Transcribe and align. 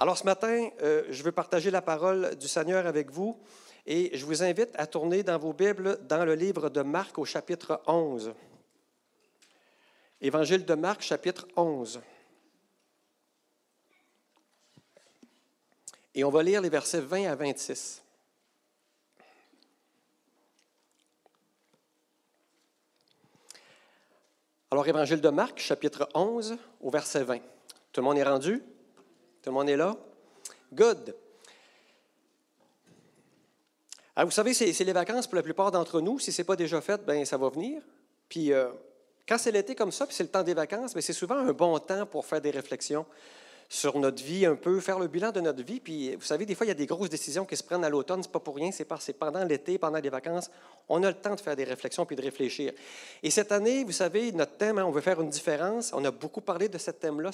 Alors 0.00 0.16
ce 0.16 0.24
matin, 0.24 0.70
euh, 0.80 1.04
je 1.10 1.22
veux 1.22 1.30
partager 1.30 1.70
la 1.70 1.82
parole 1.82 2.34
du 2.36 2.48
Seigneur 2.48 2.86
avec 2.86 3.10
vous 3.10 3.38
et 3.84 4.16
je 4.16 4.24
vous 4.24 4.42
invite 4.42 4.70
à 4.76 4.86
tourner 4.86 5.22
dans 5.22 5.36
vos 5.36 5.52
Bibles 5.52 5.98
dans 6.06 6.24
le 6.24 6.34
livre 6.34 6.70
de 6.70 6.80
Marc 6.80 7.18
au 7.18 7.26
chapitre 7.26 7.82
11. 7.86 8.32
Évangile 10.22 10.64
de 10.64 10.72
Marc, 10.72 11.02
chapitre 11.02 11.46
11. 11.54 12.00
Et 16.14 16.24
on 16.24 16.30
va 16.30 16.42
lire 16.42 16.62
les 16.62 16.70
versets 16.70 17.02
20 17.02 17.26
à 17.26 17.34
26. 17.34 18.02
Alors, 24.70 24.88
Évangile 24.88 25.20
de 25.20 25.28
Marc, 25.28 25.58
chapitre 25.58 26.08
11, 26.14 26.56
au 26.80 26.88
verset 26.90 27.22
20. 27.22 27.40
Tout 27.92 28.00
le 28.00 28.02
monde 28.02 28.16
est 28.16 28.22
rendu? 28.22 28.62
Tout 29.42 29.50
le 29.50 29.54
monde 29.54 29.68
est 29.68 29.76
là? 29.76 29.96
Good. 30.72 31.14
Alors, 34.14 34.28
vous 34.28 34.34
savez, 34.34 34.52
c'est 34.52 34.84
les 34.84 34.92
vacances 34.92 35.26
pour 35.26 35.36
la 35.36 35.42
plupart 35.42 35.70
d'entre 35.70 36.00
nous. 36.00 36.18
Si 36.18 36.30
ce 36.30 36.42
n'est 36.42 36.46
pas 36.46 36.56
déjà 36.56 36.80
fait, 36.80 37.02
ben 37.04 37.24
ça 37.24 37.38
va 37.38 37.48
venir. 37.48 37.82
Puis, 38.28 38.52
euh, 38.52 38.68
quand 39.26 39.38
c'est 39.38 39.52
l'été 39.52 39.74
comme 39.74 39.92
ça, 39.92 40.06
puis 40.06 40.14
c'est 40.14 40.24
le 40.24 40.28
temps 40.28 40.42
des 40.42 40.54
vacances, 40.54 40.92
ben, 40.92 41.00
c'est 41.00 41.12
souvent 41.12 41.36
un 41.36 41.52
bon 41.52 41.78
temps 41.78 42.04
pour 42.04 42.26
faire 42.26 42.40
des 42.40 42.50
réflexions 42.50 43.06
sur 43.72 43.96
notre 44.00 44.20
vie 44.24 44.44
un 44.46 44.56
peu, 44.56 44.80
faire 44.80 44.98
le 44.98 45.06
bilan 45.06 45.30
de 45.30 45.40
notre 45.40 45.62
vie. 45.62 45.78
Puis, 45.78 46.16
vous 46.16 46.24
savez, 46.24 46.44
des 46.44 46.56
fois, 46.56 46.66
il 46.66 46.70
y 46.70 46.72
a 46.72 46.74
des 46.74 46.86
grosses 46.86 47.08
décisions 47.08 47.44
qui 47.44 47.56
se 47.56 47.62
prennent 47.62 47.84
à 47.84 47.88
l'automne. 47.88 48.20
C'est 48.20 48.32
pas 48.32 48.40
pour 48.40 48.56
rien, 48.56 48.72
c'est 48.72 49.12
pendant 49.12 49.44
l'été, 49.44 49.78
pendant 49.78 50.00
les 50.00 50.10
vacances, 50.10 50.50
on 50.88 51.00
a 51.04 51.08
le 51.08 51.14
temps 51.14 51.36
de 51.36 51.40
faire 51.40 51.54
des 51.54 51.62
réflexions 51.62 52.04
puis 52.04 52.16
de 52.16 52.20
réfléchir. 52.22 52.72
Et 53.22 53.30
cette 53.30 53.52
année, 53.52 53.84
vous 53.84 53.92
savez, 53.92 54.32
notre 54.32 54.56
thème, 54.56 54.78
hein, 54.78 54.84
on 54.84 54.90
veut 54.90 55.00
faire 55.00 55.20
une 55.20 55.30
différence. 55.30 55.92
On 55.94 56.04
a 56.04 56.10
beaucoup 56.10 56.40
parlé 56.40 56.68
de 56.68 56.78
ce 56.78 56.90
thème-là 56.90 57.30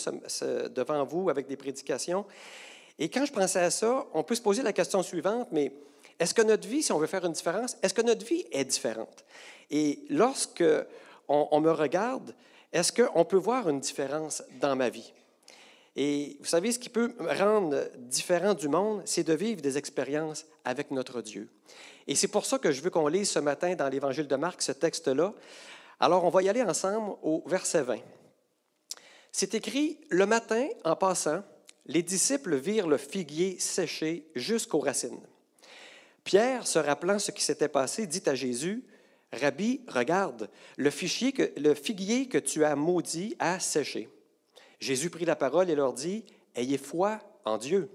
devant 0.68 1.04
vous 1.04 1.30
avec 1.30 1.46
des 1.46 1.56
prédications. 1.56 2.26
Et 2.98 3.08
quand 3.08 3.24
je 3.24 3.32
pensais 3.32 3.60
à 3.60 3.70
ça, 3.70 4.06
on 4.12 4.22
peut 4.22 4.34
se 4.34 4.42
poser 4.42 4.62
la 4.62 4.74
question 4.74 5.02
suivante, 5.02 5.48
mais 5.52 5.72
est-ce 6.20 6.34
que 6.34 6.42
notre 6.42 6.68
vie, 6.68 6.82
si 6.82 6.92
on 6.92 6.98
veut 6.98 7.06
faire 7.06 7.24
une 7.24 7.32
différence, 7.32 7.78
est-ce 7.82 7.94
que 7.94 8.02
notre 8.02 8.26
vie 8.26 8.44
est 8.52 8.66
différente? 8.66 9.24
Et 9.70 10.00
lorsque 10.10 10.64
on 11.28 11.60
me 11.60 11.70
regarde, 11.70 12.34
est-ce 12.74 12.92
qu'on 12.92 13.24
peut 13.24 13.38
voir 13.38 13.70
une 13.70 13.80
différence 13.80 14.42
dans 14.60 14.76
ma 14.76 14.90
vie? 14.90 15.14
Et 15.96 16.36
vous 16.40 16.46
savez, 16.46 16.72
ce 16.72 16.78
qui 16.78 16.90
peut 16.90 17.14
rendre 17.18 17.90
différent 17.96 18.52
du 18.52 18.68
monde, 18.68 19.00
c'est 19.06 19.24
de 19.24 19.32
vivre 19.32 19.62
des 19.62 19.78
expériences 19.78 20.44
avec 20.62 20.90
notre 20.90 21.22
Dieu. 21.22 21.48
Et 22.06 22.14
c'est 22.14 22.28
pour 22.28 22.44
ça 22.44 22.58
que 22.58 22.70
je 22.70 22.82
veux 22.82 22.90
qu'on 22.90 23.08
lise 23.08 23.30
ce 23.30 23.38
matin 23.38 23.74
dans 23.74 23.88
l'Évangile 23.88 24.28
de 24.28 24.36
Marc 24.36 24.60
ce 24.60 24.72
texte-là. 24.72 25.32
Alors, 25.98 26.24
on 26.24 26.28
va 26.28 26.42
y 26.42 26.50
aller 26.50 26.62
ensemble 26.62 27.16
au 27.22 27.42
verset 27.46 27.82
20. 27.82 27.98
C'est 29.32 29.54
écrit, 29.54 29.98
Le 30.10 30.26
matin, 30.26 30.68
en 30.84 30.96
passant, 30.96 31.42
les 31.86 32.02
disciples 32.02 32.56
virent 32.56 32.88
le 32.88 32.98
figuier 32.98 33.58
séché 33.58 34.28
jusqu'aux 34.34 34.80
racines. 34.80 35.26
Pierre, 36.24 36.66
se 36.66 36.78
rappelant 36.78 37.18
ce 37.18 37.30
qui 37.30 37.42
s'était 37.42 37.68
passé, 37.68 38.06
dit 38.06 38.22
à 38.26 38.34
Jésus, 38.34 38.84
Rabbi, 39.32 39.80
regarde, 39.88 40.50
le, 40.76 40.90
le 41.56 41.74
figuier 41.74 42.28
que 42.28 42.38
tu 42.38 42.64
as 42.64 42.76
maudit 42.76 43.34
a 43.38 43.58
séché. 43.60 44.10
Jésus 44.80 45.10
prit 45.10 45.24
la 45.24 45.36
parole 45.36 45.70
et 45.70 45.74
leur 45.74 45.92
dit, 45.92 46.24
Ayez 46.54 46.78
foi 46.78 47.20
en 47.44 47.58
Dieu. 47.58 47.90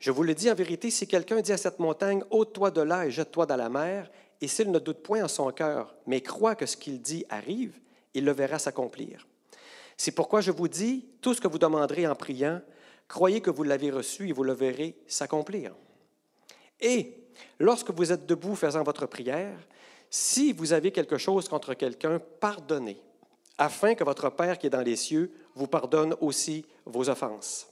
Je 0.00 0.10
vous 0.10 0.22
le 0.22 0.34
dis 0.34 0.50
en 0.50 0.54
vérité, 0.54 0.90
si 0.90 1.06
quelqu'un 1.06 1.40
dit 1.40 1.52
à 1.52 1.56
cette 1.56 1.78
montagne, 1.78 2.22
ôte-toi 2.30 2.70
de 2.70 2.82
là 2.82 3.06
et 3.06 3.10
jette-toi 3.10 3.46
dans 3.46 3.56
la 3.56 3.68
mer, 3.68 4.10
et 4.40 4.48
s'il 4.48 4.70
ne 4.70 4.78
doute 4.78 5.02
point 5.02 5.24
en 5.24 5.28
son 5.28 5.50
cœur, 5.50 5.94
mais 6.06 6.20
croit 6.20 6.54
que 6.54 6.66
ce 6.66 6.76
qu'il 6.76 7.00
dit 7.00 7.24
arrive, 7.28 7.80
il 8.12 8.24
le 8.24 8.32
verra 8.32 8.58
s'accomplir. 8.58 9.26
C'est 9.96 10.12
pourquoi 10.12 10.40
je 10.40 10.50
vous 10.50 10.68
dis, 10.68 11.06
tout 11.20 11.34
ce 11.34 11.40
que 11.40 11.48
vous 11.48 11.58
demanderez 11.58 12.06
en 12.06 12.14
priant, 12.14 12.60
croyez 13.08 13.40
que 13.40 13.50
vous 13.50 13.62
l'avez 13.62 13.90
reçu 13.90 14.28
et 14.28 14.32
vous 14.32 14.44
le 14.44 14.52
verrez 14.52 14.96
s'accomplir. 15.06 15.74
Et 16.80 17.16
lorsque 17.58 17.90
vous 17.90 18.12
êtes 18.12 18.26
debout 18.26 18.56
faisant 18.56 18.82
votre 18.82 19.06
prière, 19.06 19.56
si 20.10 20.52
vous 20.52 20.72
avez 20.72 20.92
quelque 20.92 21.16
chose 21.16 21.48
contre 21.48 21.74
quelqu'un, 21.74 22.20
pardonnez, 22.40 23.00
afin 23.58 23.94
que 23.94 24.04
votre 24.04 24.30
Père 24.30 24.58
qui 24.58 24.66
est 24.66 24.70
dans 24.70 24.80
les 24.80 24.96
cieux 24.96 25.32
vous 25.54 25.66
pardonne 25.66 26.14
aussi 26.20 26.66
vos 26.84 27.08
offenses. 27.08 27.68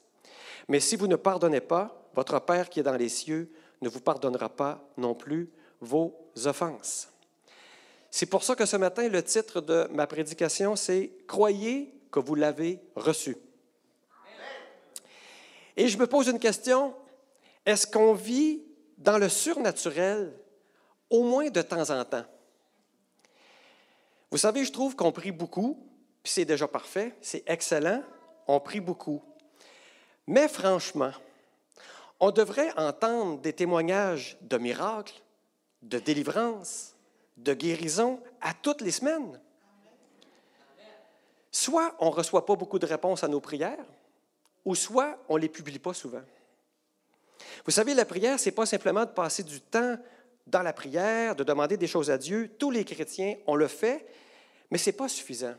Mais 0.68 0.80
si 0.80 0.96
vous 0.96 1.06
ne 1.06 1.16
pardonnez 1.16 1.60
pas, 1.60 2.08
votre 2.14 2.38
Père 2.40 2.68
qui 2.68 2.80
est 2.80 2.84
dans 2.84 2.96
les 2.96 3.08
cieux 3.08 3.50
ne 3.80 3.88
vous 3.88 4.00
pardonnera 4.00 4.48
pas 4.48 4.82
non 4.96 5.14
plus 5.14 5.50
vos 5.80 6.14
offenses. 6.44 7.08
C'est 8.10 8.26
pour 8.26 8.44
ça 8.44 8.54
que 8.54 8.66
ce 8.66 8.76
matin, 8.76 9.08
le 9.08 9.22
titre 9.22 9.60
de 9.60 9.88
ma 9.90 10.06
prédication, 10.06 10.76
c'est 10.76 11.10
Croyez 11.26 11.92
que 12.10 12.20
vous 12.20 12.34
l'avez 12.34 12.78
reçu. 12.94 13.36
Et 15.76 15.88
je 15.88 15.96
me 15.96 16.06
pose 16.06 16.28
une 16.28 16.38
question, 16.38 16.94
est-ce 17.64 17.86
qu'on 17.86 18.12
vit 18.12 18.62
dans 18.98 19.16
le 19.16 19.28
surnaturel 19.28 20.32
au 21.08 21.22
moins 21.22 21.48
de 21.48 21.62
temps 21.62 21.88
en 21.90 22.04
temps? 22.04 22.24
Vous 24.32 24.38
savez, 24.38 24.64
je 24.64 24.72
trouve 24.72 24.96
qu'on 24.96 25.12
prie 25.12 25.30
beaucoup, 25.30 25.86
puis 26.22 26.32
c'est 26.32 26.46
déjà 26.46 26.66
parfait, 26.66 27.14
c'est 27.20 27.42
excellent, 27.46 28.02
on 28.48 28.60
prie 28.60 28.80
beaucoup. 28.80 29.22
Mais 30.26 30.48
franchement, 30.48 31.12
on 32.18 32.30
devrait 32.30 32.72
entendre 32.78 33.42
des 33.42 33.52
témoignages 33.52 34.38
de 34.40 34.56
miracles, 34.56 35.20
de 35.82 35.98
délivrance, 35.98 36.94
de 37.36 37.52
guérison 37.52 38.20
à 38.40 38.54
toutes 38.54 38.80
les 38.80 38.90
semaines. 38.90 39.38
Soit 41.50 41.94
on 41.98 42.06
ne 42.06 42.14
reçoit 42.14 42.46
pas 42.46 42.56
beaucoup 42.56 42.78
de 42.78 42.86
réponses 42.86 43.24
à 43.24 43.28
nos 43.28 43.40
prières, 43.40 43.84
ou 44.64 44.74
soit 44.74 45.18
on 45.28 45.36
ne 45.36 45.42
les 45.42 45.50
publie 45.50 45.78
pas 45.78 45.92
souvent. 45.92 46.22
Vous 47.66 47.70
savez, 47.70 47.92
la 47.92 48.06
prière, 48.06 48.40
ce 48.40 48.46
n'est 48.46 48.54
pas 48.54 48.64
simplement 48.64 49.04
de 49.04 49.10
passer 49.10 49.42
du 49.42 49.60
temps 49.60 49.98
dans 50.46 50.62
la 50.62 50.72
prière, 50.72 51.36
de 51.36 51.44
demander 51.44 51.76
des 51.76 51.86
choses 51.86 52.10
à 52.10 52.18
Dieu. 52.18 52.54
Tous 52.58 52.70
les 52.70 52.84
chrétiens, 52.84 53.36
on 53.46 53.54
le 53.54 53.68
fait, 53.68 54.06
mais 54.70 54.78
ce 54.78 54.90
n'est 54.90 54.96
pas 54.96 55.08
suffisant. 55.08 55.54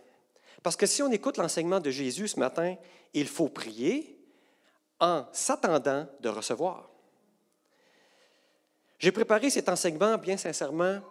Parce 0.62 0.76
que 0.76 0.86
si 0.86 1.02
on 1.02 1.12
écoute 1.12 1.38
l'enseignement 1.38 1.80
de 1.80 1.92
Jésus 1.92 2.30
ce 2.30 2.40
matin, 2.40 2.76
il 3.14 3.28
faut 3.28 3.50
prier 3.50 4.18
en 5.00 5.26
s'attendant 5.34 6.08
de 6.22 6.30
recevoir. 6.30 6.90
J'ai 9.00 9.12
préparé 9.12 9.50
cet 9.50 9.68
enseignement, 9.68 10.18
bien 10.18 10.38
sincèrement, 10.38 11.02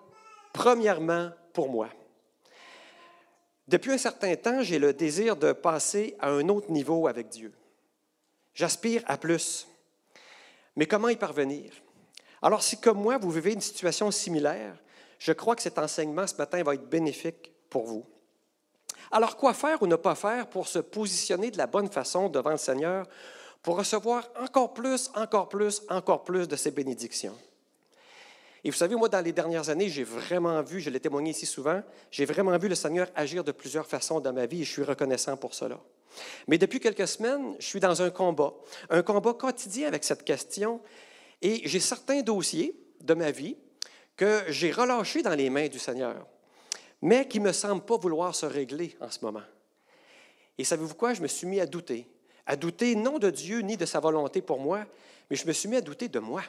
premièrement 0.53 1.31
pour 1.53 1.69
moi. 1.69 1.91
Depuis 3.69 3.93
un 3.93 3.99
certain 3.99 4.35
temps, 4.37 4.63
j'ai 4.63 4.79
le 4.79 4.93
désir 4.93 5.37
de 5.37 5.53
passer 5.53 6.17
à 6.19 6.31
un 6.31 6.49
autre 6.49 6.71
niveau 6.71 7.07
avec 7.07 7.29
Dieu. 7.29 7.53
J'aspire 8.55 9.03
à 9.07 9.19
plus. 9.19 9.69
Mais 10.77 10.87
comment 10.87 11.09
y 11.09 11.17
parvenir? 11.17 11.73
Alors, 12.43 12.63
si 12.63 12.77
comme 12.81 13.01
moi, 13.01 13.19
vous 13.19 13.31
vivez 13.31 13.53
une 13.53 13.61
situation 13.61 14.11
similaire, 14.11 14.77
je 15.19 15.33
crois 15.33 15.55
que 15.55 15.63
cet 15.63 15.79
enseignement 15.79 16.27
ce 16.27 16.35
matin 16.35 16.63
va 16.63 16.75
être 16.75 16.89
bénéfique 16.89 17.53
pour 17.71 17.85
vous. 17.85 18.05
Alors, 19.13 19.37
quoi 19.37 19.55
faire 19.55 19.81
ou 19.83 19.87
ne 19.87 19.97
pas 19.97 20.17
faire 20.17 20.49
pour 20.49 20.67
se 20.67 20.81
positionner 20.81 21.51
de 21.51 21.59
la 21.59 21.67
bonne 21.67 21.89
façon 21.89 22.29
devant 22.29 22.51
le 22.51 22.57
Seigneur, 22.57 23.07
pour 23.63 23.77
recevoir 23.77 24.29
encore 24.41 24.75
plus, 24.75 25.11
encore 25.15 25.49
plus, 25.49 25.83
encore 25.89 26.25
plus 26.25 26.49
de 26.49 26.57
ses 26.57 26.73
bénédictions? 26.73 27.37
Et 28.65 28.71
vous 28.71 28.77
savez, 28.77 28.95
moi, 28.95 29.09
dans 29.09 29.21
les 29.21 29.33
dernières 29.33 29.69
années, 29.69 29.89
j'ai 29.89 30.05
vraiment 30.05 30.63
vu, 30.63 30.81
je 30.81 30.89
l'ai 30.89 31.01
témoigné 31.01 31.31
ici 31.31 31.47
souvent, 31.47 31.83
j'ai 32.11 32.25
vraiment 32.25 32.57
vu 32.59 32.69
le 32.69 32.75
Seigneur 32.75 33.09
agir 33.15 33.45
de 33.45 33.53
plusieurs 33.53 33.87
façons 33.87 34.21
dans 34.21 34.33
ma 34.33 34.47
vie 34.47 34.63
et 34.63 34.65
je 34.65 34.71
suis 34.71 34.85
reconnaissant 34.85 35.37
pour 35.37 35.55
cela. 35.55 35.79
Mais 36.47 36.59
depuis 36.59 36.81
quelques 36.81 37.09
semaines, 37.09 37.57
je 37.59 37.67
suis 37.67 37.81
dans 37.81 38.03
un 38.03 38.11
combat, 38.11 38.53
un 38.91 39.03
combat 39.03 39.35
quotidien 39.35 39.89
avec 39.89 40.05
cette 40.05 40.25
question 40.25 40.81
et 41.43 41.69
j'ai 41.69 41.81
certains 41.81 42.23
dossiers 42.23 42.75
de 43.01 43.15
ma 43.15 43.31
vie 43.31 43.57
que 44.17 44.45
j'ai 44.49 44.71
relâchés 44.71 45.23
dans 45.23 45.35
les 45.35 45.51
mains 45.51 45.69
du 45.69 45.79
Seigneur 45.79 46.27
mais 47.03 47.27
qui 47.27 47.41
ne 47.41 47.47
me 47.47 47.53
semble 47.53 47.85
pas 47.85 47.97
vouloir 47.97 48.35
se 48.35 48.47
régler 48.47 48.97
en 49.01 49.11
ce 49.11 49.19
moment. 49.23 49.43
Et 50.57 50.65
savez-vous 50.65 50.95
quoi? 50.95 51.13
Je 51.13 51.21
me 51.21 51.27
suis 51.27 51.49
mis 51.49 51.61
à 51.61 51.67
douter. 51.67 52.07
À 52.47 52.57
douter 52.57 52.95
non 52.95 53.19
de 53.19 53.29
Dieu 53.29 53.59
ni 53.61 53.77
de 53.77 53.85
sa 53.85 54.01
volonté 54.01 54.41
pour 54.41 54.61
moi, 54.61 54.87
mais 55.29 55.37
je 55.37 55.47
me 55.47 55.53
suis 55.53 55.69
mis 55.69 55.77
à 55.77 55.81
douter 55.81 56.09
de 56.09 56.21
moi. 56.21 56.43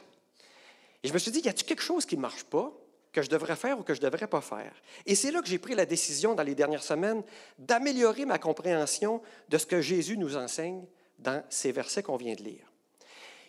Et 1.02 1.08
je 1.08 1.12
me 1.12 1.18
suis 1.18 1.32
dit, 1.32 1.40
y 1.40 1.48
a-t-il 1.48 1.66
quelque 1.66 1.82
chose 1.82 2.06
qui 2.06 2.16
ne 2.16 2.22
marche 2.22 2.44
pas, 2.44 2.72
que 3.12 3.20
je 3.20 3.28
devrais 3.28 3.56
faire 3.56 3.78
ou 3.78 3.82
que 3.82 3.94
je 3.94 4.00
ne 4.00 4.06
devrais 4.06 4.28
pas 4.28 4.40
faire? 4.40 4.72
Et 5.06 5.14
c'est 5.14 5.32
là 5.32 5.42
que 5.42 5.48
j'ai 5.48 5.58
pris 5.58 5.74
la 5.74 5.86
décision 5.86 6.34
dans 6.34 6.42
les 6.42 6.54
dernières 6.54 6.82
semaines 6.82 7.22
d'améliorer 7.58 8.24
ma 8.24 8.38
compréhension 8.38 9.20
de 9.48 9.58
ce 9.58 9.66
que 9.66 9.80
Jésus 9.80 10.16
nous 10.16 10.36
enseigne 10.36 10.84
dans 11.18 11.44
ces 11.50 11.72
versets 11.72 12.02
qu'on 12.02 12.16
vient 12.16 12.34
de 12.34 12.42
lire. 12.42 12.72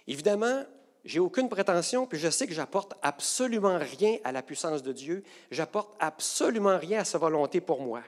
Évidemment, 0.08 0.64
j'ai 1.06 1.19
aucune 1.19 1.50
prétention, 1.50 2.07
puis 2.07 2.19
je 2.19 2.30
sais 2.30 2.48
que 2.48 2.54
j'apporte 2.54 2.94
absolument 3.04 3.78
rien 3.78 4.18
à 4.24 4.31
la 4.31 4.42
puissance 4.42 4.81
de 4.81 4.92
Dieu, 4.92 5.24
j'apporte 5.52 5.96
absolument 6.00 6.78
rien 6.78 7.02
à 7.02 7.06
sa 7.06 7.19
volonté 7.19 7.62
pour 7.62 7.80
moi. 7.80 8.02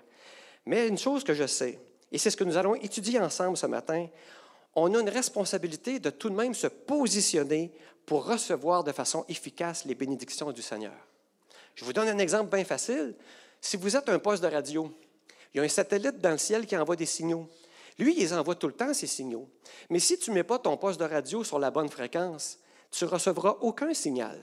Mais 0.66 0.88
une 0.88 0.98
chose 0.98 1.24
que 1.24 1.36
je 1.36 1.46
sais, 1.46 1.80
et 2.12 2.18
c'est 2.18 2.32
ce 2.32 2.38
que 2.38 2.44
nous 2.44 2.58
allons 2.58 2.76
étudier 2.76 3.20
ensemble 3.20 3.56
ce 3.56 3.68
matin, 3.68 4.08
on 4.76 4.94
a 4.94 5.00
une 5.00 5.10
responsabilité 5.10 6.00
de 6.00 6.10
tout 6.10 6.30
de 6.30 6.36
même 6.36 6.54
se 6.54 6.68
positionner 6.68 7.72
pour 8.06 8.26
recevoir 8.26 8.84
de 8.84 8.92
façon 8.92 9.26
efficace 9.30 9.86
les 9.86 9.96
bénédictions 9.96 10.52
du 10.52 10.62
Seigneur. 10.62 10.96
Je 11.76 11.86
vous 11.86 11.94
donne 11.94 12.08
un 12.08 12.18
exemple 12.18 12.56
bien 12.56 12.66
facile. 12.66 13.14
Si 13.62 13.78
vous 13.78 13.96
êtes 13.96 14.10
un 14.10 14.18
poste 14.18 14.42
de 14.42 14.48
radio, 14.48 14.92
il 15.54 15.58
y 15.58 15.60
a 15.60 15.64
un 15.64 15.70
satellite 15.70 16.20
dans 16.20 16.32
le 16.32 16.38
ciel 16.38 16.66
qui 16.66 16.76
envoie 16.76 16.96
des 16.96 17.06
signaux. 17.06 17.48
Lui, 18.00 18.16
il 18.18 18.34
envoie 18.34 18.56
tout 18.56 18.68
le 18.68 18.74
temps, 18.74 18.94
ces 18.94 19.08
signaux. 19.08 19.48
Mais 19.90 20.00
si 20.00 20.18
tu 20.18 20.30
ne 20.30 20.36
mets 20.36 20.44
pas 20.44 20.60
ton 20.60 20.78
poste 20.78 21.00
de 21.00 21.06
radio 21.06 21.44
sur 21.44 21.60
la 21.60 21.72
bonne 21.72 21.90
fréquence, 21.90 22.60
tu 22.92 23.06
ne 23.06 23.10
recevras 23.10 23.58
aucun 23.62 23.94
signal. 23.94 24.40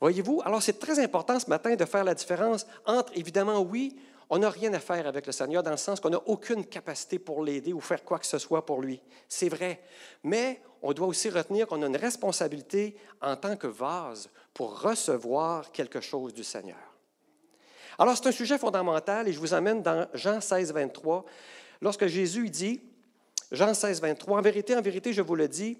Voyez-vous, 0.00 0.42
alors 0.44 0.62
c'est 0.62 0.78
très 0.78 0.98
important 0.98 1.38
ce 1.40 1.48
matin 1.48 1.74
de 1.74 1.84
faire 1.84 2.04
la 2.04 2.14
différence 2.14 2.66
entre, 2.84 3.12
évidemment, 3.16 3.60
oui, 3.60 3.96
on 4.28 4.38
n'a 4.38 4.50
rien 4.50 4.74
à 4.74 4.80
faire 4.80 5.06
avec 5.06 5.26
le 5.26 5.32
Seigneur 5.32 5.62
dans 5.62 5.70
le 5.70 5.76
sens 5.76 6.00
qu'on 6.00 6.10
n'a 6.10 6.20
aucune 6.26 6.66
capacité 6.66 7.18
pour 7.18 7.44
l'aider 7.44 7.72
ou 7.72 7.80
faire 7.80 8.04
quoi 8.04 8.18
que 8.18 8.26
ce 8.26 8.38
soit 8.38 8.66
pour 8.66 8.82
lui. 8.82 9.00
C'est 9.28 9.48
vrai. 9.48 9.80
Mais 10.24 10.60
on 10.82 10.92
doit 10.92 11.06
aussi 11.06 11.30
retenir 11.30 11.66
qu'on 11.66 11.82
a 11.82 11.86
une 11.86 11.96
responsabilité 11.96 12.96
en 13.22 13.36
tant 13.36 13.56
que 13.56 13.68
vase 13.68 14.28
pour 14.52 14.80
recevoir 14.80 15.70
quelque 15.70 16.00
chose 16.00 16.34
du 16.34 16.42
Seigneur. 16.42 16.76
Alors 17.98 18.16
c'est 18.16 18.28
un 18.28 18.32
sujet 18.32 18.58
fondamental 18.58 19.28
et 19.28 19.32
je 19.32 19.38
vous 19.38 19.54
amène 19.54 19.82
dans 19.82 20.06
Jean 20.12 20.40
16, 20.40 20.72
23, 20.72 21.24
lorsque 21.80 22.06
Jésus 22.06 22.50
dit, 22.50 22.80
Jean 23.52 23.72
16, 23.72 24.00
23, 24.00 24.38
En 24.38 24.42
vérité, 24.42 24.76
en 24.76 24.82
vérité, 24.82 25.12
je 25.12 25.22
vous 25.22 25.36
le 25.36 25.48
dis, 25.48 25.78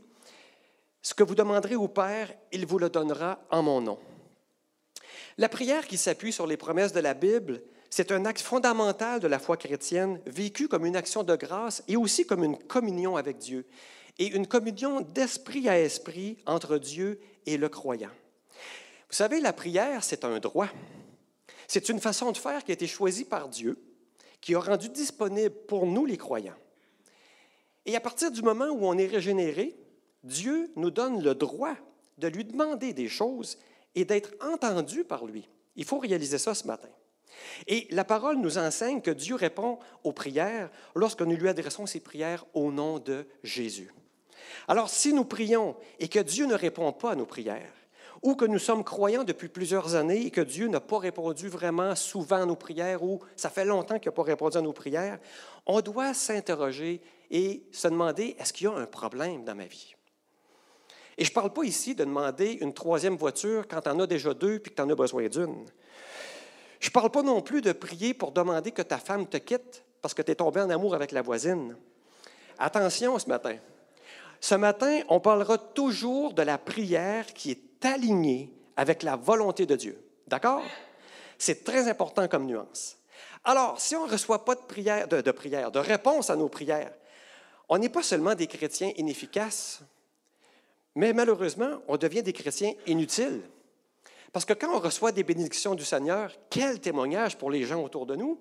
ce 1.06 1.14
que 1.14 1.22
vous 1.22 1.36
demanderez 1.36 1.76
au 1.76 1.86
Père, 1.86 2.34
il 2.50 2.66
vous 2.66 2.80
le 2.80 2.90
donnera 2.90 3.38
en 3.52 3.62
mon 3.62 3.80
nom. 3.80 3.96
La 5.38 5.48
prière 5.48 5.86
qui 5.86 5.98
s'appuie 5.98 6.32
sur 6.32 6.48
les 6.48 6.56
promesses 6.56 6.92
de 6.92 6.98
la 6.98 7.14
Bible, 7.14 7.62
c'est 7.90 8.10
un 8.10 8.24
acte 8.24 8.40
fondamental 8.40 9.20
de 9.20 9.28
la 9.28 9.38
foi 9.38 9.56
chrétienne, 9.56 10.20
vécu 10.26 10.66
comme 10.66 10.84
une 10.84 10.96
action 10.96 11.22
de 11.22 11.36
grâce 11.36 11.84
et 11.86 11.96
aussi 11.96 12.26
comme 12.26 12.42
une 12.42 12.58
communion 12.58 13.16
avec 13.16 13.38
Dieu, 13.38 13.68
et 14.18 14.34
une 14.34 14.48
communion 14.48 15.00
d'esprit 15.00 15.68
à 15.68 15.78
esprit 15.78 16.38
entre 16.44 16.76
Dieu 16.76 17.20
et 17.46 17.56
le 17.56 17.68
croyant. 17.68 18.10
Vous 19.08 19.14
savez, 19.14 19.38
la 19.38 19.52
prière, 19.52 20.02
c'est 20.02 20.24
un 20.24 20.40
droit. 20.40 20.70
C'est 21.68 21.88
une 21.88 22.00
façon 22.00 22.32
de 22.32 22.36
faire 22.36 22.64
qui 22.64 22.72
a 22.72 22.74
été 22.74 22.88
choisie 22.88 23.26
par 23.26 23.48
Dieu, 23.48 23.80
qui 24.40 24.56
a 24.56 24.58
rendu 24.58 24.88
disponible 24.88 25.54
pour 25.68 25.86
nous 25.86 26.04
les 26.04 26.16
croyants. 26.16 26.58
Et 27.84 27.94
à 27.94 28.00
partir 28.00 28.32
du 28.32 28.42
moment 28.42 28.70
où 28.70 28.88
on 28.88 28.98
est 28.98 29.06
régénéré, 29.06 29.76
Dieu 30.26 30.70
nous 30.76 30.90
donne 30.90 31.22
le 31.22 31.34
droit 31.34 31.74
de 32.18 32.28
lui 32.28 32.44
demander 32.44 32.92
des 32.92 33.08
choses 33.08 33.58
et 33.94 34.04
d'être 34.04 34.32
entendu 34.44 35.04
par 35.04 35.24
lui. 35.24 35.48
Il 35.76 35.84
faut 35.84 35.98
réaliser 35.98 36.38
ça 36.38 36.54
ce 36.54 36.66
matin. 36.66 36.88
Et 37.66 37.86
la 37.90 38.04
parole 38.04 38.38
nous 38.38 38.58
enseigne 38.58 39.00
que 39.00 39.10
Dieu 39.10 39.34
répond 39.34 39.78
aux 40.04 40.12
prières 40.12 40.70
lorsque 40.94 41.22
nous 41.22 41.36
lui 41.36 41.48
adressons 41.48 41.86
ces 41.86 42.00
prières 42.00 42.44
au 42.54 42.72
nom 42.72 42.98
de 42.98 43.26
Jésus. 43.42 43.92
Alors 44.68 44.88
si 44.88 45.12
nous 45.12 45.24
prions 45.24 45.76
et 45.98 46.08
que 46.08 46.18
Dieu 46.18 46.46
ne 46.46 46.54
répond 46.54 46.92
pas 46.92 47.12
à 47.12 47.14
nos 47.14 47.26
prières, 47.26 47.72
ou 48.22 48.34
que 48.34 48.46
nous 48.46 48.58
sommes 48.58 48.82
croyants 48.82 49.24
depuis 49.24 49.48
plusieurs 49.48 49.94
années 49.94 50.26
et 50.26 50.30
que 50.30 50.40
Dieu 50.40 50.68
n'a 50.68 50.80
pas 50.80 50.98
répondu 50.98 51.48
vraiment 51.48 51.94
souvent 51.94 52.42
à 52.42 52.46
nos 52.46 52.56
prières, 52.56 53.02
ou 53.02 53.20
ça 53.36 53.50
fait 53.50 53.64
longtemps 53.64 53.98
qu'il 53.98 54.08
n'a 54.08 54.14
pas 54.14 54.22
répondu 54.22 54.56
à 54.56 54.62
nos 54.62 54.72
prières, 54.72 55.18
on 55.66 55.80
doit 55.80 56.14
s'interroger 56.14 57.02
et 57.30 57.62
se 57.70 57.88
demander, 57.88 58.34
est-ce 58.38 58.52
qu'il 58.52 58.64
y 58.64 58.70
a 58.70 58.74
un 58.74 58.86
problème 58.86 59.44
dans 59.44 59.54
ma 59.54 59.66
vie? 59.66 59.95
Et 61.18 61.24
je 61.24 61.30
ne 61.30 61.34
parle 61.34 61.52
pas 61.52 61.64
ici 61.64 61.94
de 61.94 62.04
demander 62.04 62.58
une 62.60 62.74
troisième 62.74 63.16
voiture 63.16 63.66
quand 63.68 63.80
tu 63.80 63.88
en 63.88 64.00
as 64.00 64.06
déjà 64.06 64.34
deux 64.34 64.58
puis 64.58 64.70
que 64.70 64.76
tu 64.76 64.82
en 64.82 64.90
as 64.90 64.94
besoin 64.94 65.26
d'une. 65.28 65.66
Je 66.78 66.88
ne 66.88 66.92
parle 66.92 67.10
pas 67.10 67.22
non 67.22 67.40
plus 67.40 67.62
de 67.62 67.72
prier 67.72 68.12
pour 68.12 68.32
demander 68.32 68.70
que 68.70 68.82
ta 68.82 68.98
femme 68.98 69.26
te 69.26 69.38
quitte 69.38 69.82
parce 70.02 70.12
que 70.12 70.22
tu 70.22 70.30
es 70.30 70.34
tombé 70.34 70.60
en 70.60 70.70
amour 70.70 70.94
avec 70.94 71.12
la 71.12 71.22
voisine. 71.22 71.76
Attention 72.58 73.18
ce 73.18 73.28
matin. 73.28 73.56
Ce 74.40 74.54
matin, 74.54 75.00
on 75.08 75.20
parlera 75.20 75.56
toujours 75.56 76.34
de 76.34 76.42
la 76.42 76.58
prière 76.58 77.26
qui 77.32 77.50
est 77.50 77.84
alignée 77.84 78.52
avec 78.76 79.02
la 79.02 79.16
volonté 79.16 79.64
de 79.66 79.74
Dieu. 79.74 79.98
D'accord? 80.26 80.62
C'est 81.38 81.64
très 81.64 81.88
important 81.88 82.28
comme 82.28 82.46
nuance. 82.46 82.98
Alors, 83.44 83.80
si 83.80 83.96
on 83.96 84.06
ne 84.06 84.12
reçoit 84.12 84.44
pas 84.44 84.54
de 84.54 84.60
prière, 84.60 85.08
de, 85.08 85.30
prière, 85.30 85.70
de 85.70 85.78
réponse 85.78 86.30
à 86.30 86.36
nos 86.36 86.48
prières, 86.48 86.92
on 87.68 87.78
n'est 87.78 87.88
pas 87.88 88.02
seulement 88.02 88.34
des 88.34 88.46
chrétiens 88.46 88.92
inefficaces, 88.96 89.80
mais 90.96 91.12
malheureusement, 91.12 91.82
on 91.86 91.98
devient 91.98 92.22
des 92.22 92.32
chrétiens 92.32 92.72
inutiles. 92.86 93.42
Parce 94.32 94.44
que 94.44 94.54
quand 94.54 94.74
on 94.74 94.80
reçoit 94.80 95.12
des 95.12 95.22
bénédictions 95.22 95.74
du 95.74 95.84
Seigneur, 95.84 96.32
quel 96.50 96.80
témoignage 96.80 97.38
pour 97.38 97.50
les 97.50 97.64
gens 97.64 97.84
autour 97.84 98.06
de 98.06 98.16
nous? 98.16 98.40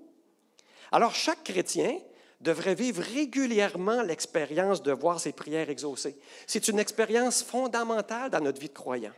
Alors 0.91 1.13
chaque 1.13 1.43
chrétien 1.43 1.99
devrait 2.41 2.75
vivre 2.75 3.01
régulièrement 3.01 4.01
l'expérience 4.01 4.81
de 4.81 4.93
voir 4.93 5.19
ses 5.19 5.33
prières 5.33 5.69
exaucées. 5.69 6.17
C'est 6.47 6.67
une 6.69 6.79
expérience 6.79 7.43
fondamentale 7.43 8.29
dans 8.29 8.41
notre 8.41 8.59
vie 8.59 8.69
de 8.69 8.73
croyant. 8.73 9.13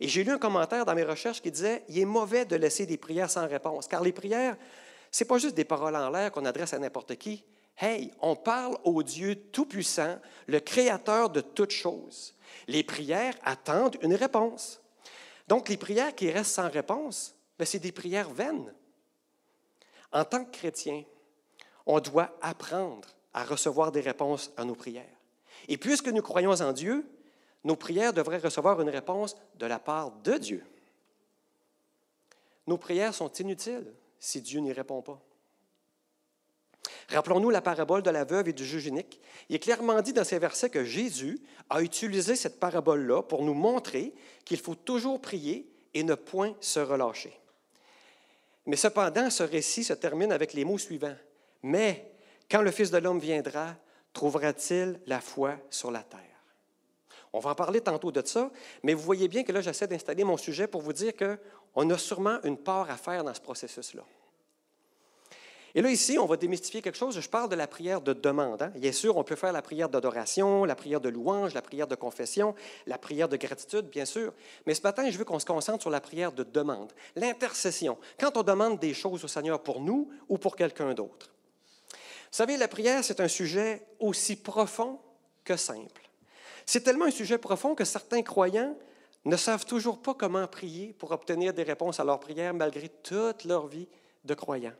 Et 0.00 0.08
j'ai 0.08 0.24
lu 0.24 0.30
un 0.30 0.38
commentaire 0.38 0.84
dans 0.84 0.94
mes 0.94 1.04
recherches 1.04 1.42
qui 1.42 1.50
disait 1.50 1.84
Il 1.88 1.98
est 1.98 2.04
mauvais 2.04 2.44
de 2.44 2.56
laisser 2.56 2.86
des 2.86 2.96
prières 2.96 3.30
sans 3.30 3.46
réponse, 3.46 3.88
car 3.88 4.02
les 4.02 4.12
prières, 4.12 4.56
ce 5.10 5.24
pas 5.24 5.38
juste 5.38 5.56
des 5.56 5.64
paroles 5.64 5.96
en 5.96 6.10
l'air 6.10 6.32
qu'on 6.32 6.44
adresse 6.44 6.72
à 6.72 6.78
n'importe 6.78 7.16
qui. 7.16 7.44
Hey, 7.80 8.12
on 8.20 8.34
parle 8.34 8.76
au 8.82 9.04
Dieu 9.04 9.36
Tout-Puissant, 9.36 10.18
le 10.48 10.58
Créateur 10.58 11.30
de 11.30 11.40
toutes 11.40 11.70
choses. 11.70 12.34
Les 12.66 12.82
prières 12.82 13.36
attendent 13.44 13.96
une 14.02 14.14
réponse. 14.14 14.80
Donc, 15.46 15.68
les 15.68 15.76
prières 15.76 16.14
qui 16.14 16.28
restent 16.28 16.56
sans 16.56 16.68
réponse, 16.68 17.36
ben, 17.56 17.64
c'est 17.64 17.78
des 17.78 17.92
prières 17.92 18.30
vaines. 18.30 18.74
En 20.12 20.24
tant 20.24 20.44
que 20.44 20.50
chrétien, 20.50 21.04
on 21.86 22.00
doit 22.00 22.36
apprendre 22.40 23.08
à 23.32 23.44
recevoir 23.44 23.92
des 23.92 24.00
réponses 24.00 24.50
à 24.56 24.64
nos 24.64 24.74
prières. 24.74 25.04
Et 25.68 25.76
puisque 25.76 26.08
nous 26.08 26.22
croyons 26.22 26.60
en 26.60 26.72
Dieu, 26.72 27.08
nos 27.62 27.76
prières 27.76 28.12
devraient 28.12 28.38
recevoir 28.38 28.80
une 28.80 28.90
réponse 28.90 29.36
de 29.56 29.66
la 29.66 29.78
part 29.78 30.10
de 30.10 30.32
Dieu. 30.32 30.64
Nos 32.66 32.76
prières 32.76 33.14
sont 33.14 33.32
inutiles 33.34 33.94
si 34.18 34.42
Dieu 34.42 34.58
n'y 34.60 34.72
répond 34.72 35.00
pas. 35.00 35.20
Rappelons-nous 37.10 37.50
la 37.50 37.60
parabole 37.60 38.02
de 38.02 38.10
la 38.10 38.24
veuve 38.24 38.48
et 38.48 38.52
du 38.52 38.64
juge 38.64 38.86
unique. 38.86 39.20
Il 39.48 39.56
est 39.56 39.60
clairement 39.60 40.00
dit 40.02 40.12
dans 40.12 40.24
ces 40.24 40.38
versets 40.38 40.70
que 40.70 40.84
Jésus 40.84 41.40
a 41.70 41.82
utilisé 41.82 42.36
cette 42.36 42.60
parabole-là 42.60 43.22
pour 43.22 43.42
nous 43.42 43.54
montrer 43.54 44.14
qu'il 44.44 44.58
faut 44.58 44.74
toujours 44.74 45.20
prier 45.20 45.70
et 45.94 46.02
ne 46.02 46.14
point 46.14 46.54
se 46.60 46.80
relâcher. 46.80 47.38
Mais 48.66 48.76
cependant, 48.76 49.30
ce 49.30 49.42
récit 49.42 49.84
se 49.84 49.94
termine 49.94 50.32
avec 50.32 50.52
les 50.52 50.64
mots 50.64 50.78
suivants. 50.78 51.16
Mais 51.62 52.12
quand 52.50 52.62
le 52.62 52.70
Fils 52.70 52.90
de 52.90 52.98
l'homme 52.98 53.18
viendra, 53.18 53.74
trouvera-t-il 54.12 55.00
la 55.06 55.20
foi 55.20 55.56
sur 55.70 55.90
la 55.90 56.02
terre? 56.02 56.20
On 57.32 57.40
va 57.40 57.50
en 57.50 57.54
parler 57.54 57.80
tantôt 57.80 58.10
de 58.10 58.26
ça, 58.26 58.50
mais 58.82 58.94
vous 58.94 59.02
voyez 59.02 59.28
bien 59.28 59.44
que 59.44 59.52
là, 59.52 59.60
j'essaie 59.60 59.86
d'installer 59.86 60.24
mon 60.24 60.36
sujet 60.36 60.66
pour 60.66 60.82
vous 60.82 60.92
dire 60.92 61.12
qu'on 61.16 61.90
a 61.90 61.98
sûrement 61.98 62.38
une 62.44 62.56
part 62.56 62.90
à 62.90 62.96
faire 62.96 63.22
dans 63.22 63.34
ce 63.34 63.40
processus-là. 63.40 64.02
Et 65.74 65.82
là, 65.82 65.90
ici, 65.90 66.18
on 66.18 66.26
va 66.26 66.36
démystifier 66.36 66.80
quelque 66.80 66.96
chose. 66.96 67.20
Je 67.20 67.28
parle 67.28 67.48
de 67.48 67.54
la 67.54 67.66
prière 67.66 68.00
de 68.00 68.12
demande. 68.12 68.62
Hein. 68.62 68.72
Bien 68.74 68.92
sûr, 68.92 69.16
on 69.16 69.24
peut 69.24 69.36
faire 69.36 69.52
la 69.52 69.62
prière 69.62 69.88
d'adoration, 69.88 70.64
la 70.64 70.74
prière 70.74 71.00
de 71.00 71.08
louange, 71.08 71.54
la 71.54 71.62
prière 71.62 71.86
de 71.86 71.94
confession, 71.94 72.54
la 72.86 72.98
prière 72.98 73.28
de 73.28 73.36
gratitude, 73.36 73.86
bien 73.86 74.04
sûr. 74.04 74.32
Mais 74.66 74.74
ce 74.74 74.82
matin, 74.82 75.10
je 75.10 75.18
veux 75.18 75.24
qu'on 75.24 75.38
se 75.38 75.46
concentre 75.46 75.82
sur 75.82 75.90
la 75.90 76.00
prière 76.00 76.32
de 76.32 76.42
demande, 76.42 76.92
l'intercession, 77.16 77.98
quand 78.18 78.36
on 78.36 78.42
demande 78.42 78.78
des 78.78 78.94
choses 78.94 79.24
au 79.24 79.28
Seigneur 79.28 79.62
pour 79.62 79.80
nous 79.80 80.08
ou 80.28 80.38
pour 80.38 80.56
quelqu'un 80.56 80.94
d'autre. 80.94 81.30
Vous 81.90 82.36
savez, 82.36 82.56
la 82.56 82.68
prière, 82.68 83.04
c'est 83.04 83.20
un 83.20 83.28
sujet 83.28 83.86
aussi 83.98 84.36
profond 84.36 84.98
que 85.44 85.56
simple. 85.56 86.08
C'est 86.66 86.82
tellement 86.82 87.06
un 87.06 87.10
sujet 87.10 87.38
profond 87.38 87.74
que 87.74 87.84
certains 87.84 88.22
croyants 88.22 88.76
ne 89.24 89.36
savent 89.36 89.64
toujours 89.64 90.00
pas 90.00 90.14
comment 90.14 90.46
prier 90.46 90.94
pour 90.98 91.12
obtenir 91.12 91.52
des 91.52 91.62
réponses 91.62 92.00
à 92.00 92.04
leurs 92.04 92.20
prières 92.20 92.54
malgré 92.54 92.88
toute 92.88 93.44
leur 93.44 93.66
vie 93.66 93.88
de 94.24 94.34
croyants. 94.34 94.74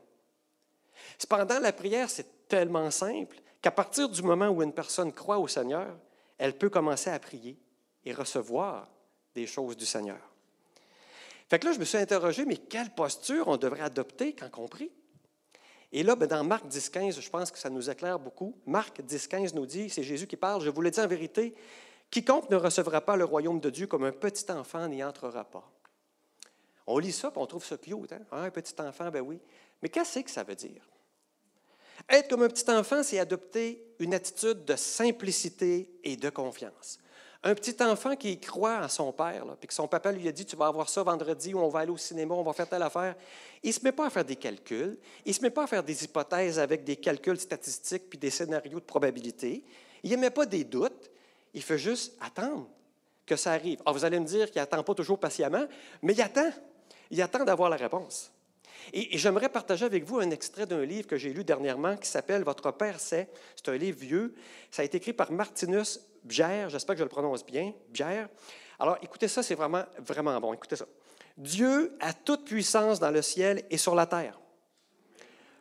Cependant, 1.17 1.59
la 1.59 1.73
prière, 1.73 2.09
c'est 2.09 2.47
tellement 2.47 2.91
simple 2.91 3.37
qu'à 3.61 3.71
partir 3.71 4.09
du 4.09 4.21
moment 4.21 4.49
où 4.49 4.63
une 4.63 4.73
personne 4.73 5.11
croit 5.11 5.37
au 5.37 5.47
Seigneur, 5.47 5.95
elle 6.37 6.57
peut 6.57 6.69
commencer 6.69 7.09
à 7.09 7.19
prier 7.19 7.57
et 8.05 8.13
recevoir 8.13 8.87
des 9.35 9.45
choses 9.45 9.75
du 9.75 9.85
Seigneur. 9.85 10.19
Fait 11.49 11.59
que 11.59 11.65
là, 11.65 11.73
je 11.73 11.79
me 11.79 11.85
suis 11.85 11.97
interrogé, 11.97 12.45
mais 12.45 12.57
quelle 12.57 12.91
posture 12.91 13.47
on 13.47 13.57
devrait 13.57 13.81
adopter 13.81 14.33
quand 14.33 14.49
on 14.57 14.67
prie? 14.67 14.91
Et 15.91 16.03
là, 16.03 16.15
ben, 16.15 16.27
dans 16.27 16.43
Marc 16.43 16.67
10, 16.67 16.89
15, 16.89 17.19
je 17.19 17.29
pense 17.29 17.49
que 17.49 17.57
ça 17.57 17.69
nous 17.69 17.89
éclaire 17.89 18.19
beaucoup. 18.19 18.55
Marc 18.65 19.01
10, 19.01 19.27
15 19.27 19.53
nous 19.55 19.65
dit, 19.65 19.89
c'est 19.89 20.03
Jésus 20.03 20.27
qui 20.27 20.37
parle, 20.37 20.61
je 20.61 20.69
vous 20.69 20.81
le 20.81 20.91
dis 20.91 20.99
en 20.99 21.07
vérité, 21.07 21.55
quiconque 22.11 22.49
ne 22.49 22.55
recevra 22.55 23.01
pas 23.01 23.15
le 23.15 23.25
royaume 23.25 23.59
de 23.59 23.69
Dieu 23.69 23.87
comme 23.87 24.03
un 24.03 24.11
petit 24.11 24.51
enfant 24.51 24.87
n'y 24.87 25.03
entrera 25.03 25.43
pas. 25.43 25.67
On 26.85 26.97
lit 26.99 27.11
ça, 27.11 27.29
et 27.35 27.37
on 27.37 27.45
trouve 27.45 27.65
ça 27.65 27.77
cute. 27.77 28.11
Hein? 28.11 28.21
Ah, 28.31 28.41
un 28.43 28.51
petit 28.51 28.73
enfant, 28.79 29.09
ben 29.09 29.21
oui. 29.21 29.39
Mais 29.81 29.89
qu'est-ce 29.89 30.19
que 30.19 30.31
ça 30.31 30.43
veut 30.43 30.55
dire? 30.55 30.88
Être 32.09 32.27
comme 32.27 32.41
un 32.41 32.47
petit 32.47 32.69
enfant, 32.71 33.03
c'est 33.03 33.19
adopter 33.19 33.85
une 33.99 34.13
attitude 34.15 34.65
de 34.65 34.75
simplicité 34.75 35.91
et 36.03 36.17
de 36.17 36.29
confiance. 36.29 36.97
Un 37.43 37.55
petit 37.55 37.81
enfant 37.81 38.15
qui 38.15 38.39
croit 38.39 38.79
à 38.79 38.89
son 38.89 39.13
père, 39.13 39.45
puis 39.59 39.67
que 39.67 39.73
son 39.73 39.87
papa 39.87 40.11
lui 40.11 40.27
a 40.27 40.31
dit 40.31 40.45
Tu 40.45 40.55
vas 40.55 40.67
avoir 40.67 40.89
ça 40.89 41.03
vendredi, 41.03 41.53
ou 41.53 41.59
on 41.59 41.69
va 41.69 41.81
aller 41.81 41.91
au 41.91 41.97
cinéma, 41.97 42.33
on 42.33 42.43
va 42.43 42.51
faire 42.51 42.67
telle 42.67 42.81
affaire. 42.81 43.15
Il 43.63 43.69
ne 43.69 43.73
se 43.73 43.83
met 43.83 43.91
pas 43.91 44.07
à 44.07 44.09
faire 44.09 44.25
des 44.25 44.35
calculs, 44.35 44.97
il 45.25 45.29
ne 45.29 45.33
se 45.33 45.41
met 45.41 45.49
pas 45.49 45.63
à 45.63 45.67
faire 45.67 45.83
des 45.83 46.03
hypothèses 46.03 46.59
avec 46.59 46.83
des 46.83 46.97
calculs 46.97 47.39
statistiques 47.39 48.09
puis 48.09 48.19
des 48.19 48.29
scénarios 48.29 48.79
de 48.79 48.85
probabilité. 48.85 49.63
Il 50.03 50.09
n'émet 50.09 50.31
pas 50.31 50.45
des 50.45 50.63
doutes, 50.63 51.11
il 51.53 51.61
fait 51.61 51.77
juste 51.77 52.17
attendre 52.19 52.67
que 53.25 53.35
ça 53.35 53.51
arrive. 53.51 53.79
Alors, 53.85 53.93
vous 53.93 54.03
allez 54.03 54.19
me 54.19 54.25
dire 54.25 54.49
qu'il 54.51 54.59
n'attend 54.59 54.83
pas 54.83 54.95
toujours 54.95 55.19
patiemment, 55.19 55.65
mais 56.01 56.13
il 56.13 56.21
attend. 56.21 56.51
Il 57.11 57.21
attend 57.21 57.45
d'avoir 57.45 57.69
la 57.69 57.77
réponse. 57.77 58.31
Et, 58.93 59.17
j'aimerais 59.17 59.49
partager 59.49 59.85
avec 59.85 60.03
vous 60.03 60.19
un 60.19 60.29
extrait 60.31 60.65
d'un 60.65 60.83
livre 60.83 61.07
que 61.07 61.17
j'ai 61.17 61.33
lu 61.33 61.43
dernièrement 61.43 61.97
qui 61.97 62.07
s'appelle 62.07 62.43
Votre 62.43 62.71
Père 62.71 62.99
sait. 62.99 63.29
C'est 63.55 63.69
un 63.69 63.77
livre 63.77 63.99
vieux. 63.99 64.35
Ça 64.71 64.81
a 64.81 64.85
été 64.85 64.97
écrit 64.97 65.13
par 65.13 65.31
Martinus 65.31 65.99
Bjer. 66.23 66.69
J'espère 66.69 66.95
que 66.95 66.99
je 66.99 67.03
le 67.05 67.09
prononce 67.09 67.45
bien. 67.45 67.73
Bjer. 67.89 68.27
Alors, 68.79 68.97
écoutez 69.01 69.27
ça, 69.27 69.43
c'est 69.43 69.55
vraiment, 69.55 69.83
vraiment 69.99 70.39
bon. 70.39 70.53
Écoutez 70.53 70.75
ça. 70.75 70.85
Dieu 71.37 71.95
a 71.99 72.13
toute 72.13 72.45
puissance 72.45 72.99
dans 72.99 73.11
le 73.11 73.21
ciel 73.21 73.63
et 73.69 73.77
sur 73.77 73.95
la 73.95 74.05
terre. 74.05 74.39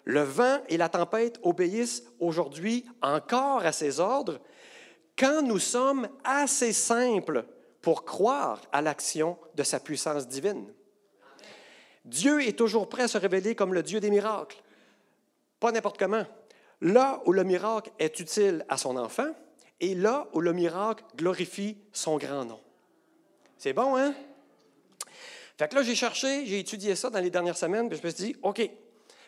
Le 0.05 0.23
vent 0.23 0.59
et 0.69 0.77
la 0.77 0.89
tempête 0.89 1.39
obéissent 1.43 2.05
aujourd'hui 2.19 2.87
encore 3.03 3.65
à 3.65 3.73
ses 3.73 4.01
ordres 4.01 4.41
quand 5.19 5.43
nous 5.43 5.59
sommes 5.59 6.09
assez 6.25 6.73
simples 6.73 7.45
pour 7.83 8.05
croire 8.05 8.63
à 8.73 8.81
l'action 8.81 9.37
de 9.55 9.63
sa 9.63 9.81
puissance 9.81 10.27
divine. 10.27 10.73
Dieu 12.09 12.47
est 12.47 12.57
toujours 12.57 12.89
prêt 12.89 13.03
à 13.05 13.09
se 13.09 13.19
révéler 13.19 13.55
comme 13.55 13.75
le 13.75 13.83
Dieu 13.83 14.01
des 14.01 14.11
miracles. 14.11 14.63
Pas 15.61 15.73
n'importe 15.73 15.99
comment. 15.99 16.25
Là 16.81 17.21
où 17.27 17.33
le 17.33 17.45
miracle 17.45 17.91
est 17.99 18.19
utile 18.21 18.65
à 18.69 18.77
son 18.77 18.97
enfant 18.97 19.29
et 19.81 19.95
là 19.95 20.27
où 20.33 20.41
le 20.41 20.53
miracle 20.53 21.05
glorifie 21.17 21.77
son 21.93 22.17
grand 22.17 22.45
nom. 22.45 22.61
C'est 23.59 23.73
bon, 23.73 23.97
hein? 23.97 24.15
Fait 25.59 25.69
que 25.69 25.75
là, 25.75 25.83
j'ai 25.83 25.97
cherché, 25.97 26.47
j'ai 26.47 26.61
étudié 26.61 26.95
ça 26.95 27.11
dans 27.11 27.19
les 27.19 27.31
dernières 27.31 27.57
semaines, 27.57 27.89
puis 27.89 27.99
je 27.99 28.07
me 28.07 28.13
suis 28.13 28.33
dit, 28.33 28.37
OK, 28.43 28.71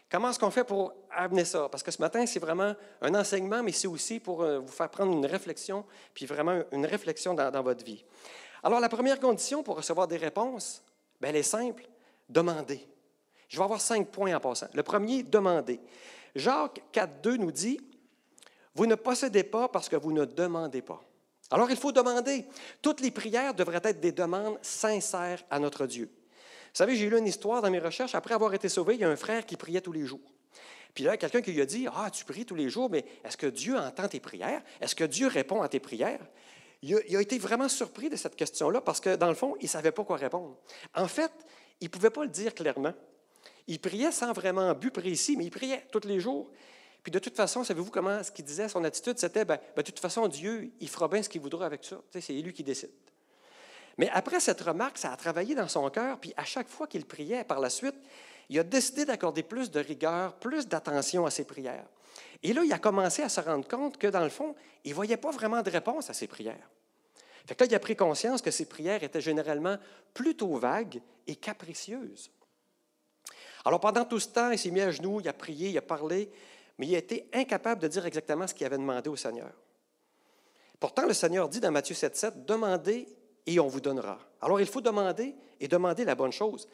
comment 0.09 0.31
est-ce 0.31 0.39
qu'on 0.39 0.53
fait 0.53 0.63
pour 0.63 0.95
amener 1.11 1.45
ça? 1.45 1.69
Parce 1.69 1.83
que 1.83 1.91
ce 1.91 2.01
matin, 2.01 2.25
c'est 2.25 2.39
vraiment 2.39 2.75
un 3.03 3.15
enseignement, 3.17 3.65
mais 3.65 3.73
c'est 3.73 3.89
aussi 3.89 4.21
pour 4.21 4.43
euh, 4.43 4.61
vous 4.61 4.73
faire 4.73 4.89
prendre 4.89 5.13
une 5.13 5.27
réflexion, 5.27 5.85
puis 6.15 6.27
vraiment 6.27 6.63
une 6.71 6.87
réflexion 6.87 7.35
dans, 7.35 7.63
votre 7.63 7.85
vie. 7.85 8.05
Alors, 8.63 8.79
la 8.79 8.89
première 8.89 9.19
condition 9.19 9.65
pour 9.65 9.77
recevoir 9.77 10.07
des 10.07 10.19
réponses, 10.19 10.85
bien, 11.21 11.31
elle 11.31 11.37
est 11.37 11.43
simple 11.43 11.83
demander. 12.31 12.87
Je 13.49 13.57
vais 13.57 13.65
avoir 13.65 13.81
cinq 13.81 14.09
points 14.09 14.35
en 14.35 14.41
passant. 14.41 14.69
Le 14.75 14.83
premier, 14.83 15.23
demander. 15.23 15.81
Jacques 16.35 16.83
4.2 16.93 17.37
nous 17.37 17.51
dit, 17.51 17.81
Vous 18.75 18.87
ne 18.87 18.95
possédez 18.95 19.43
pas 19.43 19.69
parce 19.69 19.89
que 19.89 19.97
vous 19.97 20.13
ne 20.13 20.25
demandez 20.25 20.83
pas. 20.83 21.03
Alors 21.51 21.71
il 21.71 21.77
faut 21.77 21.93
demander. 21.93 22.47
Toutes 22.81 23.01
les 23.01 23.11
prières 23.11 23.55
devraient 23.55 23.81
être 23.83 24.01
des 24.01 24.13
demandes 24.13 24.59
sincères 24.63 25.43
à 25.51 25.59
notre 25.59 25.87
Dieu. 25.87 26.09
Vous 26.15 26.77
savez, 26.77 26.95
j'ai 26.95 27.11
lu 27.11 27.19
une 27.19 27.27
histoire 27.27 27.61
dans 27.61 27.71
mes 27.71 27.81
recherches. 27.81 28.15
Après 28.15 28.35
avoir 28.35 28.55
été 28.55 28.69
sauvé, 28.69 28.95
il 28.95 29.01
y 29.01 29.05
a 29.05 29.11
un 29.11 29.17
frère 29.17 29.45
qui 29.45 29.57
priait 29.57 29.81
tous 29.81 29.93
les 29.93 30.07
jours. 30.07 30.33
Puis 30.95 31.03
là, 31.03 31.17
quelqu'un 31.17 31.41
qui 31.41 31.53
lui 31.53 31.61
a 31.61 31.67
dit 31.67 31.89
Ah, 31.93 32.09
tu 32.11 32.25
pries 32.25 32.47
tous 32.47 32.55
les 32.55 32.69
jours, 32.69 32.89
mais 32.89 33.05
est-ce 33.25 33.37
que 33.37 33.47
Dieu 33.47 33.77
entend 33.77 34.07
tes 34.07 34.21
prières? 34.21 34.63
Est-ce 34.81 34.95
que 34.95 35.05
Dieu 35.05 35.27
répond 35.27 35.63
à 35.63 35.69
tes 35.69 35.81
prières 35.81 36.25
il 36.83 36.95
a, 36.95 36.99
il 37.09 37.17
a 37.17 37.21
été 37.21 37.39
vraiment 37.39 37.69
surpris 37.69 38.09
de 38.09 38.17
cette 38.17 38.37
question-là 38.37 38.81
parce 38.81 39.01
que, 39.01 39.15
dans 39.17 39.29
le 39.29 39.35
fond, 39.35 39.55
il 39.61 39.65
ne 39.65 39.69
savait 39.69 39.93
pas 39.93 40.03
quoi 40.03 40.17
répondre. 40.17 40.57
En 40.95 41.09
fait, 41.09 41.31
il 41.81 41.85
ne 41.85 41.91
pouvait 41.91 42.11
pas 42.11 42.25
le 42.25 42.31
dire 42.31 42.55
clairement. 42.55 42.95
Il 43.67 43.81
priait 43.81 44.13
sans 44.13 44.33
vraiment 44.33 44.73
but 44.75 44.91
précis, 44.91 45.37
mais 45.37 45.45
il 45.45 45.51
priait 45.51 45.87
tous 45.93 46.07
les 46.07 46.21
jours. 46.21 46.51
Puis 47.03 47.11
de 47.11 47.19
toute 47.19 47.37
façon, 47.37 47.65
savez-vous 47.65 47.91
comment 47.91 48.23
ce 48.23 48.31
qu'il 48.31 48.45
disait, 48.45 48.69
son 48.69 48.85
attitude, 48.85 49.19
c'était, 49.19 49.45
ben, 49.45 49.59
ben, 49.75 49.83
de 49.83 49.87
toute 49.87 50.01
façon, 50.01 50.29
Dieu, 50.29 50.73
il 50.81 50.89
fera 50.89 51.09
bien 51.09 51.23
ce 51.23 51.29
qu'il 51.29 51.41
voudra 51.41 51.67
avec 51.67 51.85
ça. 51.85 51.97
c'est 52.21 52.33
lui 52.33 52.53
qui 52.53 52.63
décide. 52.63 52.91
Mais 53.97 54.09
après 54.11 54.41
cette 54.41 54.61
remarque, 54.61 54.99
ça 54.99 55.13
a 55.13 55.17
travaillé 55.17 55.55
dans 55.55 55.69
son 55.69 55.89
cœur, 55.91 56.19
puis 56.19 56.33
à 56.37 56.45
chaque 56.45 56.69
fois 56.69 56.87
qu'il 56.87 57.05
priait 57.07 57.45
par 57.45 57.61
la 57.61 57.71
suite, 57.71 57.97
il 58.49 58.59
a 58.59 58.65
décidé 58.65 59.05
d'accorder 59.05 59.43
plus 59.43 59.71
de 59.71 59.81
rigueur, 59.81 60.35
plus 60.35 60.67
d'attention 60.67 61.25
à 61.25 61.31
ses 61.31 61.45
prières. 61.45 61.87
Et 62.43 62.53
là, 62.53 62.63
il 62.65 62.73
a 62.73 62.79
commencé 62.79 63.23
à 63.23 63.29
se 63.29 63.41
rendre 63.41 63.67
compte 63.69 63.97
que, 63.99 64.07
dans 64.07 64.25
le 64.25 64.31
fond, 64.31 64.55
il 64.85 64.91
ne 64.91 64.95
voyait 64.95 65.17
pas 65.17 65.31
vraiment 65.31 65.63
de 65.63 65.71
réponse 65.71 66.11
à 66.11 66.15
ses 66.15 66.27
prières. 66.27 66.71
Fait 67.47 67.61
là, 67.61 67.67
il 67.67 67.75
a 67.75 67.81
pris 67.81 67.97
conscience 67.97 68.43
que 68.43 68.51
ses 68.51 68.67
prières 68.67 69.03
étaient 69.03 69.21
généralement 69.21 69.77
plutôt 70.15 70.57
vagues 70.57 71.01
et 71.27 71.37
capricieuses. 71.37 72.31
Alors, 73.65 73.81
pendant 73.81 74.05
tout 74.05 74.21
ce 74.21 74.29
temps, 74.29 74.51
il 74.51 74.59
s'est 74.59 74.71
mis 74.71 74.81
à 74.81 74.91
genoux, 74.91 75.21
il 75.21 75.29
a 75.29 75.33
prié, 75.33 75.71
il 75.71 75.79
a 75.79 75.83
parlé, 75.83 76.31
mais 76.79 76.87
il 76.87 76.95
a 76.95 76.99
été 76.99 77.29
incapable 77.33 77.83
de 77.83 77.89
dire 77.89 78.07
exactement 78.07 78.47
ce 78.47 78.55
qu'il 78.55 78.67
avait 78.67 78.79
demandé 78.79 79.11
au 79.11 79.17
Seigneur. 79.17 79.53
Pourtant, 80.79 81.07
le 81.07 81.13
Seigneur 81.13 81.49
dit 81.49 81.61
dans 81.61 81.71
Matthieu 81.71 81.95
7,7 81.95 82.45
Demandez 82.47 83.07
et 83.47 83.61
on 83.61 83.69
vous 83.69 83.81
donnera. 83.81 84.19
Alors, 84.41 84.61
il 84.61 84.67
faut 84.67 84.81
demander 84.81 85.35
et 85.61 85.69
demander 85.69 86.05
la 86.05 86.15
bonne 86.15 86.33
chose. 86.33 86.67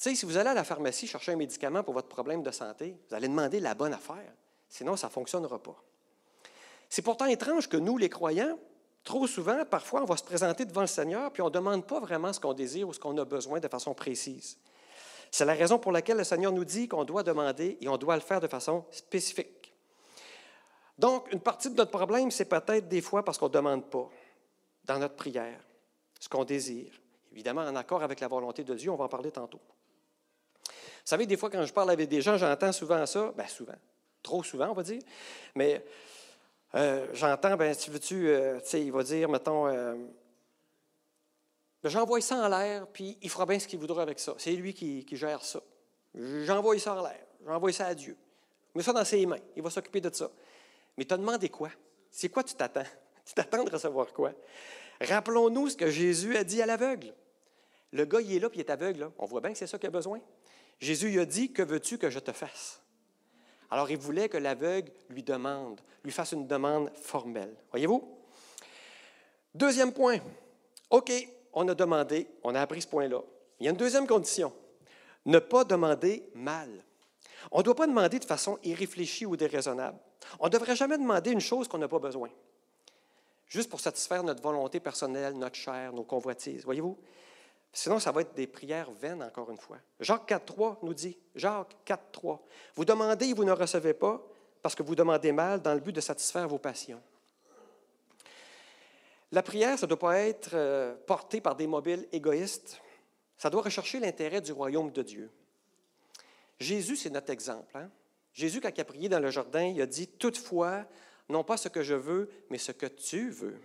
Tu 0.00 0.16
si 0.16 0.26
vous 0.26 0.36
allez 0.36 0.50
à 0.50 0.54
la 0.54 0.64
pharmacie 0.64 1.06
chercher 1.06 1.32
un 1.32 1.36
médicament 1.36 1.84
pour 1.84 1.94
votre 1.94 2.08
problème 2.08 2.42
de 2.42 2.50
santé, 2.50 2.96
vous 3.08 3.14
allez 3.14 3.28
demander 3.28 3.60
la 3.60 3.74
bonne 3.74 3.92
affaire. 3.92 4.32
Sinon, 4.68 4.96
ça 4.96 5.06
ne 5.06 5.12
fonctionnera 5.12 5.62
pas. 5.62 5.80
C'est 6.88 7.02
pourtant 7.02 7.26
étrange 7.26 7.68
que 7.68 7.76
nous, 7.76 7.98
les 7.98 8.08
croyants, 8.08 8.58
Trop 9.04 9.26
souvent, 9.26 9.64
parfois, 9.64 10.02
on 10.02 10.06
va 10.06 10.16
se 10.16 10.22
présenter 10.22 10.64
devant 10.64 10.82
le 10.82 10.86
Seigneur, 10.86 11.32
puis 11.32 11.42
on 11.42 11.46
ne 11.46 11.50
demande 11.50 11.86
pas 11.86 11.98
vraiment 11.98 12.32
ce 12.32 12.38
qu'on 12.38 12.52
désire 12.52 12.88
ou 12.88 12.92
ce 12.92 13.00
qu'on 13.00 13.16
a 13.18 13.24
besoin 13.24 13.58
de 13.58 13.68
façon 13.68 13.94
précise. 13.94 14.58
C'est 15.30 15.44
la 15.44 15.54
raison 15.54 15.78
pour 15.78 15.92
laquelle 15.92 16.18
le 16.18 16.24
Seigneur 16.24 16.52
nous 16.52 16.64
dit 16.64 16.88
qu'on 16.88 17.04
doit 17.04 17.22
demander 17.22 17.78
et 17.80 17.88
on 17.88 17.96
doit 17.96 18.14
le 18.14 18.20
faire 18.20 18.40
de 18.40 18.46
façon 18.46 18.84
spécifique. 18.90 19.74
Donc, 20.98 21.32
une 21.32 21.40
partie 21.40 21.70
de 21.70 21.74
notre 21.74 21.90
problème, 21.90 22.30
c'est 22.30 22.44
peut-être 22.44 22.86
des 22.86 23.00
fois 23.00 23.24
parce 23.24 23.38
qu'on 23.38 23.48
ne 23.48 23.52
demande 23.52 23.90
pas 23.90 24.08
dans 24.84 24.98
notre 24.98 25.16
prière 25.16 25.58
ce 26.20 26.28
qu'on 26.28 26.44
désire. 26.44 26.92
Évidemment, 27.32 27.62
en 27.62 27.74
accord 27.74 28.02
avec 28.02 28.20
la 28.20 28.28
volonté 28.28 28.62
de 28.62 28.74
Dieu, 28.74 28.90
on 28.90 28.96
va 28.96 29.04
en 29.04 29.08
parler 29.08 29.32
tantôt. 29.32 29.60
Vous 30.64 31.08
savez, 31.08 31.26
des 31.26 31.36
fois, 31.36 31.50
quand 31.50 31.64
je 31.64 31.72
parle 31.72 31.90
avec 31.90 32.08
des 32.08 32.20
gens, 32.20 32.36
j'entends 32.36 32.72
souvent 32.72 33.04
ça, 33.06 33.32
bien 33.36 33.48
souvent, 33.48 33.74
trop 34.22 34.44
souvent, 34.44 34.68
on 34.68 34.74
va 34.74 34.82
dire, 34.84 35.02
mais 35.56 35.84
euh, 36.74 37.06
j'entends, 37.12 37.56
ben, 37.56 37.74
tu 37.76 37.90
veux-tu, 37.90 38.28
euh, 38.28 38.58
il 38.72 38.92
va 38.92 39.02
dire, 39.02 39.28
mettons, 39.28 39.66
euh, 39.66 39.94
j'envoie 41.84 42.20
ça 42.20 42.36
en 42.36 42.48
l'air, 42.48 42.86
puis 42.86 43.18
il 43.20 43.28
fera 43.28 43.44
bien 43.44 43.58
ce 43.58 43.68
qu'il 43.68 43.78
voudra 43.78 44.02
avec 44.02 44.18
ça. 44.18 44.34
C'est 44.38 44.52
lui 44.52 44.72
qui, 44.72 45.06
gère 45.12 45.44
ça. 45.44 45.60
J'envoie 46.14 46.78
ça 46.78 46.94
en 46.94 47.02
l'air, 47.02 47.26
j'envoie 47.46 47.72
ça 47.72 47.86
à 47.86 47.94
Dieu. 47.94 48.16
Mets 48.74 48.82
ça 48.82 48.92
dans 48.92 49.04
ses 49.04 49.26
mains, 49.26 49.38
il 49.54 49.62
va 49.62 49.68
s'occuper 49.68 50.00
de 50.00 50.12
ça. 50.14 50.30
Mais 50.96 51.04
tu 51.04 51.12
as 51.12 51.18
demandé 51.18 51.50
quoi? 51.50 51.70
C'est 52.10 52.28
quoi 52.28 52.42
tu 52.42 52.54
t'attends? 52.54 52.84
Tu 53.24 53.34
t'attends 53.34 53.62
de 53.62 53.70
recevoir 53.70 54.12
quoi? 54.12 54.32
Rappelons-nous 55.00 55.68
ce 55.68 55.76
que 55.76 55.88
Jésus 55.88 56.36
a 56.36 56.42
dit 56.42 56.60
à 56.60 56.66
l'aveugle. 56.66 57.14
Le 57.92 58.04
gars, 58.04 58.20
il 58.20 58.34
est 58.34 58.40
là, 58.40 58.50
puis 58.50 58.58
il 58.58 58.62
est 58.62 58.70
aveugle. 58.70 59.12
On 59.16 59.26
voit 59.26 59.40
bien 59.40 59.52
que 59.52 59.58
c'est 59.58 59.68
ça 59.68 59.78
qu'il 59.78 59.86
a 59.86 59.92
besoin. 59.92 60.20
Jésus 60.80 61.08
lui 61.08 61.20
a 61.20 61.24
dit, 61.24 61.52
que 61.52 61.62
veux-tu 61.62 61.98
que 61.98 62.10
je 62.10 62.18
te 62.18 62.32
fasse? 62.32 62.81
Alors 63.72 63.90
il 63.90 63.96
voulait 63.96 64.28
que 64.28 64.36
l'aveugle 64.36 64.92
lui 65.08 65.22
demande, 65.22 65.80
lui 66.04 66.12
fasse 66.12 66.32
une 66.32 66.46
demande 66.46 66.90
formelle. 66.94 67.56
Voyez-vous? 67.70 68.06
Deuxième 69.54 69.94
point. 69.94 70.18
OK, 70.90 71.10
on 71.54 71.66
a 71.66 71.74
demandé, 71.74 72.28
on 72.44 72.54
a 72.54 72.60
appris 72.60 72.82
ce 72.82 72.88
point-là. 72.88 73.22
Il 73.58 73.64
y 73.64 73.68
a 73.68 73.70
une 73.70 73.78
deuxième 73.78 74.06
condition. 74.06 74.52
Ne 75.24 75.38
pas 75.38 75.64
demander 75.64 76.28
mal. 76.34 76.68
On 77.50 77.60
ne 77.60 77.62
doit 77.62 77.74
pas 77.74 77.86
demander 77.86 78.18
de 78.18 78.26
façon 78.26 78.58
irréfléchie 78.62 79.24
ou 79.24 79.38
déraisonnable. 79.38 79.98
On 80.38 80.48
ne 80.48 80.50
devrait 80.50 80.76
jamais 80.76 80.98
demander 80.98 81.30
une 81.30 81.40
chose 81.40 81.66
qu'on 81.66 81.78
n'a 81.78 81.88
pas 81.88 81.98
besoin, 81.98 82.28
juste 83.46 83.70
pour 83.70 83.80
satisfaire 83.80 84.22
notre 84.22 84.42
volonté 84.42 84.80
personnelle, 84.80 85.32
notre 85.38 85.56
chair, 85.56 85.94
nos 85.94 86.04
convoitises. 86.04 86.66
Voyez-vous? 86.66 86.98
Sinon, 87.72 87.98
ça 87.98 88.12
va 88.12 88.20
être 88.20 88.34
des 88.34 88.46
prières 88.46 88.90
vaines, 88.90 89.22
encore 89.22 89.50
une 89.50 89.56
fois. 89.56 89.78
Jacques 89.98 90.28
4.3 90.28 90.78
nous 90.82 90.92
dit, 90.92 91.16
Jacques 91.34 91.74
4.3, 91.86 92.38
vous 92.74 92.84
demandez 92.84 93.28
et 93.28 93.32
vous 93.32 93.44
ne 93.44 93.52
recevez 93.52 93.94
pas 93.94 94.22
parce 94.60 94.74
que 94.74 94.82
vous 94.82 94.94
demandez 94.94 95.32
mal 95.32 95.62
dans 95.62 95.72
le 95.74 95.80
but 95.80 95.92
de 95.92 96.00
satisfaire 96.00 96.46
vos 96.48 96.58
passions. 96.58 97.02
La 99.32 99.42
prière, 99.42 99.78
ça 99.78 99.86
ne 99.86 99.88
doit 99.88 99.98
pas 99.98 100.18
être 100.18 100.50
euh, 100.52 100.94
portée 101.06 101.40
par 101.40 101.56
des 101.56 101.66
mobiles 101.66 102.06
égoïstes. 102.12 102.78
Ça 103.38 103.48
doit 103.48 103.62
rechercher 103.62 103.98
l'intérêt 103.98 104.42
du 104.42 104.52
royaume 104.52 104.92
de 104.92 105.02
Dieu. 105.02 105.30
Jésus, 106.60 106.96
c'est 106.96 107.10
notre 107.10 107.30
exemple. 107.30 107.76
Hein. 107.76 107.90
Jésus, 108.34 108.60
quand 108.60 108.70
il 108.76 108.80
a 108.80 108.84
prié 108.84 109.08
dans 109.08 109.18
le 109.18 109.30
jardin, 109.30 109.64
il 109.64 109.80
a 109.80 109.86
dit, 109.86 110.06
Toutefois, 110.06 110.84
non 111.30 111.42
pas 111.42 111.56
ce 111.56 111.68
que 111.68 111.82
je 111.82 111.94
veux, 111.94 112.30
mais 112.50 112.58
ce 112.58 112.72
que 112.72 112.86
tu 112.86 113.30
veux. 113.30 113.58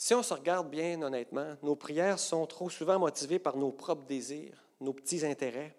Si 0.00 0.14
on 0.14 0.22
se 0.22 0.32
regarde 0.32 0.70
bien 0.70 1.02
honnêtement, 1.02 1.56
nos 1.60 1.74
prières 1.74 2.20
sont 2.20 2.46
trop 2.46 2.70
souvent 2.70 3.00
motivées 3.00 3.40
par 3.40 3.56
nos 3.56 3.72
propres 3.72 4.06
désirs, 4.06 4.64
nos 4.80 4.92
petits 4.92 5.26
intérêts. 5.26 5.74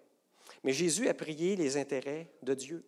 Mais 0.62 0.74
Jésus 0.74 1.08
a 1.08 1.14
prié 1.14 1.56
les 1.56 1.78
intérêts 1.78 2.30
de 2.42 2.52
Dieu. 2.52 2.84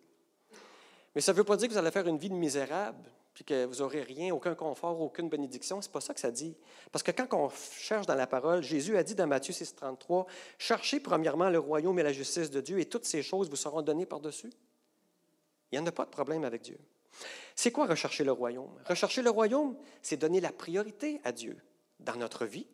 Mais 1.15 1.21
ça 1.21 1.31
ne 1.31 1.37
veut 1.37 1.43
pas 1.43 1.57
dire 1.57 1.67
que 1.67 1.73
vous 1.73 1.79
allez 1.79 1.89
faire 1.89 2.07
une 2.07 2.19
vie 2.19 2.29
de 2.29 2.35
misérable, 2.35 3.09
puis 3.33 3.43
que 3.43 3.65
vous 3.65 3.77
n'aurez 3.77 4.03
rien, 4.03 4.31
aucun 4.31 4.53
confort, 4.53 5.01
aucune 5.01 5.27
bénédiction. 5.27 5.81
Ce 5.81 5.87
n'est 5.87 5.91
pas 5.91 6.01
ça 6.01 6.13
que 6.13 6.19
ça 6.19 6.29
dit. 6.29 6.55
Parce 6.91 7.01
que 7.01 7.09
quand 7.09 7.27
on 7.33 7.49
cherche 7.49 8.05
dans 8.05 8.13
la 8.13 8.27
parole, 8.27 8.61
Jésus 8.61 8.95
a 8.95 9.01
dit 9.01 9.15
dans 9.15 9.25
Matthieu 9.25 9.53
6, 9.53 9.75
33, 9.75 10.27
Cherchez 10.59 10.99
premièrement 10.99 11.49
le 11.49 11.57
royaume 11.57 11.97
et 11.97 12.03
la 12.03 12.13
justice 12.13 12.51
de 12.51 12.61
Dieu, 12.61 12.79
et 12.79 12.85
toutes 12.85 13.05
ces 13.05 13.23
choses 13.23 13.49
vous 13.49 13.55
seront 13.55 13.81
données 13.81 14.05
par-dessus. 14.05 14.51
Il 15.71 15.79
n'y 15.79 15.83
en 15.83 15.87
a 15.87 15.91
pas 15.91 16.05
de 16.05 16.11
problème 16.11 16.43
avec 16.43 16.61
Dieu. 16.61 16.77
C'est 17.55 17.71
quoi 17.71 17.85
rechercher 17.85 18.23
le 18.23 18.31
royaume? 18.31 18.71
Rechercher 18.85 19.21
le 19.21 19.29
royaume, 19.29 19.77
c'est 20.01 20.17
donner 20.17 20.41
la 20.41 20.51
priorité 20.51 21.21
à 21.23 21.31
Dieu 21.31 21.57
dans 21.99 22.15
notre 22.15 22.45
vie, 22.45 22.67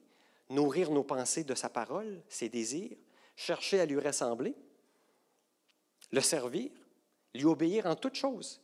nourrir 0.49 0.91
nos 0.91 1.03
pensées 1.03 1.43
de 1.43 1.55
sa 1.55 1.69
parole, 1.69 2.21
ses 2.29 2.49
désirs, 2.49 2.97
chercher 3.35 3.79
à 3.79 3.85
lui 3.85 3.99
ressembler, 3.99 4.55
le 6.11 6.21
servir, 6.21 6.71
lui 7.33 7.45
obéir 7.45 7.85
en 7.85 7.95
toutes 7.95 8.15
choses. 8.15 8.61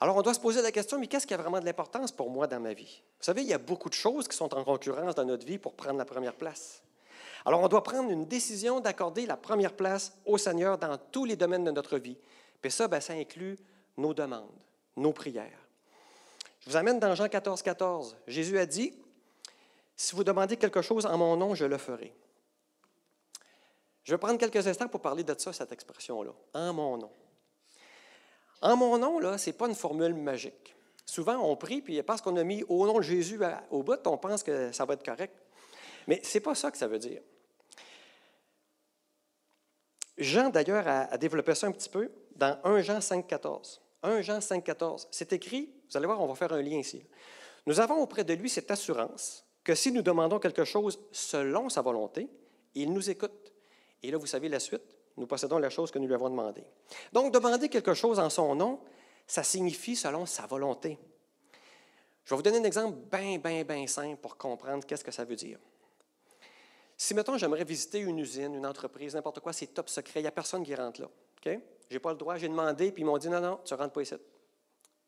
Alors 0.00 0.16
on 0.16 0.22
doit 0.22 0.34
se 0.34 0.40
poser 0.40 0.60
la 0.60 0.72
question, 0.72 0.98
mais 0.98 1.06
qu'est-ce 1.06 1.26
qui 1.26 1.34
a 1.34 1.38
vraiment 1.38 1.60
de 1.60 1.64
l'importance 1.64 2.12
pour 2.12 2.28
moi 2.28 2.46
dans 2.46 2.60
ma 2.60 2.74
vie? 2.74 3.02
Vous 3.18 3.24
savez, 3.24 3.42
il 3.42 3.48
y 3.48 3.54
a 3.54 3.58
beaucoup 3.58 3.88
de 3.88 3.94
choses 3.94 4.28
qui 4.28 4.36
sont 4.36 4.52
en 4.54 4.62
concurrence 4.62 5.14
dans 5.14 5.24
notre 5.24 5.46
vie 5.46 5.58
pour 5.58 5.74
prendre 5.74 5.96
la 5.96 6.04
première 6.04 6.34
place. 6.34 6.82
Alors, 7.46 7.60
on 7.60 7.68
doit 7.68 7.84
prendre 7.84 8.10
une 8.10 8.26
décision 8.26 8.80
d'accorder 8.80 9.24
la 9.24 9.36
première 9.36 9.72
place 9.72 10.12
au 10.26 10.36
Seigneur 10.36 10.78
dans 10.78 10.98
tous 10.98 11.24
les 11.24 11.36
domaines 11.36 11.62
de 11.62 11.70
notre 11.70 11.96
vie. 11.96 12.18
Puis 12.60 12.72
ça, 12.72 12.88
ben, 12.88 13.00
ça 13.00 13.12
inclut 13.12 13.56
nos 13.96 14.12
demandes, 14.12 14.50
nos 14.96 15.12
prières. 15.12 15.58
Je 16.60 16.70
vous 16.70 16.76
amène 16.76 16.98
dans 16.98 17.14
Jean 17.14 17.28
14, 17.28 17.62
14. 17.62 18.16
Jésus 18.26 18.58
a 18.58 18.66
dit, 18.66 18.92
Si 19.96 20.14
vous 20.14 20.24
demandez 20.24 20.56
quelque 20.56 20.82
chose 20.82 21.06
en 21.06 21.16
mon 21.16 21.36
nom, 21.36 21.54
je 21.54 21.64
le 21.64 21.78
ferai. 21.78 22.12
Je 24.02 24.14
vais 24.14 24.18
prendre 24.18 24.38
quelques 24.38 24.66
instants 24.66 24.88
pour 24.88 25.00
parler 25.00 25.24
de 25.24 25.34
ça, 25.36 25.52
cette 25.52 25.72
expression-là, 25.72 26.30
en 26.54 26.72
mon 26.72 26.96
nom. 26.96 27.10
En 28.62 28.76
mon 28.76 28.98
nom, 28.98 29.18
là, 29.18 29.36
ce 29.36 29.50
n'est 29.50 29.56
pas 29.56 29.68
une 29.68 29.74
formule 29.74 30.14
magique. 30.14 30.74
Souvent, 31.04 31.36
on 31.36 31.56
prie, 31.56 31.82
puis 31.82 32.02
parce 32.02 32.20
qu'on 32.20 32.36
a 32.36 32.42
mis 32.42 32.64
au 32.68 32.86
nom 32.86 32.98
de 32.98 33.02
Jésus 33.02 33.38
au 33.70 33.82
bout, 33.82 34.04
on 34.06 34.16
pense 34.16 34.42
que 34.42 34.72
ça 34.72 34.84
va 34.84 34.94
être 34.94 35.04
correct. 35.04 35.34
Mais 36.06 36.20
ce 36.22 36.38
n'est 36.38 36.42
pas 36.42 36.54
ça 36.54 36.70
que 36.70 36.78
ça 36.78 36.88
veut 36.88 36.98
dire. 36.98 37.20
Jean, 40.18 40.48
d'ailleurs, 40.50 40.86
a, 40.86 41.18
développé 41.18 41.54
ça 41.54 41.66
un 41.66 41.72
petit 41.72 41.88
peu 41.88 42.10
dans 42.34 42.58
1 42.64 42.80
Jean 42.82 43.00
5, 43.00 43.26
14. 43.26 43.80
1 44.06 44.22
Jean 44.22 44.40
5, 44.40 44.62
14. 44.62 45.08
C'est 45.10 45.32
écrit, 45.32 45.70
vous 45.90 45.96
allez 45.96 46.06
voir, 46.06 46.20
on 46.20 46.26
va 46.26 46.34
faire 46.34 46.52
un 46.52 46.62
lien 46.62 46.78
ici. 46.78 47.02
Nous 47.66 47.80
avons 47.80 47.96
auprès 47.96 48.24
de 48.24 48.32
lui 48.34 48.48
cette 48.48 48.70
assurance 48.70 49.44
que 49.64 49.74
si 49.74 49.90
nous 49.90 50.02
demandons 50.02 50.38
quelque 50.38 50.64
chose 50.64 51.00
selon 51.10 51.68
sa 51.68 51.82
volonté, 51.82 52.28
il 52.74 52.92
nous 52.92 53.10
écoute. 53.10 53.52
Et 54.02 54.10
là, 54.10 54.18
vous 54.18 54.26
savez 54.26 54.48
la 54.48 54.60
suite. 54.60 54.96
Nous 55.16 55.26
possédons 55.26 55.58
la 55.58 55.70
chose 55.70 55.90
que 55.90 55.98
nous 55.98 56.06
lui 56.06 56.14
avons 56.14 56.30
demandée. 56.30 56.64
Donc, 57.12 57.32
demander 57.32 57.68
quelque 57.68 57.94
chose 57.94 58.18
en 58.20 58.30
son 58.30 58.54
nom, 58.54 58.80
ça 59.26 59.42
signifie 59.42 59.96
selon 59.96 60.26
sa 60.26 60.46
volonté. 60.46 60.98
Je 62.24 62.30
vais 62.30 62.36
vous 62.36 62.42
donner 62.42 62.58
un 62.58 62.64
exemple 62.64 62.98
bien, 63.10 63.38
bien, 63.38 63.64
bien 63.64 63.86
simple 63.86 64.20
pour 64.20 64.36
comprendre 64.36 64.84
qu'est-ce 64.84 65.04
que 65.04 65.10
ça 65.10 65.24
veut 65.24 65.36
dire. 65.36 65.58
Si, 66.96 67.14
mettons, 67.14 67.36
j'aimerais 67.36 67.64
visiter 67.64 67.98
une 67.98 68.18
usine, 68.18 68.54
une 68.54 68.66
entreprise, 68.66 69.14
n'importe 69.14 69.40
quoi, 69.40 69.52
c'est 69.52 69.68
top 69.68 69.88
secret, 69.88 70.20
il 70.20 70.24
n'y 70.24 70.28
a 70.28 70.32
personne 70.32 70.62
qui 70.62 70.74
rentre 70.74 71.00
là. 71.00 71.10
Je 71.44 71.58
n'ai 71.94 71.98
pas 71.98 72.10
le 72.10 72.16
droit, 72.16 72.36
j'ai 72.36 72.48
demandé, 72.48 72.92
puis 72.92 73.02
ils 73.02 73.06
m'ont 73.06 73.18
dit 73.18 73.28
non, 73.28 73.40
non, 73.40 73.60
tu 73.64 73.74
ne 73.74 73.78
rentres 73.78 73.92
pas 73.92 74.02
ici. 74.02 74.14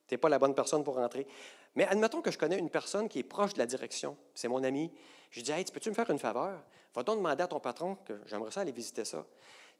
Tu 0.06 0.14
n'es 0.14 0.18
pas 0.18 0.28
la 0.28 0.38
bonne 0.38 0.54
personne 0.54 0.84
pour 0.84 0.94
rentrer. 0.96 1.26
Mais 1.74 1.86
admettons 1.86 2.22
que 2.22 2.30
je 2.30 2.38
connais 2.38 2.58
une 2.58 2.70
personne 2.70 3.08
qui 3.08 3.20
est 3.20 3.24
proche 3.24 3.54
de 3.54 3.58
la 3.58 3.66
direction, 3.66 4.16
c'est 4.34 4.48
mon 4.48 4.64
ami. 4.64 4.90
Je 5.30 5.40
dis 5.42 5.52
Hey, 5.52 5.64
peux-tu 5.64 5.90
me 5.90 5.94
faire 5.94 6.10
une 6.10 6.18
faveur? 6.18 6.62
Va 6.94 7.02
donc 7.02 7.18
demander 7.18 7.42
à 7.42 7.46
ton 7.46 7.60
patron 7.60 7.96
que 8.04 8.20
j'aimerais 8.26 8.50
ça 8.50 8.62
aller 8.62 8.72
visiter 8.72 9.04
ça. 9.04 9.24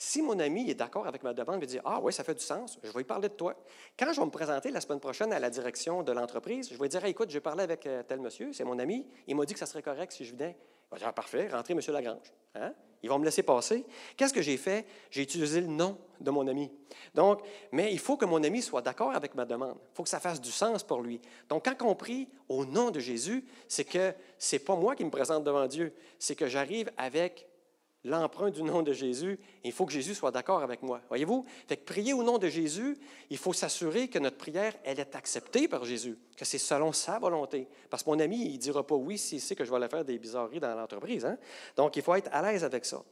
Si 0.01 0.23
mon 0.23 0.39
ami 0.39 0.71
est 0.71 0.75
d'accord 0.75 1.09
avec 1.09 1.25
ma 1.25 1.35
demande, 1.35 1.61
il 1.63 1.67
dit 1.67 1.81
Ah 1.85 1.99
oui, 2.01 2.13
ça 2.13 2.23
fait 2.23 2.35
du 2.35 2.45
sens, 2.45 2.79
je 2.83 2.93
vais 2.93 2.99
lui 2.99 3.05
parler 3.05 3.29
de 3.29 3.35
toi. 3.35 3.57
Quand 3.99 4.13
je 4.13 4.21
vais 4.21 4.27
me 4.27 4.31
présenter 4.31 4.71
la 4.71 4.81
semaine 4.81 5.01
prochaine 5.01 5.33
à 5.33 5.41
la 5.41 5.51
direction 5.51 6.03
de 6.03 6.13
l'entreprise, 6.13 6.71
je 6.71 6.79
vais 6.79 6.89
dire 6.89 7.05
Écoute, 7.05 7.31
j'ai 7.31 7.41
parlé 7.41 7.65
avec 7.65 7.87
euh, 7.87 8.03
tel 8.03 8.21
monsieur, 8.21 8.53
c'est 8.53 8.65
mon 8.65 8.79
ami, 8.79 9.07
il 9.27 9.35
m'a 9.35 9.45
dit 9.45 9.55
que 9.55 9.59
ça 9.59 9.67
serait 9.67 9.83
correct 9.83 10.13
si 10.13 10.25
je 10.25 10.33
venais. 10.33 10.57
Dire 10.97 11.07
ah, 11.09 11.13
Parfait, 11.13 11.49
rentrez, 11.49 11.75
monsieur 11.75 11.93
Lagrange. 11.93 12.33
Hein? 12.55 12.73
Ils 13.03 13.09
vont 13.09 13.19
me 13.19 13.25
laisser 13.25 13.43
passer. 13.43 13.85
Qu'est-ce 14.17 14.33
que 14.33 14.43
j'ai 14.43 14.57
fait? 14.57 14.87
J'ai 15.11 15.23
utilisé 15.23 15.61
le 15.61 15.69
nom 15.69 15.99
de 16.21 16.31
mon 16.31 16.47
ami. 16.49 16.71
Donc, 17.15 17.43
mais 17.71 17.93
il 17.93 17.99
faut 17.99 18.17
que 18.17 18.25
mon 18.25 18.43
ami 18.43 18.61
soit 18.61 18.83
d'accord 18.83 19.13
avec 19.13 19.35
ma 19.35 19.45
demande. 19.45 19.77
Il 19.81 19.95
faut 19.95 20.03
que 20.03 20.09
ça 20.09 20.19
fasse 20.19 20.41
du 20.41 20.51
sens 20.51 20.83
pour 20.83 21.01
lui. 21.01 21.21
Donc, 21.49 21.65
quand 21.65 21.87
on 21.87 21.95
prie 21.95 22.29
au 22.49 22.65
nom 22.65 22.91
de 22.91 22.99
Jésus, 22.99 23.45
c'est 23.69 23.85
que 23.85 24.13
ce 24.39 24.57
n'est 24.57 24.61
pas 24.61 24.75
moi 24.75 24.97
qui 24.97 25.05
me 25.05 25.11
présente 25.11 25.45
devant 25.45 25.67
Dieu, 25.67 25.95
c'est 26.19 26.35
que 26.35 26.49
j'arrive 26.49 26.91
avec 26.97 27.48
l'emprunt 28.09 28.51
du 28.51 28.63
nom 28.63 28.83
de 28.83 28.93
Jésus, 28.93 29.39
il 29.63 29.73
faut 29.73 29.87
que 29.87 29.93
Jésus 29.93 30.15
soit 30.15 30.31
d'accord 30.31 30.63
avec 30.63 30.83
moi. 30.83 31.01
Voyez-vous? 31.09 31.45
Fait 31.67 31.77
que 31.77 31.85
prier 31.85 32.13
au 32.13 32.23
nom 32.23 32.39
de 32.39 32.49
Jésus, 32.49 32.97
il 33.31 33.39
faut 33.39 33.53
s'assurer 33.53 34.09
que 34.09 34.19
notre 34.19 34.37
prière, 34.37 34.75
elle 34.85 34.99
est 34.99 35.15
acceptée 35.15 35.69
par 35.69 35.85
Jésus, 35.85 36.19
que 36.37 36.45
c'est 36.45 36.59
selon 36.59 36.93
sa 36.93 37.19
volonté. 37.19 37.69
Parce 37.91 38.03
que 38.03 38.11
mon 38.11 38.19
ami, 38.19 38.47
il 38.47 38.55
ne 38.55 38.59
dira 38.59 38.87
pas 38.87 38.95
oui 38.95 39.19
s'il 39.19 39.41
sait 39.41 39.55
que 39.55 39.65
je 39.65 39.71
vais 39.71 39.77
aller 39.77 39.89
faire 39.89 40.05
des 40.05 40.19
bizarreries 40.19 40.61
dans 40.61 40.75
l'entreprise. 40.75 41.25
Hein? 41.25 41.39
Donc, 41.77 41.97
il 41.97 42.03
faut 42.03 42.15
être 42.15 42.31
à 42.33 42.43
l'aise 42.43 42.65
avec 42.65 42.85
ça. 42.85 43.03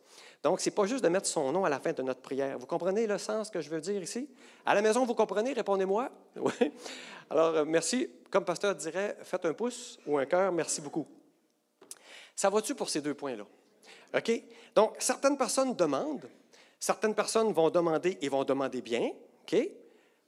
Donc, 0.42 0.60
ce 0.60 0.68
n'est 0.68 0.74
pas 0.74 0.86
juste 0.86 1.04
de 1.04 1.08
mettre 1.08 1.26
son 1.26 1.52
nom 1.52 1.64
à 1.64 1.68
la 1.68 1.78
fin 1.78 1.92
de 1.92 2.02
notre 2.02 2.20
prière. 2.20 2.58
Vous 2.58 2.66
comprenez 2.66 3.06
le 3.06 3.18
sens 3.18 3.50
que 3.50 3.60
je 3.60 3.68
veux 3.68 3.80
dire 3.80 4.02
ici? 4.02 4.28
À 4.64 4.74
la 4.74 4.82
maison, 4.82 5.04
vous 5.04 5.14
comprenez? 5.14 5.52
Répondez-moi. 5.52 6.10
Oui. 6.36 6.72
Alors, 7.30 7.56
euh, 7.56 7.64
merci. 7.64 8.08
Comme 8.30 8.44
pasteur 8.44 8.74
dirait, 8.74 9.16
faites 9.22 9.44
un 9.44 9.52
pouce 9.52 9.98
ou 10.06 10.18
un 10.18 10.26
cœur. 10.26 10.52
Merci 10.52 10.80
beaucoup. 10.80 11.06
Ça 12.36 12.50
va-tu 12.50 12.74
pour 12.74 12.90
ces 12.90 13.00
deux 13.00 13.14
points-là? 13.14 13.44
OK? 14.14 14.42
Donc, 14.74 14.96
certaines 14.98 15.38
personnes 15.38 15.74
demandent, 15.74 16.28
certaines 16.78 17.14
personnes 17.14 17.52
vont 17.52 17.70
demander 17.70 18.18
et 18.20 18.28
vont 18.28 18.44
demander 18.44 18.82
bien, 18.82 19.10
OK? 19.42 19.56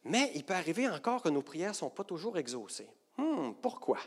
Mais 0.04 0.30
il 0.34 0.44
peut 0.44 0.54
arriver 0.54 0.88
encore 0.88 1.22
que 1.22 1.28
nos 1.28 1.42
prières 1.42 1.70
ne 1.70 1.76
sont 1.76 1.90
pas 1.90 2.04
toujours 2.04 2.38
exaucées. 2.38 2.88
Hmm, 3.16 3.52
pourquoi? 3.60 3.98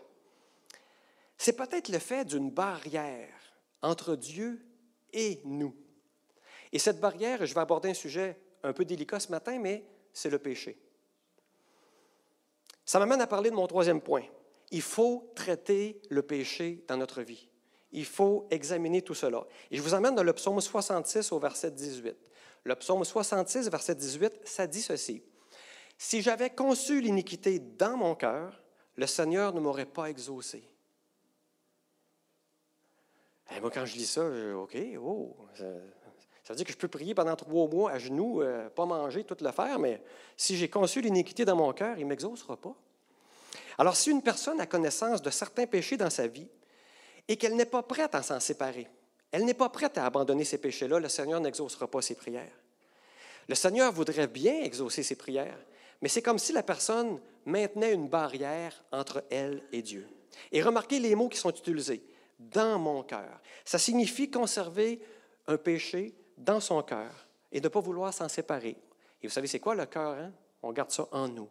C'est 1.38 1.54
peut-être 1.54 1.90
le 1.90 2.00
fait 2.00 2.26
d'une 2.26 2.50
barrière 2.50 3.30
entre 3.82 4.16
Dieu 4.16 4.66
et 5.14 5.42
nous. 5.44 5.76
Et 6.72 6.80
cette 6.80 7.00
barrière, 7.00 7.46
je 7.46 7.54
vais 7.54 7.60
aborder 7.60 7.90
un 7.90 7.94
sujet 7.94 8.40
un 8.64 8.74
peu 8.74 8.86
délicat 8.86 9.20
ce 9.20 9.30
matin, 9.30 9.60
mais 9.60 9.84
c'est 10.14 10.30
le 10.30 10.40
péché. 10.40 10.78
Ça 12.86 13.00
m'amène 13.00 13.22
à 13.22 13.28
parler 13.28 13.50
de 13.50 13.56
mon 13.56 13.68
troisième 13.68 14.02
point. 14.02 14.24
Il 14.72 14.82
faut 14.82 15.32
traiter 15.36 16.02
le 16.10 16.22
péché 16.22 16.84
dans 16.88 16.98
notre 16.98 17.22
vie 17.22 17.51
il 17.92 18.06
faut 18.06 18.48
examiner 18.50 19.02
tout 19.02 19.14
cela. 19.14 19.46
Et 19.70 19.78
je 19.78 19.82
vous 19.82 19.94
emmène 19.94 20.16
dans 20.16 20.24
le 20.24 20.34
psaume 20.34 20.60
66 20.60 21.32
au 21.32 21.40
verset 21.40 21.72
18. 21.72 22.16
Le 22.64 22.76
psaume 22.76 23.04
66, 23.04 23.70
verset 23.70 23.96
18, 23.96 24.42
ça 24.46 24.68
dit 24.68 24.82
ceci. 24.82 25.24
Si 25.98 26.22
j'avais 26.22 26.50
conçu 26.50 27.02
l'iniquité 27.02 27.60
dans 27.60 27.98
mon 27.98 28.16
cœur, 28.16 28.62
le 28.96 29.08
Seigneur 29.08 29.54
ne 29.54 29.60
m'aurait 29.60 29.86
pas 29.86 30.10
exaucé. 30.10 30.64
Et 33.50 33.56
eh, 33.58 33.60
moi, 33.60 33.70
quand 33.70 33.86
je 33.86 33.96
lis 33.96 34.06
ça, 34.06 34.22
je, 34.32 34.54
OK, 34.54 34.78
oh, 35.02 35.36
ça, 35.56 35.66
veut 36.50 36.56
dire 36.56 36.66
que 36.66 36.72
je 36.72 36.78
peux 36.78 36.88
prier 36.88 37.14
pendant 37.14 37.36
trois 37.36 37.68
mois 37.68 37.92
à 37.92 38.00
genoux, 38.00 38.42
euh, 38.42 38.70
pas 38.70 38.86
manger, 38.86 39.24
tout 39.26 39.36
le 39.42 39.52
faire, 39.52 39.78
mais 39.78 40.02
si 40.38 40.56
j'ai 40.56 40.70
conçu 40.70 41.02
l'iniquité 41.02 41.44
dans 41.44 41.56
mon 41.56 41.74
cœur, 41.74 41.98
il 41.98 42.04
ne 42.04 42.10
m'exaucera 42.10 42.56
pas. 42.56 42.76
Alors, 43.78 43.96
si 43.96 44.12
une 44.12 44.22
personne 44.22 44.62
a 44.62 44.66
connaissance 44.66 45.22
de 45.22 45.30
certains 45.30 45.66
péchés 45.66 45.98
dans 45.98 46.10
sa 46.10 46.28
vie, 46.28 46.48
et 47.28 47.38
qu'elle 47.38 47.56
n'est 47.56 47.66
pas 47.66 47.84
prête 47.84 48.16
à 48.16 48.24
s'en 48.24 48.40
séparer, 48.40 48.88
elle 49.32 49.46
n'est 49.46 49.54
pas 49.54 49.70
prête 49.70 49.98
à 49.98 50.06
abandonner 50.06 50.44
ces 50.44 50.58
péchés-là, 50.58 51.00
le 51.00 51.10
Seigneur 51.10 51.40
n'exaucera 51.40 51.88
pas 51.88 52.02
ses 52.02 52.16
prières. 52.16 52.60
Le 53.48 53.56
Seigneur 53.56 53.92
voudrait 53.92 54.28
bien 54.28 54.62
exaucer 54.62 55.04
ses 55.04 55.16
prières, 55.16 55.60
mais 56.02 56.10
c'est 56.10 56.22
comme 56.22 56.40
si 56.40 56.52
la 56.52 56.64
personne 56.64 57.20
maintenait 57.46 57.94
une 57.94 58.08
barrière 58.08 58.84
entre 58.92 59.24
elle 59.30 59.64
et 59.72 59.82
Dieu. 59.82 60.08
Et 60.52 60.62
remarquez 60.62 61.00
les 61.00 61.16
mots 61.16 61.30
qui 61.30 61.38
sont 61.38 61.52
utilisés. 61.52 62.04
Dans 62.40 62.80
mon 62.80 63.04
cœur. 63.04 63.40
Ça 63.64 63.78
signifie 63.78 64.32
conserver 64.32 65.00
un 65.46 65.58
péché 65.58 66.16
dans 66.38 66.60
son 66.60 66.82
cœur 66.82 67.28
et 67.52 67.62
ne 67.62 67.68
pas 67.68 67.80
vouloir 67.80 68.12
s'en 68.12 68.28
séparer. 68.28 68.76
Et 69.22 69.28
vous 69.28 69.34
savez, 69.34 69.46
c'est 69.46 69.60
quoi 69.60 69.76
le 69.76 69.86
cœur? 69.86 70.14
Hein? 70.14 70.32
On 70.64 70.72
garde 70.72 70.90
ça 70.90 71.08
en 71.12 71.28
nous. 71.28 71.48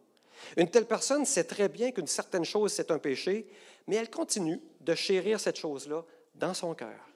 Une 0.56 0.70
telle 0.70 0.86
personne 0.86 1.24
sait 1.24 1.44
très 1.44 1.68
bien 1.68 1.92
qu'une 1.92 2.06
certaine 2.06 2.44
chose, 2.44 2.72
c'est 2.72 2.90
un 2.90 2.98
péché, 2.98 3.46
mais 3.86 3.96
elle 3.96 4.10
continue 4.10 4.60
de 4.80 4.94
chérir 4.94 5.40
cette 5.40 5.58
chose-là 5.58 6.04
dans 6.34 6.54
son 6.54 6.74
cœur. 6.74 7.10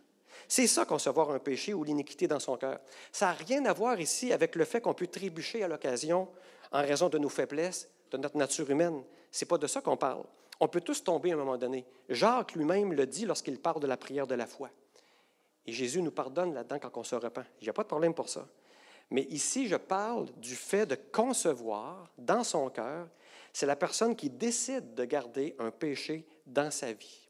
C'est 0.49 0.67
ça 0.67 0.85
concevoir 0.85 1.31
un 1.31 1.39
péché 1.39 1.73
ou 1.75 1.85
l'iniquité 1.85 2.29
dans 2.29 2.41
son 2.41 2.57
cœur. 2.57 2.81
Ça 3.13 3.27
n'a 3.27 3.33
rien 3.33 3.65
à 3.65 3.73
voir 3.73 4.01
ici 4.01 4.33
avec 4.33 4.57
le 4.57 4.65
fait 4.65 4.81
qu'on 4.81 4.95
peut 4.95 5.07
trébucher 5.07 5.63
à 5.63 5.69
l'occasion 5.69 6.29
en 6.73 6.83
raison 6.83 7.09
de 7.09 7.19
nos 7.19 7.29
faiblesses, 7.29 7.89
de 8.11 8.19
notre 8.19 8.37
nature 8.37 8.69
humaine. 8.69 9.03
Ce 9.31 9.45
n'est 9.45 9.49
pas 9.49 9.59
de 9.59 9.67
ça 9.67 9.81
qu'on 9.81 9.97
parle. 9.97 10.25
On 10.61 10.69
peut 10.69 10.81
tous 10.81 11.03
tomber 11.03 11.31
à 11.31 11.35
un 11.35 11.39
moment 11.39 11.57
donné. 11.57 11.85
Jacques 12.09 12.55
lui-même 12.55 12.93
le 12.93 13.07
dit 13.07 13.25
lorsqu'il 13.25 13.59
parle 13.59 13.81
de 13.81 13.87
la 13.87 13.97
prière 13.97 14.27
de 14.27 14.35
la 14.35 14.47
foi. 14.47 14.71
Et 15.67 15.73
Jésus 15.73 16.03
nous 16.03 16.11
pardonne 16.11 16.55
là-dedans 16.55 16.79
quand 16.79 16.97
on 16.99 17.05
se 17.05 17.15
repent. 17.15 17.45
Il 17.61 17.65
n'y 17.65 17.71
a 17.71 17.73
pas 17.73 17.83
de 17.83 17.89
problème 17.89 18.15
pour 18.15 18.29
ça. 18.29 18.47
Mais 19.11 19.23
ici, 19.31 19.69
je 19.69 19.77
parle 19.77 20.27
du 20.37 20.57
fait 20.57 20.87
de 20.87 20.95
concevoir 20.95 22.11
dans 22.19 22.45
son 22.45 22.69
cœur. 22.71 23.09
C'est 23.53 23.67
la 23.67 23.77
personne 23.77 24.17
qui 24.17 24.31
décide 24.31 24.95
de 24.95 25.05
garder 25.05 25.55
un 25.59 25.71
péché 25.71 26.27
dans 26.47 26.71
sa 26.71 26.93
vie. 26.93 27.29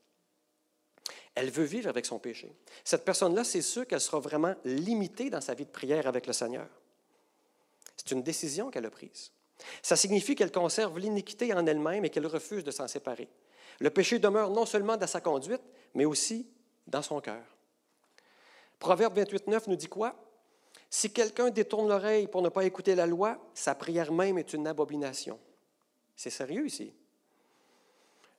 Elle 1.35 1.51
veut 1.51 1.65
vivre 1.65 1.89
avec 1.89 2.07
son 2.07 2.19
péché. 2.19 2.55
Cette 2.85 3.05
personne-là, 3.05 3.45
c'est 3.45 3.63
sûr 3.63 3.87
qu'elle 3.87 4.01
sera 4.01 4.21
vraiment 4.21 4.55
limitée 4.65 5.31
dans 5.31 5.41
sa 5.41 5.55
vie 5.55 5.67
de 5.67 5.71
prière 5.71 6.07
avec 6.07 6.27
le 6.27 6.33
Seigneur. 6.33 6.69
C'est 7.97 8.13
une 8.13 8.23
décision 8.23 8.71
qu'elle 8.71 8.87
a 8.87 8.91
prise. 8.91 9.33
Ça 9.83 9.97
signifie 9.97 10.35
qu'elle 10.35 10.53
conserve 10.53 10.99
l'iniquité 10.99 11.53
en 11.53 11.67
elle-même 11.67 12.05
et 12.05 12.11
qu'elle 12.11 12.27
refuse 12.27 12.65
de 12.65 12.71
s'en 12.71 12.89
séparer. 12.89 13.29
Le 13.81 13.91
péché 13.91 14.19
demeure 14.19 14.51
non 14.51 14.67
seulement 14.67 14.97
dans 14.97 15.07
sa 15.07 15.21
conduite, 15.21 15.63
mais 15.95 16.05
aussi 16.05 16.47
dans 16.87 17.03
son 17.03 17.21
cœur. 17.21 17.43
Proverbe 18.79 19.17
28, 19.17 19.47
9 19.49 19.67
nous 19.69 19.77
dit 19.77 19.89
quoi? 19.89 20.15
Si 20.97 21.11
quelqu'un 21.11 21.51
détourne 21.51 21.89
l'oreille 21.89 22.29
pour 22.29 22.41
ne 22.41 22.49
pas 22.49 22.65
écouter 22.65 22.95
la 22.95 23.05
loi, 23.05 23.37
sa 23.53 23.75
prière 23.75 24.13
même 24.13 24.39
est 24.39 24.53
une 24.53 24.69
abomination. 24.69 25.41
C'est 26.15 26.31
sérieux 26.31 26.67
ici. 26.67 26.95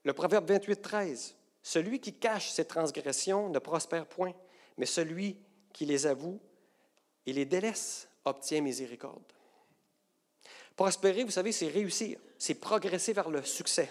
Le 0.04 0.14
proverbe 0.14 0.48
28, 0.48 0.80
13. 0.80 1.36
Celui 1.62 2.00
qui 2.00 2.14
cache 2.14 2.48
ses 2.48 2.64
transgressions 2.64 3.50
ne 3.50 3.58
prospère 3.58 4.06
point, 4.06 4.32
mais 4.78 4.86
celui 4.86 5.36
qui 5.74 5.84
les 5.84 6.06
avoue 6.06 6.40
et 7.26 7.34
les 7.34 7.44
délaisse 7.44 8.08
obtient 8.24 8.62
miséricorde. 8.62 9.34
Prospérer, 10.76 11.24
vous 11.24 11.30
savez, 11.30 11.52
c'est 11.52 11.68
réussir, 11.68 12.18
c'est 12.38 12.54
progresser 12.54 13.12
vers 13.12 13.28
le 13.28 13.42
succès. 13.42 13.90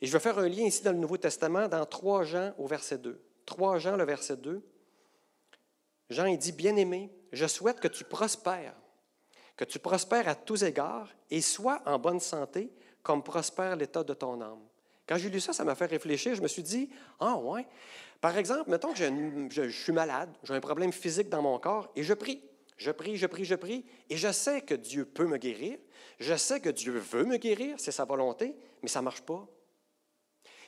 Et 0.00 0.06
je 0.06 0.12
vais 0.14 0.20
faire 0.20 0.38
un 0.38 0.48
lien 0.48 0.64
ici 0.64 0.82
dans 0.82 0.92
le 0.92 0.98
Nouveau 0.98 1.18
Testament, 1.18 1.68
dans 1.68 1.84
3 1.84 2.24
Jean 2.24 2.54
au 2.56 2.66
verset 2.66 2.96
2. 2.96 3.20
3 3.44 3.80
Jean, 3.80 3.96
le 3.98 4.04
verset 4.04 4.38
2. 4.38 4.62
Jean 6.10 6.26
il 6.26 6.38
dit, 6.38 6.52
Bien-aimé, 6.52 7.10
je 7.32 7.46
souhaite 7.46 7.80
que 7.80 7.88
tu 7.88 8.04
prospères, 8.04 8.74
que 9.56 9.64
tu 9.64 9.78
prospères 9.78 10.28
à 10.28 10.34
tous 10.34 10.62
égards 10.62 11.08
et 11.30 11.40
sois 11.40 11.82
en 11.86 11.98
bonne 11.98 12.20
santé 12.20 12.72
comme 13.02 13.22
prospère 13.22 13.76
l'état 13.76 14.04
de 14.04 14.14
ton 14.14 14.40
âme. 14.40 14.62
Quand 15.08 15.16
j'ai 15.16 15.30
lu 15.30 15.40
ça, 15.40 15.52
ça 15.52 15.64
m'a 15.64 15.74
fait 15.74 15.86
réfléchir. 15.86 16.34
Je 16.34 16.42
me 16.42 16.48
suis 16.48 16.62
dit, 16.62 16.90
ah 17.20 17.36
ouais. 17.36 17.66
Par 18.20 18.36
exemple, 18.36 18.70
mettons 18.70 18.92
que 18.92 18.98
je, 18.98 19.68
suis 19.68 19.92
malade, 19.92 20.30
j'ai 20.42 20.54
un 20.54 20.60
problème 20.60 20.92
physique 20.92 21.28
dans 21.28 21.42
mon 21.42 21.58
corps 21.58 21.90
et 21.94 22.02
je 22.02 22.14
prie. 22.14 22.42
Je 22.76 22.90
prie, 22.90 23.16
je 23.16 23.26
prie, 23.26 23.44
je 23.44 23.54
prie, 23.54 23.86
et 24.10 24.16
je 24.16 24.30
sais 24.30 24.60
que 24.60 24.74
Dieu 24.74 25.06
peut 25.06 25.26
me 25.26 25.38
guérir. 25.38 25.78
Je 26.18 26.34
sais 26.34 26.60
que 26.60 26.68
Dieu 26.68 26.98
veut 26.98 27.24
me 27.24 27.38
guérir, 27.38 27.76
c'est 27.78 27.92
sa 27.92 28.04
volonté, 28.04 28.54
mais 28.82 28.88
ça 28.88 28.98
ne 28.98 29.04
marche 29.04 29.22
pas. 29.22 29.46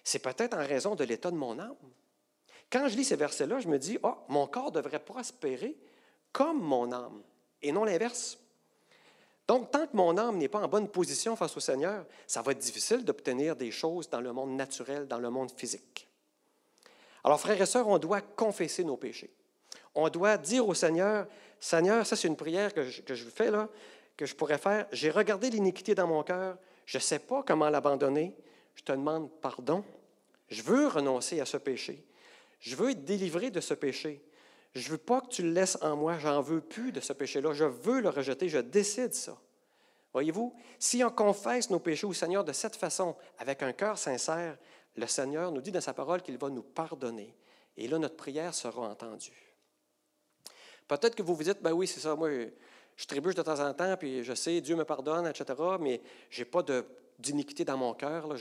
C'est 0.04 0.20
peut-être 0.20 0.54
en 0.54 0.66
raison 0.66 0.94
de 0.94 1.04
l'état 1.04 1.30
de 1.30 1.36
mon 1.36 1.58
âme. 1.58 1.76
Quand 2.70 2.88
je 2.88 2.96
lis 2.96 3.04
ces 3.04 3.16
versets-là, 3.16 3.60
je 3.60 3.68
me 3.68 3.78
dis, 3.78 3.98
oh, 4.02 4.14
mon 4.28 4.46
corps 4.46 4.72
devrait 4.72 4.98
prospérer 4.98 5.76
comme 6.32 6.60
mon 6.60 6.92
âme, 6.92 7.22
et 7.62 7.72
non 7.72 7.84
l'inverse. 7.84 8.38
Donc, 9.46 9.70
tant 9.70 9.86
que 9.86 9.96
mon 9.96 10.18
âme 10.18 10.36
n'est 10.36 10.48
pas 10.48 10.60
en 10.60 10.68
bonne 10.68 10.88
position 10.88 11.34
face 11.34 11.56
au 11.56 11.60
Seigneur, 11.60 12.04
ça 12.26 12.42
va 12.42 12.52
être 12.52 12.58
difficile 12.58 13.04
d'obtenir 13.04 13.56
des 13.56 13.70
choses 13.70 14.10
dans 14.10 14.20
le 14.20 14.32
monde 14.32 14.50
naturel, 14.50 15.08
dans 15.08 15.18
le 15.18 15.30
monde 15.30 15.50
physique. 15.56 16.06
Alors, 17.24 17.40
frères 17.40 17.60
et 17.60 17.66
sœurs, 17.66 17.88
on 17.88 17.98
doit 17.98 18.20
confesser 18.20 18.84
nos 18.84 18.98
péchés. 18.98 19.30
On 19.94 20.10
doit 20.10 20.36
dire 20.36 20.68
au 20.68 20.74
Seigneur, 20.74 21.26
Seigneur, 21.58 22.06
ça 22.06 22.14
c'est 22.14 22.28
une 22.28 22.36
prière 22.36 22.72
que 22.72 22.84
je, 22.84 23.24
fais 23.24 23.50
là, 23.50 23.68
que 24.16 24.26
je 24.26 24.34
pourrais 24.34 24.58
faire. 24.58 24.86
J'ai 24.92 25.10
regardé 25.10 25.50
l'iniquité 25.50 25.94
dans 25.94 26.06
mon 26.06 26.22
cœur, 26.22 26.56
je 26.86 26.98
ne 26.98 27.02
sais 27.02 27.18
pas 27.18 27.42
comment 27.42 27.68
l'abandonner. 27.68 28.34
Je 28.74 28.82
te 28.82 28.92
demande 28.92 29.30
pardon. 29.40 29.84
Je 30.48 30.62
veux 30.62 30.86
renoncer 30.86 31.40
à 31.40 31.46
ce 31.46 31.56
péché. 31.56 32.04
Je 32.58 32.76
veux 32.76 32.90
être 32.90 33.04
délivré 33.04 33.50
de 33.50 33.60
ce 33.60 33.74
péché. 33.74 34.24
Je 34.74 34.86
ne 34.86 34.92
veux 34.92 34.98
pas 34.98 35.20
que 35.20 35.28
tu 35.28 35.42
le 35.42 35.50
laisses 35.50 35.78
en 35.80 35.96
moi. 35.96 36.18
J'en 36.18 36.40
veux 36.40 36.60
plus 36.60 36.92
de 36.92 37.00
ce 37.00 37.12
péché-là. 37.12 37.52
Je 37.52 37.64
veux 37.64 38.00
le 38.00 38.08
rejeter. 38.08 38.48
Je 38.48 38.58
décide 38.58 39.14
ça. 39.14 39.38
Voyez-vous, 40.12 40.54
si 40.78 41.04
on 41.04 41.10
confesse 41.10 41.70
nos 41.70 41.78
péchés 41.78 42.06
au 42.06 42.12
Seigneur 42.12 42.44
de 42.44 42.52
cette 42.52 42.76
façon, 42.76 43.14
avec 43.38 43.62
un 43.62 43.72
cœur 43.72 43.98
sincère, 43.98 44.56
le 44.96 45.06
Seigneur 45.06 45.52
nous 45.52 45.60
dit 45.60 45.70
dans 45.70 45.80
sa 45.80 45.94
parole 45.94 46.22
qu'il 46.22 46.38
va 46.38 46.48
nous 46.48 46.62
pardonner. 46.62 47.34
Et 47.76 47.86
là, 47.86 47.98
notre 47.98 48.16
prière 48.16 48.54
sera 48.54 48.88
entendue. 48.88 49.54
Peut-être 50.88 51.14
que 51.14 51.22
vous 51.22 51.34
vous 51.34 51.44
dites, 51.44 51.62
ben 51.62 51.72
oui, 51.72 51.86
c'est 51.86 52.00
ça, 52.00 52.16
moi, 52.16 52.30
je 52.96 53.06
trébuche 53.06 53.34
de 53.34 53.42
temps 53.42 53.60
en 53.60 53.72
temps, 53.74 53.96
puis 53.96 54.24
je 54.24 54.34
sais, 54.34 54.60
Dieu 54.60 54.74
me 54.74 54.84
pardonne, 54.84 55.26
etc., 55.26 55.54
mais 55.78 56.00
je 56.30 56.40
n'ai 56.40 56.44
pas 56.46 56.64
d'iniquité 57.18 57.64
dans 57.64 57.76
mon 57.76 57.94
cœur. 57.94 58.34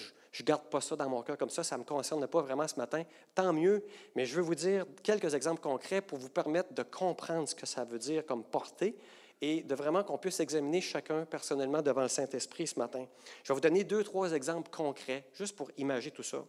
Ne 0.44 0.48
garde 0.48 0.64
pas 0.64 0.82
ça 0.82 0.96
dans 0.96 1.10
mon 1.10 1.22
cœur 1.22 1.38
comme 1.38 1.50
ça. 1.50 1.64
Ça 1.64 1.76
ne 1.76 1.82
me 1.82 1.86
concerne 1.86 2.26
pas 2.28 2.42
vraiment 2.42 2.68
ce 2.68 2.76
matin. 2.76 3.04
Tant 3.36 3.54
mieux. 3.54 3.84
Mais 4.16 4.26
je 4.26 4.36
veux 4.36 4.42
vous 4.42 4.56
dire 4.56 4.86
quelques 5.04 5.34
exemples 5.34 5.62
concrets 5.62 6.02
pour 6.02 6.18
vous 6.18 6.30
permettre 6.30 6.74
de 6.74 6.84
comprendre 6.84 7.48
ce 7.48 7.56
que 7.56 7.66
ça 7.66 7.84
veut 7.86 8.00
dire 8.00 8.26
comme 8.26 8.44
portée 8.44 8.96
et 9.42 9.62
de 9.62 9.76
vraiment 9.76 10.04
qu'on 10.04 10.18
puisse 10.18 10.40
examiner 10.40 10.82
chacun 10.82 11.26
personnellement 11.26 11.82
devant 11.82 12.02
le 12.02 12.08
Saint-Esprit 12.08 12.68
ce 12.68 12.80
matin. 12.80 13.06
Je 13.44 13.50
vais 13.50 13.54
vous 13.54 13.62
donner 13.62 13.84
deux, 13.84 14.04
trois 14.04 14.34
exemples 14.34 14.70
concrets, 14.72 15.26
juste 15.34 15.56
pour 15.56 15.70
imaginer 15.78 16.12
tout 16.12 16.24
ça. 16.24 16.44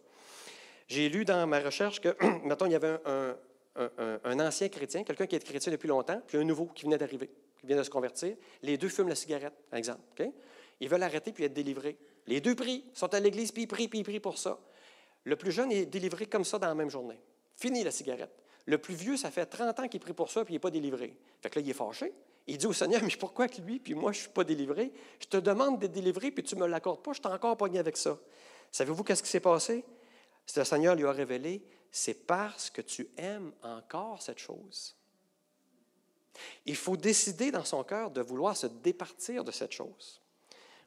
J'ai 0.87 1.07
lu 1.07 1.23
dans 1.23 1.45
ma 1.45 1.59
recherche 1.59 2.01
que, 2.01 2.15
mettons, 2.43 2.65
il 2.65 2.71
y 2.71 2.75
avait 2.75 2.97
un, 3.05 4.39
ancien 4.39 4.69
chrétien, 4.69 5.03
quelqu'un 5.03 5.27
qui 5.27 5.35
est 5.35 5.43
chrétien 5.43 5.71
depuis 5.71 5.87
longtemps, 5.87 6.19
puis 6.25 6.37
un 6.37 6.43
nouveau 6.43 6.65
qui 6.65 6.85
venait 6.85 6.97
d'arriver 6.97 7.29
qui 7.59 7.67
viennent 7.67 7.79
de 7.79 7.83
se 7.83 7.89
convertir. 7.89 8.35
Les 8.61 8.77
deux 8.77 8.89
fument 8.89 9.09
la 9.09 9.15
cigarette, 9.15 9.53
par 9.69 9.77
exemple. 9.77 10.01
Ils 10.79 10.89
veulent 10.89 11.03
arrêter 11.03 11.31
puis 11.31 11.43
être 11.43 11.53
délivrés. 11.53 11.97
Les 12.27 12.41
deux 12.41 12.55
prient, 12.55 12.83
sont 12.93 13.13
à 13.13 13.19
l'église, 13.19 13.51
puis 13.51 13.63
ils 13.63 13.67
prient, 13.67 13.87
puis 13.87 13.99
ils 13.99 14.03
prient 14.03 14.19
pour 14.19 14.37
ça. 14.37 14.59
Le 15.23 15.35
plus 15.35 15.51
jeune 15.51 15.71
est 15.71 15.85
délivré 15.85 16.25
comme 16.25 16.45
ça 16.45 16.59
dans 16.59 16.67
la 16.67 16.75
même 16.75 16.89
journée. 16.89 17.19
Fini 17.55 17.83
la 17.83 17.91
cigarette. 17.91 18.31
Le 18.65 18.77
plus 18.77 18.95
vieux, 18.95 19.17
ça 19.17 19.31
fait 19.31 19.45
30 19.45 19.79
ans 19.79 19.87
qu'il 19.87 19.99
prie 19.99 20.13
pour 20.13 20.29
ça, 20.29 20.45
puis 20.45 20.53
il 20.53 20.55
n'est 20.55 20.59
pas 20.59 20.71
délivré. 20.71 21.15
Fait 21.41 21.49
que 21.49 21.59
là, 21.59 21.65
il 21.65 21.69
est 21.69 21.73
fâché. 21.73 22.13
Il 22.47 22.57
dit 22.57 22.67
au 22.67 22.73
Seigneur, 22.73 23.01
mais 23.03 23.09
pourquoi 23.19 23.47
que 23.47 23.61
lui, 23.61 23.79
puis 23.79 23.93
moi, 23.93 24.11
je 24.11 24.19
ne 24.19 24.21
suis 24.23 24.31
pas 24.31 24.43
délivré? 24.43 24.91
Je 25.19 25.27
te 25.27 25.37
demande 25.37 25.79
d'être 25.79 25.91
délivré, 25.91 26.31
puis 26.31 26.43
tu 26.43 26.55
ne 26.55 26.61
me 26.61 26.67
l'accordes 26.67 27.03
pas, 27.03 27.13
je 27.13 27.19
suis 27.19 27.27
encore 27.27 27.57
pogné 27.57 27.79
avec 27.79 27.97
ça. 27.97 28.17
Savez-vous 28.71 29.03
qu'est-ce 29.03 29.23
qui 29.23 29.29
s'est 29.29 29.39
passé? 29.39 29.83
Le 30.55 30.63
Seigneur 30.63 30.95
lui 30.95 31.05
a 31.05 31.11
révélé, 31.11 31.63
c'est 31.91 32.25
parce 32.25 32.69
que 32.69 32.81
tu 32.81 33.09
aimes 33.17 33.51
encore 33.61 34.21
cette 34.21 34.39
chose. 34.39 34.95
Il 36.65 36.75
faut 36.75 36.97
décider 36.97 37.51
dans 37.51 37.65
son 37.65 37.83
cœur 37.83 38.11
de 38.11 38.21
vouloir 38.21 38.55
se 38.55 38.67
départir 38.67 39.43
de 39.43 39.51
cette 39.51 39.71
chose. 39.71 40.18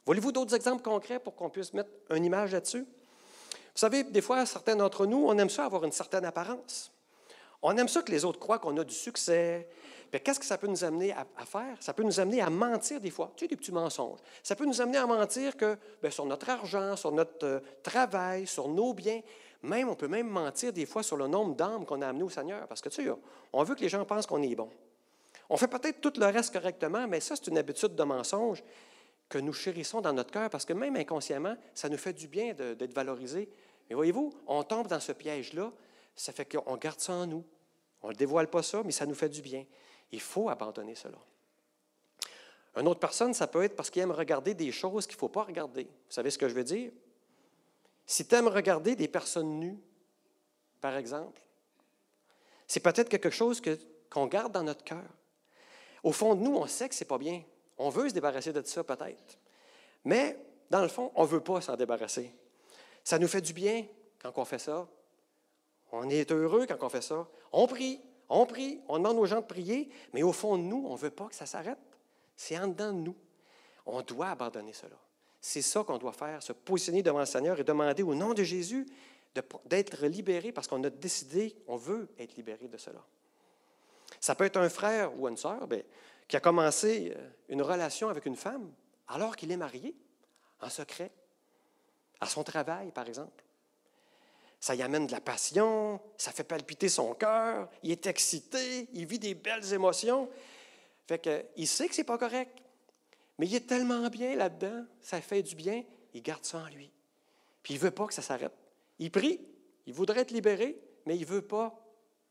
Voulez-vous 0.05 0.31
d'autres 0.31 0.55
exemples 0.55 0.83
concrets 0.83 1.19
pour 1.19 1.35
qu'on 1.35 1.49
puisse 1.49 1.73
mettre 1.73 1.89
une 2.09 2.25
image 2.25 2.51
là-dessus? 2.51 2.81
Vous 2.81 3.79
savez, 3.79 4.03
des 4.03 4.21
fois, 4.21 4.45
certains 4.45 4.75
d'entre 4.75 5.05
nous, 5.05 5.25
on 5.27 5.37
aime 5.37 5.49
ça 5.49 5.65
avoir 5.65 5.83
une 5.83 5.91
certaine 5.91 6.25
apparence. 6.25 6.91
On 7.61 7.75
aime 7.77 7.87
ça 7.87 8.01
que 8.01 8.11
les 8.11 8.25
autres 8.25 8.39
croient 8.39 8.59
qu'on 8.59 8.77
a 8.77 8.83
du 8.83 8.93
succès. 8.93 9.67
qu'est-ce 10.11 10.39
que 10.39 10.45
ça 10.45 10.57
peut 10.57 10.67
nous 10.67 10.83
amener 10.83 11.13
à, 11.13 11.25
faire? 11.45 11.77
Ça 11.79 11.93
peut 11.93 12.03
nous 12.03 12.19
amener 12.19 12.41
à 12.41 12.49
mentir 12.49 12.99
des 12.99 13.09
fois. 13.09 13.31
Tu 13.37 13.45
sais, 13.45 13.47
des 13.47 13.55
petits 13.55 13.71
mensonges. 13.71 14.19
Ça 14.43 14.55
peut 14.55 14.65
nous 14.65 14.81
amener 14.81 14.97
à 14.97 15.07
mentir 15.07 15.55
que 15.55 15.77
ben, 16.01 16.11
sur 16.11 16.25
notre 16.25 16.49
argent, 16.49 16.97
sur 16.97 17.13
notre 17.13 17.45
euh, 17.45 17.59
travail, 17.81 18.45
sur 18.45 18.67
nos 18.67 18.93
biens. 18.93 19.21
Même, 19.63 19.87
on 19.87 19.95
peut 19.95 20.09
même 20.09 20.27
mentir 20.27 20.73
des 20.73 20.85
fois 20.85 21.01
sur 21.01 21.15
le 21.15 21.27
nombre 21.27 21.55
d'âmes 21.55 21.85
qu'on 21.85 22.01
a 22.01 22.09
amenées 22.09 22.25
au 22.25 22.29
Seigneur. 22.29 22.67
Parce 22.67 22.81
que 22.81 22.89
tu 22.89 23.05
sais, 23.05 23.11
on 23.53 23.63
veut 23.63 23.75
que 23.75 23.81
les 23.81 23.89
gens 23.89 24.03
pensent 24.03 24.27
qu'on 24.27 24.43
est 24.43 24.55
bon. 24.55 24.69
On 25.49 25.55
fait 25.55 25.69
peut-être 25.69 26.01
tout 26.01 26.13
le 26.17 26.25
reste 26.25 26.53
correctement, 26.53 27.07
mais 27.07 27.21
ça, 27.21 27.35
c'est 27.37 27.47
une 27.47 27.57
habitude 27.57 27.95
de 27.95 28.03
mensonge 28.03 28.61
que 29.29 29.37
nous 29.37 29.53
chérissons 29.53 30.01
dans 30.01 30.13
notre 30.13 30.31
cœur 30.31 30.49
parce 30.49 30.65
que 30.65 30.73
même 30.73 30.95
inconsciemment, 30.95 31.55
ça 31.73 31.89
nous 31.89 31.97
fait 31.97 32.13
du 32.13 32.27
bien 32.27 32.53
d'être 32.53 32.93
valorisé. 32.93 33.49
Mais 33.89 33.95
voyez-vous, 33.95 34.33
on 34.47 34.63
tombe 34.63 34.87
dans 34.87 34.99
ce 34.99 35.11
piège-là, 35.11 35.71
ça 36.15 36.31
fait 36.31 36.45
qu'on 36.45 36.77
garde 36.77 36.99
ça 36.99 37.13
en 37.13 37.25
nous. 37.25 37.43
On 38.01 38.09
ne 38.09 38.15
dévoile 38.15 38.49
pas 38.49 38.63
ça, 38.63 38.81
mais 38.83 38.91
ça 38.91 39.05
nous 39.05 39.15
fait 39.15 39.29
du 39.29 39.41
bien. 39.41 39.65
Il 40.11 40.21
faut 40.21 40.49
abandonner 40.49 40.95
cela. 40.95 41.17
Une 42.75 42.87
autre 42.87 42.99
personne, 42.99 43.33
ça 43.33 43.47
peut 43.47 43.63
être 43.63 43.75
parce 43.75 43.89
qu'il 43.89 44.01
aime 44.01 44.11
regarder 44.11 44.53
des 44.53 44.71
choses 44.71 45.05
qu'il 45.05 45.15
ne 45.15 45.19
faut 45.19 45.29
pas 45.29 45.43
regarder. 45.43 45.83
Vous 45.83 46.11
savez 46.11 46.29
ce 46.31 46.37
que 46.37 46.49
je 46.49 46.53
veux 46.53 46.63
dire? 46.63 46.91
Si 48.05 48.27
tu 48.27 48.35
aimes 48.35 48.47
regarder 48.47 48.95
des 48.95 49.07
personnes 49.07 49.59
nues, 49.59 49.79
par 50.81 50.97
exemple, 50.97 51.41
c'est 52.67 52.81
peut-être 52.81 53.09
quelque 53.09 53.29
chose 53.29 53.61
qu'on 54.09 54.27
garde 54.27 54.51
dans 54.51 54.63
notre 54.63 54.83
cœur. 54.83 55.05
Au 56.03 56.11
fond 56.11 56.35
de 56.35 56.41
nous, 56.41 56.55
on 56.55 56.67
sait 56.67 56.89
que 56.89 56.95
ce 56.95 57.03
n'est 57.03 57.07
pas 57.07 57.17
bien. 57.17 57.43
On 57.83 57.89
veut 57.89 58.07
se 58.07 58.13
débarrasser 58.13 58.53
de 58.53 58.61
ça 58.61 58.81
peut-être. 58.81 59.37
Mais 60.05 60.39
dans 60.69 60.81
le 60.81 60.87
fond, 60.87 61.11
on 61.15 61.23
ne 61.23 61.27
veut 61.27 61.41
pas 61.41 61.59
s'en 61.59 61.75
débarrasser. 61.75 62.33
Ça 63.03 63.19
nous 63.19 63.27
fait 63.27 63.41
du 63.41 63.51
bien 63.51 63.85
quand 64.19 64.31
on 64.37 64.45
fait 64.45 64.59
ça. 64.59 64.87
On 65.91 66.09
est 66.09 66.31
heureux 66.31 66.65
quand 66.65 66.81
on 66.81 66.87
fait 66.87 67.01
ça. 67.01 67.27
On 67.51 67.67
prie, 67.67 67.99
on 68.29 68.45
prie, 68.45 68.79
on 68.87 68.99
demande 68.99 69.17
aux 69.17 69.25
gens 69.25 69.41
de 69.41 69.45
prier, 69.45 69.89
mais 70.13 70.23
au 70.23 70.31
fond 70.31 70.57
de 70.57 70.63
nous, 70.63 70.85
on 70.87 70.93
ne 70.93 70.97
veut 70.97 71.09
pas 71.09 71.27
que 71.27 71.35
ça 71.35 71.45
s'arrête. 71.45 71.77
C'est 72.37 72.57
en 72.57 72.69
dedans 72.69 72.93
de 72.93 72.99
nous. 72.99 73.15
On 73.85 74.01
doit 74.01 74.29
abandonner 74.29 74.71
cela. 74.71 74.95
C'est 75.41 75.61
ça 75.61 75.83
qu'on 75.83 75.97
doit 75.97 76.13
faire, 76.13 76.41
se 76.41 76.53
positionner 76.53 77.03
devant 77.03 77.19
le 77.19 77.25
Seigneur 77.25 77.59
et 77.59 77.65
demander 77.65 78.01
au 78.01 78.15
nom 78.15 78.33
de 78.33 78.43
Jésus 78.43 78.87
d'être 79.65 80.05
libéré 80.05 80.53
parce 80.53 80.69
qu'on 80.69 80.81
a 80.85 80.89
décidé, 80.89 81.53
on 81.67 81.75
veut 81.75 82.07
être 82.17 82.37
libéré 82.37 82.69
de 82.69 82.77
cela. 82.77 83.03
Ça 84.21 84.35
peut 84.35 84.45
être 84.45 84.55
un 84.55 84.69
frère 84.69 85.19
ou 85.19 85.27
une 85.27 85.35
sœur 85.35 85.67
ben, 85.67 85.83
qui 86.27 86.35
a 86.35 86.39
commencé 86.39 87.13
euh, 87.15 87.29
une 87.49 87.61
relation 87.61 88.09
avec 88.09 88.25
une 88.25 88.35
femme 88.35 88.71
alors 89.07 89.35
qu'il 89.35 89.51
est 89.51 89.57
marié, 89.57 89.95
en 90.61 90.69
secret, 90.69 91.11
à 92.19 92.25
son 92.25 92.43
travail, 92.43 92.91
par 92.91 93.07
exemple. 93.07 93.43
Ça 94.59 94.75
y 94.75 94.81
amène 94.81 95.07
de 95.07 95.11
la 95.11 95.19
passion, 95.19 95.99
ça 96.17 96.31
fait 96.31 96.45
palpiter 96.45 96.87
son 96.87 97.13
cœur, 97.13 97.69
il 97.83 97.91
est 97.91 98.07
excité, 98.07 98.87
il 98.93 99.05
vit 99.05 99.19
des 99.19 99.33
belles 99.33 99.73
émotions. 99.73 100.29
Fait 101.05 101.19
que, 101.19 101.45
il 101.57 101.67
sait 101.67 101.89
que 101.89 101.95
ce 101.95 102.01
n'est 102.01 102.05
pas 102.05 102.17
correct, 102.17 102.57
mais 103.37 103.45
il 103.45 103.55
est 103.55 103.67
tellement 103.67 104.07
bien 104.09 104.35
là-dedans, 104.35 104.85
ça 105.01 105.19
fait 105.19 105.43
du 105.43 105.55
bien, 105.55 105.83
il 106.13 106.21
garde 106.21 106.45
ça 106.45 106.59
en 106.59 106.67
lui. 106.67 106.91
Puis 107.61 107.73
il 107.73 107.79
veut 107.79 107.91
pas 107.91 108.07
que 108.07 108.13
ça 108.13 108.21
s'arrête. 108.21 108.53
Il 108.99 109.11
prie, 109.11 109.41
il 109.85 109.93
voudrait 109.93 110.21
être 110.21 110.31
libéré, 110.31 110.79
mais 111.05 111.17
il 111.17 111.25
veut 111.25 111.41
pas 111.41 111.77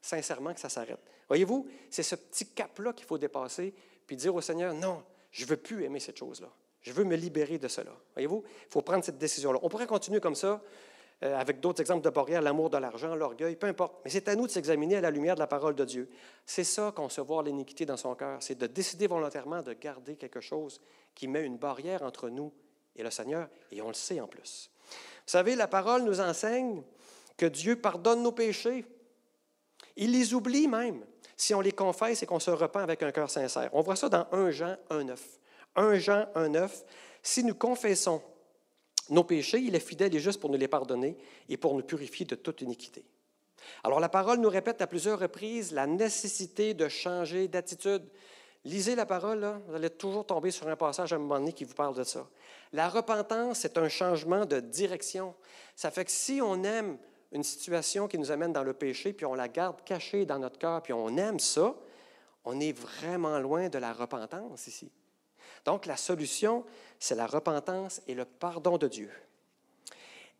sincèrement 0.00 0.54
que 0.54 0.60
ça 0.60 0.68
s'arrête. 0.68 1.00
Voyez-vous, 1.32 1.66
c'est 1.88 2.02
ce 2.02 2.14
petit 2.14 2.44
cap-là 2.44 2.92
qu'il 2.92 3.06
faut 3.06 3.16
dépasser, 3.16 3.72
puis 4.06 4.16
dire 4.16 4.34
au 4.34 4.42
Seigneur, 4.42 4.74
non, 4.74 5.02
je 5.30 5.44
ne 5.44 5.48
veux 5.48 5.56
plus 5.56 5.82
aimer 5.82 5.98
cette 5.98 6.18
chose-là. 6.18 6.48
Je 6.82 6.92
veux 6.92 7.04
me 7.04 7.16
libérer 7.16 7.56
de 7.56 7.68
cela. 7.68 7.92
Voyez-vous, 8.12 8.44
il 8.46 8.70
faut 8.70 8.82
prendre 8.82 9.02
cette 9.02 9.16
décision-là. 9.16 9.58
On 9.62 9.70
pourrait 9.70 9.86
continuer 9.86 10.20
comme 10.20 10.34
ça, 10.34 10.60
euh, 11.22 11.34
avec 11.34 11.60
d'autres 11.60 11.80
exemples 11.80 12.04
de 12.04 12.10
barrières, 12.10 12.42
l'amour 12.42 12.68
de 12.68 12.76
l'argent, 12.76 13.14
l'orgueil, 13.14 13.56
peu 13.56 13.66
importe. 13.66 13.94
Mais 14.04 14.10
c'est 14.10 14.28
à 14.28 14.36
nous 14.36 14.46
de 14.46 14.52
s'examiner 14.52 14.96
à 14.96 15.00
la 15.00 15.10
lumière 15.10 15.34
de 15.34 15.40
la 15.40 15.46
parole 15.46 15.74
de 15.74 15.86
Dieu. 15.86 16.10
C'est 16.44 16.64
ça, 16.64 16.92
concevoir 16.94 17.42
l'iniquité 17.42 17.86
dans 17.86 17.96
son 17.96 18.14
cœur. 18.14 18.42
C'est 18.42 18.58
de 18.58 18.66
décider 18.66 19.06
volontairement 19.06 19.62
de 19.62 19.72
garder 19.72 20.16
quelque 20.16 20.42
chose 20.42 20.82
qui 21.14 21.28
met 21.28 21.46
une 21.46 21.56
barrière 21.56 22.02
entre 22.02 22.28
nous 22.28 22.52
et 22.94 23.02
le 23.02 23.10
Seigneur, 23.10 23.48
et 23.70 23.80
on 23.80 23.88
le 23.88 23.94
sait 23.94 24.20
en 24.20 24.26
plus. 24.26 24.70
Vous 24.90 25.30
savez, 25.30 25.56
la 25.56 25.66
parole 25.66 26.02
nous 26.02 26.20
enseigne 26.20 26.82
que 27.38 27.46
Dieu 27.46 27.76
pardonne 27.76 28.22
nos 28.22 28.32
péchés. 28.32 28.84
Il 29.96 30.12
les 30.12 30.34
oublie 30.34 30.68
même 30.68 31.06
si 31.42 31.54
on 31.54 31.60
les 31.60 31.72
confesse 31.72 32.22
et 32.22 32.26
qu'on 32.26 32.38
se 32.38 32.52
repent 32.52 32.76
avec 32.76 33.02
un 33.02 33.10
cœur 33.10 33.28
sincère. 33.28 33.68
On 33.72 33.82
voit 33.82 33.96
ça 33.96 34.08
dans 34.08 34.28
1 34.30 34.52
Jean 34.52 34.76
1.9. 34.90 35.16
1 35.74 35.94
Jean 35.98 36.26
1.9, 36.36 36.70
si 37.20 37.42
nous 37.42 37.56
confessons 37.56 38.22
nos 39.10 39.24
péchés, 39.24 39.58
il 39.58 39.74
est 39.74 39.80
fidèle 39.80 40.14
et 40.14 40.20
juste 40.20 40.40
pour 40.40 40.50
nous 40.50 40.56
les 40.56 40.68
pardonner 40.68 41.16
et 41.48 41.56
pour 41.56 41.74
nous 41.74 41.82
purifier 41.82 42.26
de 42.26 42.36
toute 42.36 42.60
iniquité. 42.60 43.04
Alors 43.82 43.98
la 43.98 44.08
parole 44.08 44.38
nous 44.38 44.48
répète 44.48 44.82
à 44.82 44.86
plusieurs 44.86 45.18
reprises 45.18 45.72
la 45.72 45.88
nécessité 45.88 46.74
de 46.74 46.88
changer 46.88 47.48
d'attitude. 47.48 48.04
Lisez 48.64 48.94
la 48.94 49.06
parole, 49.06 49.60
vous 49.66 49.74
allez 49.74 49.90
toujours 49.90 50.24
tomber 50.24 50.52
sur 50.52 50.68
un 50.68 50.76
passage 50.76 51.12
à 51.12 51.16
un 51.16 51.18
moment 51.18 51.40
donné 51.40 51.52
qui 51.52 51.64
vous 51.64 51.74
parle 51.74 51.96
de 51.96 52.04
ça. 52.04 52.28
La 52.72 52.88
repentance, 52.88 53.58
c'est 53.58 53.78
un 53.78 53.88
changement 53.88 54.46
de 54.46 54.60
direction. 54.60 55.34
Ça 55.74 55.90
fait 55.90 56.04
que 56.04 56.12
si 56.12 56.40
on 56.40 56.62
aime 56.62 56.98
une 57.32 57.42
situation 57.42 58.08
qui 58.08 58.18
nous 58.18 58.30
amène 58.30 58.52
dans 58.52 58.62
le 58.62 58.74
péché, 58.74 59.12
puis 59.12 59.26
on 59.26 59.34
la 59.34 59.48
garde 59.48 59.82
cachée 59.84 60.26
dans 60.26 60.38
notre 60.38 60.58
cœur, 60.58 60.82
puis 60.82 60.92
on 60.92 61.16
aime 61.16 61.40
ça, 61.40 61.74
on 62.44 62.60
est 62.60 62.72
vraiment 62.72 63.38
loin 63.38 63.68
de 63.68 63.78
la 63.78 63.92
repentance 63.92 64.66
ici. 64.66 64.90
Donc 65.64 65.86
la 65.86 65.96
solution, 65.96 66.64
c'est 66.98 67.14
la 67.14 67.26
repentance 67.26 68.02
et 68.06 68.14
le 68.14 68.24
pardon 68.24 68.78
de 68.78 68.88
Dieu. 68.88 69.10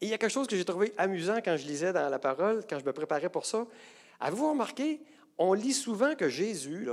Et 0.00 0.06
il 0.06 0.08
y 0.08 0.14
a 0.14 0.18
quelque 0.18 0.32
chose 0.32 0.46
que 0.48 0.56
j'ai 0.56 0.64
trouvé 0.64 0.92
amusant 0.98 1.36
quand 1.36 1.56
je 1.56 1.66
lisais 1.66 1.92
dans 1.92 2.08
la 2.08 2.18
parole, 2.18 2.64
quand 2.68 2.78
je 2.78 2.84
me 2.84 2.92
préparais 2.92 3.28
pour 3.28 3.46
ça. 3.46 3.66
Avez-vous 4.20 4.50
remarqué, 4.50 5.00
on 5.38 5.52
lit 5.52 5.72
souvent 5.72 6.14
que 6.14 6.28
Jésus, 6.28 6.88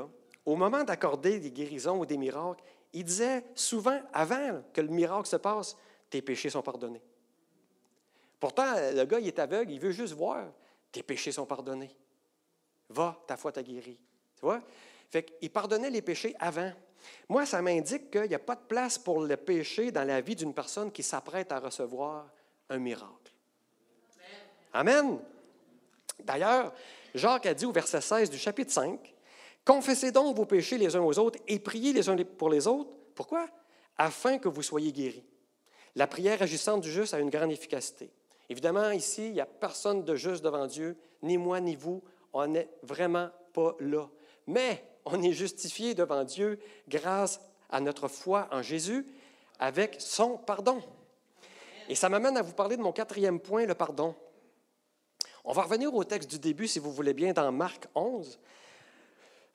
au 0.45 0.55
moment 0.55 0.83
d'accorder 0.83 1.39
des 1.39 1.51
guérisons 1.51 1.99
ou 1.99 2.05
des 2.05 2.17
miracles, 2.17 2.63
il 2.93 3.03
disait 3.03 3.43
souvent, 3.55 3.99
avant 4.13 4.63
que 4.73 4.81
le 4.81 4.87
miracle 4.87 5.27
se 5.27 5.35
passe, 5.35 5.75
tes 6.09 6.21
péchés 6.21 6.49
sont 6.49 6.61
pardonnés. 6.61 7.01
Pourtant, 8.39 8.73
le 8.75 9.03
gars, 9.05 9.19
il 9.19 9.27
est 9.27 9.39
aveugle, 9.39 9.71
il 9.71 9.79
veut 9.79 9.91
juste 9.91 10.13
voir, 10.13 10.45
tes 10.91 11.03
péchés 11.03 11.31
sont 11.31 11.45
pardonnés. 11.45 11.95
Va, 12.89 13.21
ta 13.27 13.37
foi 13.37 13.51
t'a 13.51 13.61
guéri. 13.61 13.99
Tu 14.35 14.41
vois? 14.41 14.61
Fait 15.09 15.23
qu'il 15.23 15.51
pardonnait 15.51 15.89
les 15.89 16.01
péchés 16.01 16.35
avant. 16.39 16.71
Moi, 17.27 17.45
ça 17.45 17.61
m'indique 17.61 18.11
qu'il 18.11 18.27
n'y 18.27 18.35
a 18.35 18.39
pas 18.39 18.55
de 18.55 18.65
place 18.67 18.97
pour 18.97 19.21
le 19.21 19.37
péché 19.37 19.91
dans 19.91 20.03
la 20.03 20.21
vie 20.21 20.35
d'une 20.35 20.53
personne 20.53 20.91
qui 20.91 21.03
s'apprête 21.03 21.51
à 21.51 21.59
recevoir 21.59 22.29
un 22.69 22.77
miracle. 22.77 23.33
Amen. 24.73 25.19
D'ailleurs, 26.23 26.73
Jacques 27.15 27.45
a 27.45 27.53
dit 27.53 27.65
au 27.65 27.71
verset 27.71 28.01
16 28.01 28.29
du 28.29 28.37
chapitre 28.37 28.71
5, 28.71 29.15
Confessez 29.65 30.11
donc 30.11 30.35
vos 30.35 30.45
péchés 30.45 30.77
les 30.77 30.95
uns 30.95 31.01
aux 31.01 31.19
autres 31.19 31.39
et 31.47 31.59
priez 31.59 31.93
les 31.93 32.07
uns 32.09 32.15
pour 32.37 32.49
les 32.49 32.67
autres. 32.67 32.89
Pourquoi? 33.15 33.47
Afin 33.97 34.37
que 34.37 34.47
vous 34.47 34.63
soyez 34.63 34.91
guéris. 34.91 35.25
La 35.95 36.07
prière 36.07 36.41
agissante 36.41 36.81
du 36.81 36.91
juste 36.91 37.13
a 37.13 37.19
une 37.19 37.29
grande 37.29 37.51
efficacité. 37.51 38.09
Évidemment, 38.49 38.91
ici, 38.91 39.27
il 39.27 39.33
n'y 39.33 39.41
a 39.41 39.45
personne 39.45 40.03
de 40.03 40.15
juste 40.15 40.43
devant 40.43 40.65
Dieu, 40.65 40.97
ni 41.21 41.37
moi 41.37 41.59
ni 41.59 41.75
vous. 41.75 42.01
On 42.33 42.47
n'est 42.47 42.69
vraiment 42.81 43.29
pas 43.53 43.75
là. 43.79 44.07
Mais 44.47 44.83
on 45.05 45.21
est 45.21 45.33
justifié 45.33 45.93
devant 45.93 46.23
Dieu 46.23 46.59
grâce 46.87 47.39
à 47.69 47.79
notre 47.79 48.07
foi 48.07 48.47
en 48.51 48.61
Jésus 48.61 49.05
avec 49.59 49.97
son 49.99 50.37
pardon. 50.37 50.81
Et 51.87 51.95
ça 51.95 52.09
m'amène 52.09 52.37
à 52.37 52.41
vous 52.41 52.53
parler 52.53 52.77
de 52.77 52.81
mon 52.81 52.91
quatrième 52.91 53.39
point, 53.39 53.65
le 53.65 53.75
pardon. 53.75 54.15
On 55.43 55.53
va 55.53 55.63
revenir 55.63 55.93
au 55.93 56.03
texte 56.03 56.29
du 56.29 56.39
début, 56.39 56.67
si 56.67 56.79
vous 56.79 56.91
voulez 56.91 57.13
bien, 57.13 57.33
dans 57.33 57.51
Marc 57.51 57.87
11. 57.95 58.39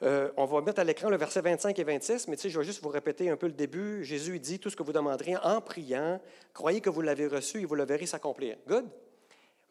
Euh, 0.02 0.30
on 0.36 0.44
va 0.44 0.60
mettre 0.60 0.80
à 0.80 0.84
l'écran 0.84 1.08
le 1.08 1.16
verset 1.16 1.40
25 1.40 1.78
et 1.78 1.84
26, 1.84 2.28
mais 2.28 2.36
tu 2.36 2.42
sais, 2.42 2.50
je 2.50 2.58
vais 2.58 2.64
juste 2.64 2.82
vous 2.82 2.88
répéter 2.88 3.30
un 3.30 3.36
peu 3.36 3.46
le 3.46 3.52
début. 3.52 4.04
Jésus 4.04 4.38
dit 4.40 4.58
tout 4.58 4.68
ce 4.68 4.76
que 4.76 4.82
vous 4.82 4.92
demanderez 4.92 5.36
en 5.36 5.60
priant, 5.60 6.20
croyez 6.52 6.80
que 6.80 6.90
vous 6.90 7.00
l'avez 7.00 7.26
reçu 7.26 7.60
et 7.62 7.64
vous 7.64 7.74
le 7.74 7.84
verrez 7.84 8.06
s'accomplir. 8.06 8.56
Good? 8.66 8.86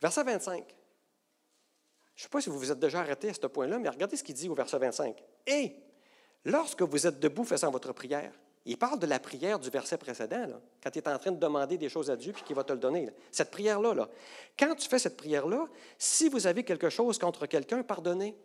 Verset 0.02 0.24
25. 0.24 0.64
Je 2.16 2.22
ne 2.22 2.24
sais 2.24 2.30
pas 2.30 2.42
si 2.42 2.50
vous 2.50 2.60
vous 2.60 2.72
êtes 2.72 2.80
déjà 2.80 3.00
arrêté 3.00 3.30
à 3.30 3.34
ce 3.34 3.48
point-là, 3.48 3.80
mais 3.80 3.90
regardez 3.90 4.16
ce 4.16 4.24
qu'il 4.24 4.36
dit 4.36 4.48
au 4.48 4.54
verset 4.54 4.78
25. 4.78 5.22
Et 5.48 5.76
lorsque 6.46 6.82
vous 6.84 7.08
êtes 7.08 7.20
debout 7.20 7.44
faisant 7.44 7.72
votre 7.72 7.92
prière, 7.92 8.32
il 8.66 8.78
parle 8.78 9.00
de 9.00 9.08
la 9.08 9.20
prière 9.20 9.60
du 9.60 9.70
verset 9.70 9.98
précédent, 9.98 10.48
quand 10.82 10.90
tu 10.90 11.00
es 11.00 11.08
en 11.08 11.18
train 11.18 11.32
de 11.32 11.40
demander 11.40 11.78
des 11.78 11.90
choses 11.90 12.10
à 12.10 12.16
Dieu 12.16 12.32
puis 12.32 12.44
qu'il 12.44 12.56
va 12.56 12.64
te 12.64 12.72
le 12.72 12.80
donner. 12.80 13.10
Cette 13.32 13.52
prière-là, 13.52 13.94
là. 13.94 14.10
quand 14.58 14.74
tu 14.76 14.88
fais 14.88 15.00
cette 15.00 15.18
prière-là, 15.18 15.68
si 15.98 16.30
vous 16.30 16.48
avez 16.48 16.64
quelque 16.64 16.90
chose 16.90 17.18
contre 17.18 17.46
quelqu'un, 17.46 17.84
pardonnez, 17.84 18.38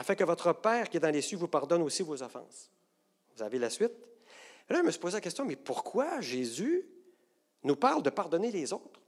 afin 0.00 0.14
que 0.14 0.24
votre 0.24 0.54
Père 0.54 0.88
qui 0.88 0.96
est 0.96 1.00
dans 1.00 1.10
les 1.10 1.20
cieux 1.20 1.36
vous 1.36 1.46
pardonne 1.46 1.82
aussi 1.82 2.02
vos 2.02 2.22
offenses. 2.22 2.70
Vous 3.36 3.42
avez 3.42 3.58
la 3.58 3.68
suite? 3.68 3.92
là, 4.70 4.78
je 4.78 4.82
me 4.82 4.90
suis 4.90 4.98
posé 4.98 5.18
la 5.18 5.20
question, 5.20 5.44
mais 5.44 5.56
pourquoi 5.56 6.22
Jésus 6.22 6.88
nous 7.64 7.76
parle 7.76 8.02
de 8.02 8.08
pardonner 8.08 8.50
les 8.50 8.72
autres? 8.72 8.98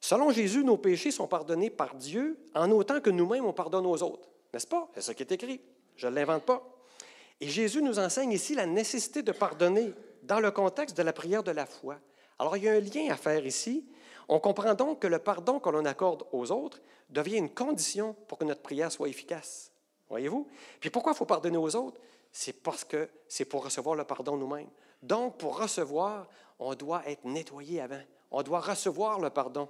Selon 0.00 0.32
Jésus, 0.32 0.64
nos 0.64 0.76
péchés 0.76 1.12
sont 1.12 1.28
pardonnés 1.28 1.70
par 1.70 1.94
Dieu 1.94 2.36
en 2.52 2.68
autant 2.72 3.00
que 3.00 3.10
nous-mêmes 3.10 3.44
on 3.44 3.52
pardonne 3.52 3.86
aux 3.86 4.02
autres. 4.02 4.28
N'est-ce 4.52 4.66
pas? 4.66 4.90
C'est 4.96 5.02
ce 5.02 5.12
qui 5.12 5.22
est 5.22 5.30
écrit. 5.30 5.60
Je 5.94 6.08
ne 6.08 6.16
l'invente 6.16 6.42
pas. 6.42 6.66
Et 7.40 7.48
Jésus 7.48 7.80
nous 7.80 8.00
enseigne 8.00 8.32
ici 8.32 8.56
la 8.56 8.66
nécessité 8.66 9.22
de 9.22 9.30
pardonner 9.30 9.94
dans 10.24 10.40
le 10.40 10.50
contexte 10.50 10.96
de 10.96 11.04
la 11.04 11.12
prière 11.12 11.44
de 11.44 11.52
la 11.52 11.66
foi. 11.66 12.00
Alors, 12.40 12.56
il 12.56 12.64
y 12.64 12.68
a 12.68 12.72
un 12.72 12.80
lien 12.80 13.12
à 13.12 13.16
faire 13.16 13.46
ici. 13.46 13.86
On 14.32 14.38
comprend 14.38 14.74
donc 14.74 15.00
que 15.00 15.08
le 15.08 15.18
pardon 15.18 15.58
que 15.58 15.68
l'on 15.70 15.84
accorde 15.84 16.24
aux 16.30 16.52
autres 16.52 16.80
devient 17.08 17.38
une 17.38 17.52
condition 17.52 18.14
pour 18.28 18.38
que 18.38 18.44
notre 18.44 18.62
prière 18.62 18.92
soit 18.92 19.08
efficace. 19.08 19.72
Voyez-vous? 20.08 20.46
Puis 20.78 20.88
pourquoi 20.88 21.12
il 21.12 21.16
faut 21.16 21.26
pardonner 21.26 21.56
aux 21.56 21.74
autres? 21.74 22.00
C'est 22.30 22.52
parce 22.52 22.84
que 22.84 23.08
c'est 23.26 23.44
pour 23.44 23.64
recevoir 23.64 23.96
le 23.96 24.04
pardon 24.04 24.36
nous-mêmes. 24.36 24.70
Donc, 25.02 25.36
pour 25.36 25.58
recevoir, 25.58 26.28
on 26.60 26.76
doit 26.76 27.02
être 27.06 27.24
nettoyé 27.24 27.80
avant. 27.80 28.02
On 28.30 28.44
doit 28.44 28.60
recevoir 28.60 29.18
le 29.18 29.30
pardon. 29.30 29.68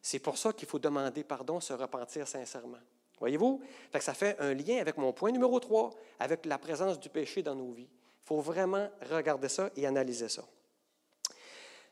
C'est 0.00 0.20
pour 0.20 0.38
ça 0.38 0.54
qu'il 0.54 0.66
faut 0.66 0.78
demander 0.78 1.22
pardon, 1.22 1.60
se 1.60 1.74
repentir 1.74 2.26
sincèrement. 2.26 2.80
Voyez-vous? 3.20 3.60
ça 4.00 4.14
fait 4.14 4.40
un 4.40 4.54
lien 4.54 4.78
avec 4.78 4.96
mon 4.96 5.12
point 5.12 5.32
numéro 5.32 5.60
3, 5.60 5.90
avec 6.18 6.46
la 6.46 6.56
présence 6.56 6.98
du 6.98 7.10
péché 7.10 7.42
dans 7.42 7.54
nos 7.54 7.72
vies. 7.72 7.90
Il 7.90 8.26
faut 8.26 8.40
vraiment 8.40 8.88
regarder 9.10 9.50
ça 9.50 9.68
et 9.76 9.86
analyser 9.86 10.30
ça. 10.30 10.44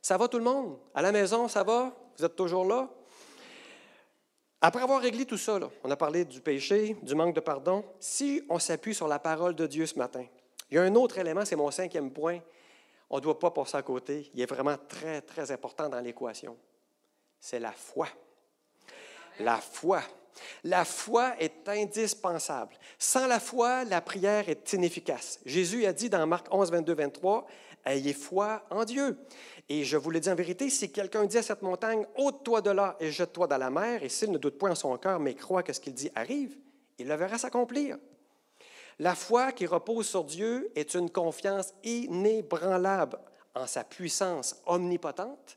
Ça 0.02 0.16
va 0.16 0.28
tout 0.28 0.38
le 0.38 0.44
monde? 0.44 0.78
À 0.94 1.02
la 1.02 1.12
maison, 1.12 1.48
ça 1.48 1.62
va? 1.62 1.94
Vous 2.16 2.24
êtes 2.24 2.36
toujours 2.36 2.64
là? 2.64 2.88
Après 4.62 4.82
avoir 4.82 5.00
réglé 5.00 5.24
tout 5.24 5.38
ça, 5.38 5.58
on 5.82 5.90
a 5.90 5.96
parlé 5.96 6.24
du 6.24 6.40
péché, 6.40 6.96
du 7.02 7.14
manque 7.14 7.34
de 7.34 7.40
pardon. 7.40 7.82
Si 7.98 8.42
on 8.50 8.58
s'appuie 8.58 8.94
sur 8.94 9.08
la 9.08 9.18
parole 9.18 9.54
de 9.54 9.66
Dieu 9.66 9.86
ce 9.86 9.98
matin, 9.98 10.24
il 10.70 10.74
y 10.74 10.78
a 10.78 10.82
un 10.82 10.94
autre 10.94 11.18
élément, 11.18 11.44
c'est 11.44 11.56
mon 11.56 11.70
cinquième 11.70 12.10
point. 12.10 12.40
On 13.08 13.16
ne 13.16 13.22
doit 13.22 13.38
pas 13.38 13.50
passer 13.50 13.76
à 13.76 13.82
côté. 13.82 14.30
Il 14.34 14.40
est 14.40 14.46
vraiment 14.46 14.76
très, 14.88 15.22
très 15.22 15.50
important 15.50 15.88
dans 15.88 16.00
l'équation. 16.00 16.56
C'est 17.40 17.58
la 17.58 17.72
foi. 17.72 18.06
La 19.40 19.56
foi. 19.56 20.02
La 20.62 20.84
foi 20.84 21.34
est 21.40 21.68
indispensable. 21.68 22.74
Sans 22.98 23.26
la 23.26 23.40
foi, 23.40 23.84
la 23.84 24.00
prière 24.00 24.48
est 24.48 24.72
inefficace. 24.74 25.40
Jésus 25.44 25.86
a 25.86 25.92
dit 25.92 26.08
dans 26.08 26.24
Marc 26.26 26.46
11, 26.52 26.70
22, 26.70 26.94
23, 26.94 27.46
Ayez 27.84 28.12
foi 28.12 28.64
en 28.70 28.84
Dieu. 28.84 29.18
Et 29.68 29.84
je 29.84 29.96
vous 29.96 30.10
le 30.10 30.20
dis 30.20 30.28
en 30.28 30.34
vérité, 30.34 30.68
si 30.68 30.90
quelqu'un 30.92 31.24
dit 31.24 31.38
à 31.38 31.42
cette 31.42 31.62
montagne, 31.62 32.06
ôte-toi 32.16 32.60
de 32.60 32.70
là 32.70 32.96
et 33.00 33.10
jette-toi 33.10 33.46
dans 33.46 33.58
la 33.58 33.70
mer, 33.70 34.02
et 34.02 34.08
s'il 34.08 34.30
ne 34.30 34.38
doute 34.38 34.58
point 34.58 34.72
en 34.72 34.74
son 34.74 34.96
cœur, 34.98 35.20
mais 35.20 35.34
croit 35.34 35.62
que 35.62 35.72
ce 35.72 35.80
qu'il 35.80 35.94
dit 35.94 36.10
arrive, 36.14 36.56
il 36.98 37.08
le 37.08 37.14
verra 37.14 37.38
s'accomplir. 37.38 37.96
La 38.98 39.14
foi 39.14 39.52
qui 39.52 39.66
repose 39.66 40.06
sur 40.06 40.24
Dieu 40.24 40.70
est 40.74 40.94
une 40.94 41.08
confiance 41.08 41.72
inébranlable 41.82 43.18
en 43.54 43.66
sa 43.66 43.82
puissance 43.82 44.60
omnipotente 44.66 45.56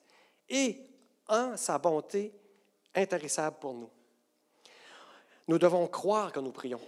et 0.49 0.79
en 1.27 1.57
sa 1.57 1.77
bonté 1.77 2.33
intarissable 2.95 3.57
pour 3.59 3.73
nous. 3.73 3.89
Nous 5.47 5.59
devons 5.59 5.87
croire 5.87 6.31
que 6.31 6.39
nous 6.39 6.51
prions. 6.51 6.79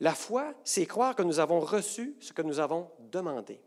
La 0.00 0.14
foi, 0.14 0.54
c'est 0.64 0.86
croire 0.86 1.14
que 1.14 1.22
nous 1.22 1.38
avons 1.38 1.60
reçu 1.60 2.16
ce 2.20 2.32
que 2.32 2.42
nous 2.42 2.60
avons 2.60 2.90
demandé. 3.00 3.60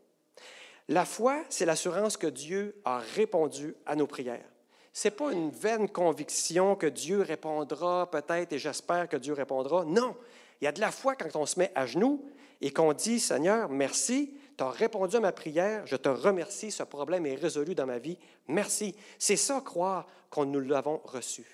La 0.88 1.06
foi, 1.06 1.44
c'est 1.50 1.66
l'assurance 1.66 2.18
que 2.18 2.28
Dieu 2.28 2.76
a 2.86 3.00
répondu 3.00 3.76
à 3.86 3.96
nos 3.96 4.08
prières. 4.08 4.46
Ce 4.94 5.08
n'est 5.08 5.14
pas 5.14 5.32
une 5.32 5.52
vaine 5.52 5.88
conviction 5.88 6.76
que 6.76 6.88
Dieu 6.88 7.22
répondra 7.22 8.10
peut-être 8.12 8.54
et 8.54 8.60
j'espère 8.60 9.08
que 9.08 9.18
Dieu 9.18 9.34
répondra. 9.34 9.86
Non, 9.86 10.16
il 10.60 10.66
y 10.66 10.68
a 10.68 10.72
de 10.72 10.82
la 10.82 10.92
foi 10.92 11.16
quand 11.16 11.34
on 11.36 11.46
se 11.46 11.60
met 11.60 11.72
à 11.76 11.86
genoux 11.86 12.26
et 12.60 12.72
qu'on 12.72 12.94
dit, 12.94 13.20
Seigneur, 13.20 13.70
merci, 13.70 14.34
tu 14.58 14.64
as 14.64 14.70
répondu 14.70 15.16
à 15.16 15.20
ma 15.22 15.32
prière, 15.32 15.88
je 15.88 15.96
te 15.96 16.10
remercie, 16.10 16.72
ce 16.72 16.84
problème 16.84 17.26
est 17.26 17.36
résolu 17.36 17.74
dans 17.74 17.86
ma 17.86 18.00
vie, 18.00 18.18
merci. 18.48 18.96
C'est 19.18 19.38
ça, 19.38 19.62
croire 19.62 20.06
qu'on 20.30 20.46
nous 20.46 20.60
l'avons 20.60 21.02
reçu. 21.06 21.46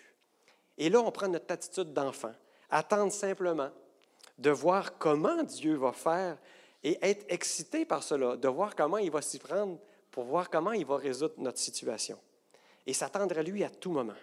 Et 0.78 0.90
là, 0.90 1.00
on 1.00 1.12
prend 1.12 1.28
notre 1.28 1.52
attitude 1.54 1.94
d'enfant, 1.94 2.34
attendre 2.70 3.12
simplement 3.12 3.70
de 4.38 4.50
voir 4.50 4.98
comment 4.98 5.44
Dieu 5.44 5.76
va 5.76 5.94
faire 5.94 6.38
et 6.84 6.98
être 7.02 7.26
excité 7.30 7.86
par 7.86 8.04
cela, 8.04 8.38
de 8.38 8.48
voir 8.48 8.76
comment 8.76 8.98
il 8.98 9.12
va 9.12 9.22
s'y 9.22 9.40
prendre 9.40 9.80
pour 10.12 10.26
voir 10.26 10.50
comment 10.50 10.72
il 10.72 10.86
va 10.86 10.98
résoudre 10.98 11.36
notre 11.38 11.60
situation. 11.60 12.20
Et 12.86 12.94
s'attendre 12.94 13.38
à 13.38 13.44
lui 13.44 13.64
à 13.64 13.70
tout 13.70 13.92
moment. 13.92 14.14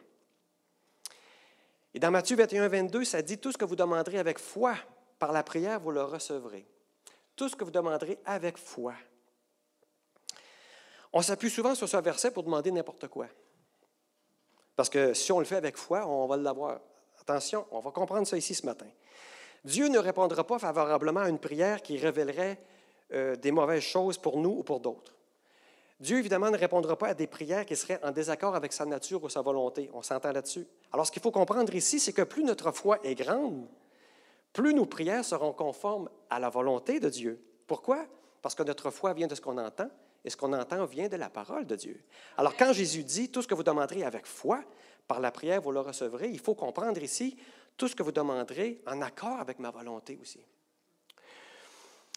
Et 1.93 1.99
dans 1.99 2.11
Matthieu 2.11 2.37
21, 2.37 2.69
22, 2.69 3.05
ça 3.05 3.23
dit, 3.23 3.39
tout 3.39 3.53
ce 3.53 3.59
que 3.59 3.65
vous 3.65 3.77
demanderez 3.77 4.19
avec 4.19 4.39
foi 4.39 4.75
par 5.19 5.33
la 5.33 5.43
prière, 5.43 5.79
vous 5.79 5.93
le 5.93 6.03
recevrez. 6.03 6.67
Tout 7.37 7.49
ce 7.49 7.57
que 7.57 7.65
vous 7.65 7.71
demanderez 7.71 8.19
avec 8.25 8.59
foi. 8.59 8.95
On 11.13 11.23
s'appuie 11.23 11.51
souvent 11.51 11.75
sur 11.77 11.89
ce 11.89 11.97
verset 11.99 12.33
pour 12.33 12.43
demander 12.43 12.73
n'importe 12.73 13.07
quoi. 13.07 13.29
Parce 14.75 14.89
que 14.89 15.15
si 15.15 15.31
on 15.31 15.39
le 15.39 15.45
fait 15.45 15.57
avec 15.57 15.77
foi, 15.77 16.07
on 16.07 16.27
va 16.27 16.37
l'avoir. 16.37 16.81
Attention, 17.21 17.67
on 17.71 17.79
va 17.79 17.93
comprendre 17.93 18.27
ça 18.27 18.37
ici 18.37 18.55
ce 18.55 18.67
matin. 18.67 18.89
Dieu 19.65 19.89
ne 19.89 19.99
répondra 19.99 20.47
pas 20.47 20.59
favorablement 20.59 21.21
à 21.21 21.29
une 21.29 21.39
prière 21.39 21.83
qui 21.83 21.97
révélerait 21.97 22.59
euh, 23.13 23.37
des 23.37 23.51
mauvaises 23.51 23.83
choses 23.83 24.19
pour 24.19 24.39
nous 24.39 24.59
ou 24.59 24.63
pour 24.63 24.81
d'autres. 24.81 25.15
Dieu, 26.01 26.19
évidemment, 26.19 26.51
ne 26.51 26.59
répondra 26.59 26.99
pas 26.99 27.09
à 27.09 27.15
des 27.15 27.27
prières 27.27 27.65
qui 27.65 27.77
seraient 27.77 28.01
en 28.03 28.11
désaccord 28.11 28.55
avec 28.57 28.73
sa 28.73 28.85
nature 28.85 29.23
ou 29.25 29.29
sa 29.29 29.41
volonté. 29.41 29.89
On 29.95 30.03
s'entend 30.03 30.33
là-dessus. 30.33 30.67
Alors, 30.93 31.07
ce 31.07 31.13
qu'il 31.13 31.23
faut 31.23 31.31
comprendre 31.31 31.75
ici, 31.75 31.99
c'est 32.01 32.13
que 32.13 32.23
plus 32.23 32.45
notre 32.45 32.73
foi 32.73 32.99
est 33.05 33.15
grande, 33.15 33.67
plus 34.53 34.75
nos 34.75 34.87
prières 34.87 35.25
seront 35.25 35.53
conformes 35.53 36.11
à 36.29 36.39
la 36.41 36.51
volonté 36.51 37.01
de 37.01 37.09
Dieu. 37.09 37.43
Pourquoi? 37.67 38.05
Parce 38.43 38.55
que 38.55 38.63
notre 38.63 38.91
foi 38.91 39.15
vient 39.15 39.29
de 39.29 39.35
ce 39.35 39.41
qu'on 39.41 39.57
entend, 39.57 39.89
et 40.25 40.31
ce 40.31 40.37
qu'on 40.37 40.53
entend 40.53 40.85
vient 40.85 41.09
de 41.09 41.17
la 41.17 41.29
parole 41.31 41.67
de 41.67 41.77
Dieu. 41.77 42.03
Alors, 42.37 42.57
quand 42.57 42.73
Jésus 42.73 43.05
dit 43.05 43.31
tout 43.31 43.43
ce 43.43 43.49
que 43.49 43.55
vous 43.55 43.63
demanderez 43.63 44.05
avec 44.05 44.27
foi, 44.27 44.63
par 45.07 45.21
la 45.21 45.31
prière, 45.31 45.61
vous 45.61 45.73
le 45.73 45.81
recevrez, 45.81 46.29
il 46.31 46.39
faut 46.39 46.55
comprendre 46.55 47.03
ici 47.03 47.37
tout 47.77 47.89
ce 47.89 47.97
que 47.97 48.03
vous 48.03 48.13
demanderez 48.13 48.83
en 48.87 49.03
accord 49.03 49.41
avec 49.41 49.59
ma 49.59 49.71
volonté 49.71 50.19
aussi. 50.21 50.41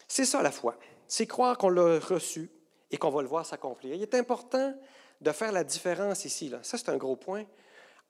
C'est 0.06 0.24
ça 0.24 0.42
la 0.42 0.50
foi. 0.50 0.76
C'est 1.06 1.26
croire 1.26 1.58
qu'on 1.58 1.68
l'a 1.68 1.98
reçu 1.98 2.50
et 2.90 2.96
qu'on 2.96 3.10
va 3.10 3.22
le 3.22 3.28
voir 3.28 3.44
s'accomplir. 3.44 3.94
Il 3.94 4.02
est 4.02 4.14
important 4.14 4.74
de 5.20 5.32
faire 5.32 5.52
la 5.52 5.64
différence 5.64 6.24
ici, 6.24 6.48
là. 6.48 6.60
ça 6.62 6.78
c'est 6.78 6.88
un 6.90 6.96
gros 6.96 7.16
point, 7.16 7.44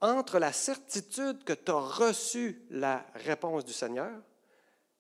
entre 0.01 0.39
la 0.39 0.53
certitude 0.53 1.43
que 1.45 1.53
tu 1.53 1.71
as 1.73 1.81
reçu 1.81 2.63
la 2.71 3.05
réponse 3.15 3.65
du 3.65 3.73
Seigneur, 3.73 4.13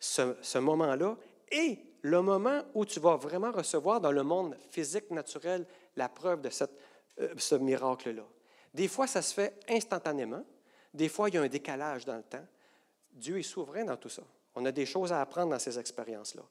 ce, 0.01 0.59
moment-là, 0.59 1.17
et 1.51 1.79
le 2.03 2.23
moment 2.23 2.63
où 2.75 2.85
tu 2.85 3.01
vas 3.01 3.17
vraiment 3.17 3.53
recevoir 3.53 4.01
dans 4.01 4.13
le 4.13 4.23
monde 4.23 4.57
physique, 4.71 5.11
naturel, 5.11 5.67
la 5.97 6.09
preuve 6.09 6.41
de 6.41 6.51
euh, 7.21 7.35
ce 7.37 7.55
miracle-là. 7.55 8.25
Des 8.75 8.89
fois, 8.89 9.07
ça 9.07 9.23
se 9.23 9.35
fait 9.35 9.59
instantanément. 9.69 10.45
Des 10.95 11.09
fois, 11.09 11.29
il 11.29 11.35
y 11.35 11.39
a 11.39 11.43
un 11.43 11.49
décalage 11.49 12.05
dans 12.05 12.17
le 12.17 12.23
temps. 12.23 12.47
Dieu 13.13 13.39
est 13.39 13.43
souverain 13.43 13.85
dans 13.85 13.97
tout 13.97 14.09
ça. 14.09 14.23
On 14.55 14.65
a 14.65 14.73
des 14.73 14.87
choses 14.87 15.13
à 15.13 15.21
apprendre 15.21 15.51
dans 15.51 15.59
ces 15.59 15.79
expériences-là. 15.79 16.43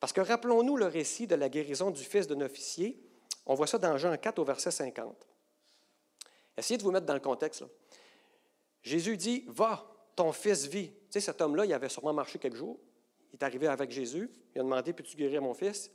Parce 0.00 0.12
que 0.12 0.20
rappelons-nous 0.20 0.76
le 0.76 0.86
récit 0.86 1.26
de 1.26 1.34
la 1.34 1.48
guérison 1.48 1.90
du 1.90 2.02
fils 2.04 2.26
d'un 2.26 2.40
officier. 2.40 3.00
On 3.46 3.54
voit 3.54 3.66
ça 3.66 3.78
dans 3.78 3.96
Jean 3.96 4.16
4 4.16 4.38
au 4.38 4.44
verset 4.44 4.70
50. 4.70 5.26
Essayez 6.56 6.78
de 6.78 6.82
vous 6.82 6.90
mettre 6.90 7.06
dans 7.06 7.14
le 7.14 7.20
contexte. 7.20 7.64
Jésus 8.82 9.16
dit, 9.16 9.44
va, 9.48 9.86
ton 10.14 10.32
fils 10.32 10.66
vit. 10.66 10.90
Tu 10.90 10.96
sais, 11.10 11.20
cet 11.20 11.40
homme-là, 11.40 11.64
il 11.64 11.72
avait 11.72 11.88
sûrement 11.88 12.12
marché 12.12 12.38
quelques 12.38 12.56
jours. 12.56 12.78
Il 13.32 13.36
est 13.36 13.44
arrivé 13.44 13.66
avec 13.66 13.90
Jésus. 13.90 14.30
Il 14.54 14.60
a 14.60 14.64
demandé, 14.64 14.92
peux-tu 14.92 15.16
guérir 15.16 15.42
mon 15.42 15.54
fils? 15.54 15.90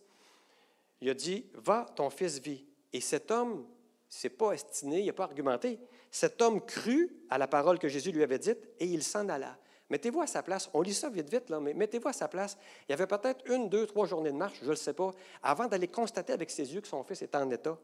Il 1.01 1.09
a 1.09 1.13
dit, 1.13 1.45
va, 1.53 1.85
ton 1.95 2.09
fils 2.09 2.39
vit. 2.39 2.65
Et 2.91 3.01
cet 3.01 3.31
homme, 3.31 3.67
c'est 4.07 4.29
pas 4.29 4.53
estiné, 4.53 5.01
il 5.01 5.05
n'a 5.07 5.13
pas 5.13 5.23
argumenté. 5.23 5.79
Cet 6.13 6.43
homme 6.43 6.61
crut 6.61 7.11
à 7.31 7.39
la 7.39 7.47
parole 7.47 7.79
que 7.79 7.87
Jésus 7.87 8.11
lui 8.11 8.21
avait 8.21 8.37
dite 8.37 8.59
et 8.79 8.85
il 8.85 9.01
s'en 9.01 9.27
alla. 9.29 9.57
Mettez-vous 9.89 10.21
à 10.21 10.27
sa 10.27 10.43
place. 10.43 10.69
On 10.75 10.83
lit 10.83 10.93
ça 10.93 11.09
vite, 11.09 11.27
vite, 11.27 11.49
là, 11.49 11.59
mais 11.59 11.73
mettez-vous 11.73 12.07
à 12.07 12.13
sa 12.13 12.27
place. 12.27 12.55
Il 12.87 12.91
y 12.91 12.93
avait 12.93 13.07
peut-être 13.07 13.43
une, 13.51 13.67
deux, 13.67 13.87
trois 13.87 14.05
journées 14.05 14.31
de 14.31 14.37
marche, 14.37 14.59
je 14.61 14.69
ne 14.69 14.75
sais 14.75 14.93
pas, 14.93 15.09
avant 15.41 15.65
d'aller 15.65 15.87
constater 15.87 16.31
avec 16.31 16.51
ses 16.51 16.71
yeux 16.71 16.81
que 16.81 16.87
son 16.87 17.03
fils 17.03 17.23
était 17.23 17.35
en 17.35 17.49
état, 17.49 17.75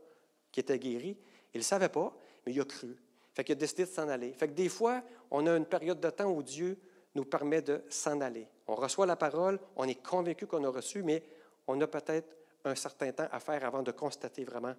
qu'il 0.51 0.61
était 0.61 0.77
guéri. 0.77 1.17
Il 1.55 1.57
ne 1.57 1.63
savait 1.63 1.89
pas, 1.89 2.15
mais 2.45 2.53
il 2.53 2.61
a 2.61 2.65
cru. 2.65 2.95
Fait 3.33 3.43
qu'il 3.43 3.53
a 3.53 3.55
décidé 3.55 3.85
de 3.85 3.89
s'en 3.89 4.07
aller. 4.07 4.31
Fait 4.33 4.47
que 4.47 4.53
des 4.53 4.69
fois, 4.69 5.01
on 5.31 5.47
a 5.47 5.57
une 5.57 5.65
période 5.65 5.99
de 5.99 6.09
temps 6.11 6.29
où 6.31 6.43
Dieu 6.43 6.77
nous 7.15 7.25
permet 7.25 7.63
de 7.63 7.81
s'en 7.89 8.21
aller. 8.21 8.47
On 8.67 8.75
reçoit 8.75 9.07
la 9.07 9.15
parole, 9.15 9.59
on 9.75 9.85
est 9.85 10.03
convaincu 10.03 10.45
qu'on 10.45 10.63
a 10.65 10.69
reçu, 10.69 11.01
mais 11.01 11.23
on 11.65 11.81
a 11.81 11.87
peut-être 11.87 12.35
un 12.63 12.75
certain 12.75 13.11
temps 13.11 13.27
à 13.31 13.39
faire 13.39 13.65
avant 13.65 13.81
de 13.81 13.91
constater 13.91 14.43
vraiment 14.43 14.75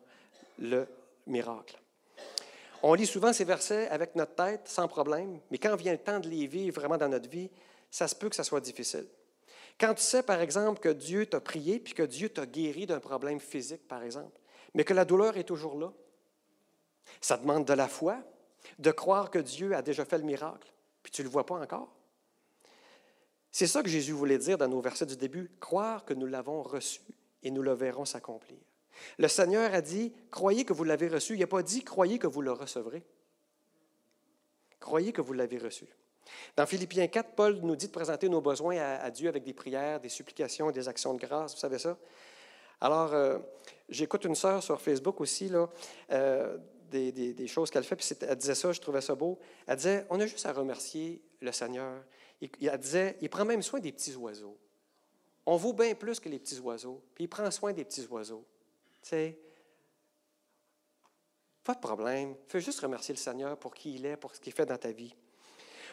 le 0.60 0.86
miracle. 1.26 1.80
On 2.82 2.94
lit 2.94 3.06
souvent 3.06 3.32
ces 3.32 3.44
versets 3.44 3.88
avec 3.88 4.14
notre 4.16 4.34
tête, 4.34 4.66
sans 4.66 4.88
problème, 4.88 5.40
mais 5.50 5.58
quand 5.58 5.76
vient 5.76 5.92
le 5.92 5.98
temps 5.98 6.20
de 6.20 6.28
les 6.28 6.46
vivre 6.46 6.80
vraiment 6.80 6.96
dans 6.96 7.08
notre 7.08 7.28
vie, 7.28 7.50
ça 7.90 8.08
se 8.08 8.14
peut 8.14 8.28
que 8.28 8.36
ça 8.36 8.44
soit 8.44 8.60
difficile. 8.60 9.06
Quand 9.78 9.94
tu 9.94 10.02
sais, 10.02 10.22
par 10.22 10.40
exemple, 10.40 10.80
que 10.80 10.88
Dieu 10.88 11.26
t'a 11.26 11.40
prié, 11.40 11.78
puis 11.78 11.94
que 11.94 12.02
Dieu 12.02 12.28
t'a 12.28 12.46
guéri 12.46 12.86
d'un 12.86 13.00
problème 13.00 13.40
physique, 13.40 13.86
par 13.86 14.02
exemple, 14.02 14.38
mais 14.74 14.84
que 14.84 14.94
la 14.94 15.04
douleur 15.04 15.36
est 15.36 15.44
toujours 15.44 15.78
là, 15.78 15.92
ça 17.20 17.36
demande 17.36 17.64
de 17.64 17.72
la 17.72 17.88
foi, 17.88 18.18
de 18.78 18.90
croire 18.90 19.30
que 19.30 19.38
Dieu 19.38 19.74
a 19.74 19.82
déjà 19.82 20.04
fait 20.04 20.18
le 20.18 20.24
miracle, 20.24 20.72
puis 21.02 21.12
tu 21.12 21.22
ne 21.22 21.26
le 21.26 21.32
vois 21.32 21.46
pas 21.46 21.56
encore. 21.56 21.94
C'est 23.50 23.66
ça 23.66 23.82
que 23.82 23.88
Jésus 23.88 24.12
voulait 24.12 24.38
dire 24.38 24.58
dans 24.58 24.68
nos 24.68 24.80
versets 24.80 25.06
du 25.06 25.16
début, 25.16 25.50
croire 25.60 26.04
que 26.04 26.14
nous 26.14 26.26
l'avons 26.26 26.62
reçu 26.62 27.00
et 27.42 27.50
nous 27.50 27.62
le 27.62 27.72
verrons 27.72 28.04
s'accomplir. 28.04 28.58
Le 29.18 29.29
Seigneur 29.29 29.72
a 29.74 29.81
dit, 29.81 30.12
croyez 30.31 30.64
que 30.64 30.72
vous 30.72 30.85
l'avez 30.85 31.09
reçu. 31.09 31.35
Il 31.35 31.40
n'a 31.40 31.46
pas 31.46 31.62
dit, 31.62 31.83
croyez 31.83 32.18
que 32.18 32.26
vous 32.26 32.42
le 32.42 32.53
recevrez. 32.53 33.03
Croyez 34.79 35.12
que 35.12 35.20
vous 35.20 35.33
l'avez 35.33 35.59
reçu. 35.59 35.87
Dans 36.57 36.66
Philippiens 36.66 37.07
4, 37.07 37.35
Paul 37.35 37.61
nous 37.62 37.76
dit 37.76 37.87
de 37.87 37.92
présenter 37.92 38.29
nos 38.29 38.40
besoins 38.40 38.79
à, 38.79 39.11
Dieu 39.11 39.29
avec 39.29 39.44
des 39.44 39.53
prières, 39.53 40.00
des 40.00 40.09
supplications, 40.09 40.70
des 40.70 40.88
actions 40.88 41.14
de 41.14 41.20
grâce. 41.20 41.55
Vous 41.55 41.61
savez 41.61 41.79
ça? 41.79 41.96
Alors, 42.81 43.12
euh, 43.12 43.38
j'écoute 43.88 44.24
une 44.24 44.35
sœur 44.35 44.62
sur 44.62 44.81
Facebook 44.81 45.20
aussi, 45.20 45.48
là, 45.48 45.68
euh, 46.12 46.57
des, 46.90 47.46
choses 47.46 47.70
qu'elle 47.70 47.85
fait, 47.85 47.96
puis 47.96 48.07
elle 48.20 48.37
disait 48.37 48.55
ça, 48.55 48.72
je 48.72 48.81
trouvais 48.81 49.00
ça 49.00 49.14
beau. 49.14 49.38
Elle 49.66 49.76
disait, 49.76 50.07
on 50.11 50.18
a 50.18 50.26
juste 50.26 50.46
à 50.46 50.53
remercier 50.53 51.22
le 51.40 51.53
Seigneur. 51.53 52.03
Elle 52.40 52.79
disait, 52.79 53.16
il 53.20 53.29
prend 53.29 53.44
même 53.44 53.62
soin 53.62 53.81
des 53.81 53.92
petits 53.92 54.14
oiseaux. 54.16 54.57
On 55.46 55.57
vaut 55.57 55.72
bien 55.72 55.94
plus 55.94 56.20
que 56.20 56.29
les 56.29 56.38
petits 56.38 56.59
oiseaux, 56.59 57.03
puis 57.14 57.24
il 57.24 57.29
prend 57.29 57.50
soin 57.50 57.72
des 57.72 57.85
petits 57.85 58.07
oiseaux. 58.07 58.44
Sais, 59.02 59.38
pas 61.64 61.74
de 61.74 61.80
problème. 61.80 62.34
Fais 62.48 62.60
juste 62.60 62.80
remercier 62.80 63.14
le 63.14 63.18
Seigneur 63.18 63.58
pour 63.58 63.74
qui 63.74 63.94
il 63.94 64.06
est, 64.06 64.16
pour 64.16 64.34
ce 64.34 64.40
qu'il 64.40 64.52
fait 64.52 64.66
dans 64.66 64.78
ta 64.78 64.92
vie. 64.92 65.14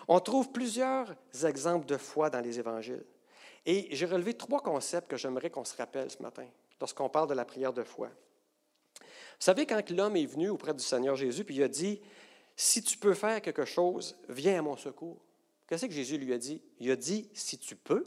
On 0.07 0.19
trouve 0.19 0.51
plusieurs 0.51 1.13
exemples 1.43 1.85
de 1.85 1.97
foi 1.97 2.29
dans 2.29 2.39
les 2.39 2.59
évangiles. 2.59 3.05
Et 3.65 3.87
j'ai 3.91 4.05
relevé 4.05 4.33
trois 4.33 4.61
concepts 4.61 5.09
que 5.09 5.17
j'aimerais 5.17 5.49
qu'on 5.49 5.65
se 5.65 5.75
rappelle 5.75 6.09
ce 6.09 6.21
matin 6.21 6.47
lorsqu'on 6.79 7.09
parle 7.09 7.27
de 7.27 7.33
la 7.33 7.43
prière 7.43 7.73
de 7.73 7.83
foi. 7.83 8.09
Vous 8.99 9.43
savez, 9.43 9.65
quand 9.65 9.89
l'homme 9.91 10.15
est 10.15 10.25
venu 10.25 10.49
auprès 10.49 10.73
du 10.73 10.83
Seigneur 10.83 11.15
Jésus, 11.15 11.43
puis 11.43 11.55
il 11.55 11.63
a 11.63 11.67
dit, 11.67 12.01
si 12.55 12.81
tu 12.81 12.97
peux 12.97 13.13
faire 13.13 13.41
quelque 13.41 13.65
chose, 13.65 14.17
viens 14.29 14.59
à 14.59 14.61
mon 14.61 14.77
secours. 14.77 15.21
Qu'est-ce 15.67 15.85
que 15.85 15.91
Jésus 15.91 16.17
lui 16.17 16.33
a 16.33 16.37
dit? 16.37 16.61
Il 16.79 16.89
a 16.89 16.95
dit, 16.95 17.29
si 17.33 17.57
tu 17.57 17.75
peux, 17.75 18.05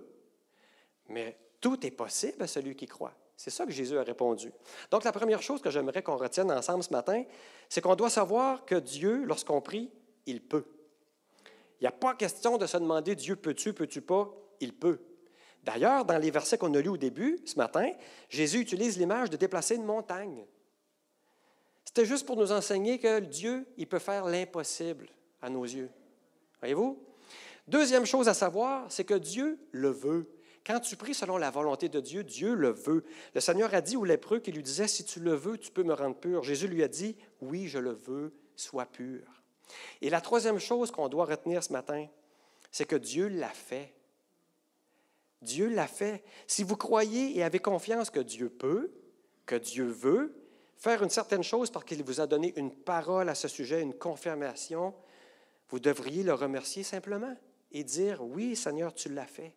mais 1.08 1.38
tout 1.60 1.86
est 1.86 1.90
possible 1.90 2.42
à 2.42 2.46
celui 2.46 2.74
qui 2.74 2.86
croit. 2.86 3.14
C'est 3.42 3.48
ça 3.48 3.64
que 3.64 3.72
Jésus 3.72 3.96
a 3.96 4.02
répondu. 4.02 4.52
Donc, 4.90 5.02
la 5.02 5.12
première 5.12 5.40
chose 5.40 5.62
que 5.62 5.70
j'aimerais 5.70 6.02
qu'on 6.02 6.18
retienne 6.18 6.52
ensemble 6.52 6.82
ce 6.84 6.90
matin, 6.90 7.24
c'est 7.70 7.80
qu'on 7.80 7.94
doit 7.94 8.10
savoir 8.10 8.66
que 8.66 8.74
Dieu, 8.74 9.24
lorsqu'on 9.24 9.62
prie, 9.62 9.90
il 10.26 10.42
peut. 10.42 10.66
Il 11.80 11.84
n'y 11.84 11.86
a 11.86 11.92
pas 11.92 12.14
question 12.14 12.58
de 12.58 12.66
se 12.66 12.76
demander 12.76 13.14
Dieu 13.14 13.36
peux-tu, 13.36 13.72
peux-tu 13.72 14.02
pas, 14.02 14.30
il 14.60 14.74
peut. 14.74 14.98
D'ailleurs, 15.64 16.04
dans 16.04 16.18
les 16.18 16.30
versets 16.30 16.58
qu'on 16.58 16.74
a 16.74 16.82
lus 16.82 16.90
au 16.90 16.98
début, 16.98 17.38
ce 17.46 17.56
matin, 17.56 17.90
Jésus 18.28 18.60
utilise 18.60 18.98
l'image 18.98 19.30
de 19.30 19.38
déplacer 19.38 19.76
une 19.76 19.86
montagne. 19.86 20.44
C'était 21.86 22.04
juste 22.04 22.26
pour 22.26 22.36
nous 22.36 22.52
enseigner 22.52 22.98
que 22.98 23.20
Dieu, 23.20 23.66
il 23.78 23.88
peut 23.88 23.98
faire 23.98 24.26
l'impossible 24.26 25.08
à 25.40 25.48
nos 25.48 25.64
yeux. 25.64 25.88
Voyez-vous? 26.58 27.02
Deuxième 27.66 28.04
chose 28.04 28.28
à 28.28 28.34
savoir, 28.34 28.92
c'est 28.92 29.04
que 29.04 29.14
Dieu 29.14 29.58
le 29.72 29.88
veut. 29.88 30.30
Quand 30.66 30.80
tu 30.80 30.96
pries 30.96 31.14
selon 31.14 31.38
la 31.38 31.50
volonté 31.50 31.88
de 31.88 32.00
Dieu, 32.00 32.22
Dieu 32.22 32.54
le 32.54 32.70
veut. 32.70 33.04
Le 33.34 33.40
Seigneur 33.40 33.72
a 33.74 33.80
dit 33.80 33.96
au 33.96 34.04
lépreux 34.04 34.40
qui 34.40 34.52
lui 34.52 34.62
disait, 34.62 34.88
si 34.88 35.04
tu 35.04 35.20
le 35.20 35.34
veux, 35.34 35.56
tu 35.56 35.70
peux 35.70 35.82
me 35.82 35.94
rendre 35.94 36.16
pur. 36.16 36.42
Jésus 36.42 36.68
lui 36.68 36.82
a 36.82 36.88
dit, 36.88 37.16
oui, 37.40 37.66
je 37.68 37.78
le 37.78 37.92
veux, 37.92 38.32
sois 38.56 38.86
pur. 38.86 39.22
Et 40.02 40.10
la 40.10 40.20
troisième 40.20 40.58
chose 40.58 40.90
qu'on 40.90 41.08
doit 41.08 41.24
retenir 41.24 41.62
ce 41.62 41.72
matin, 41.72 42.06
c'est 42.70 42.84
que 42.84 42.96
Dieu 42.96 43.28
l'a 43.28 43.48
fait. 43.48 43.94
Dieu 45.42 45.68
l'a 45.68 45.86
fait. 45.86 46.22
Si 46.46 46.62
vous 46.62 46.76
croyez 46.76 47.36
et 47.38 47.42
avez 47.42 47.58
confiance 47.58 48.10
que 48.10 48.20
Dieu 48.20 48.50
peut, 48.50 48.92
que 49.46 49.56
Dieu 49.56 49.86
veut, 49.86 50.34
faire 50.76 51.02
une 51.02 51.10
certaine 51.10 51.42
chose 51.42 51.70
parce 51.70 51.84
qu'il 51.84 52.02
vous 52.02 52.20
a 52.20 52.26
donné 52.26 52.52
une 52.56 52.74
parole 52.74 53.28
à 53.28 53.34
ce 53.34 53.48
sujet, 53.48 53.80
une 53.80 53.94
confirmation, 53.94 54.94
vous 55.68 55.80
devriez 55.80 56.22
le 56.22 56.34
remercier 56.34 56.82
simplement 56.82 57.34
et 57.72 57.84
dire, 57.84 58.22
oui 58.22 58.56
Seigneur, 58.56 58.94
tu 58.94 59.08
l'as 59.08 59.26
fait. 59.26 59.54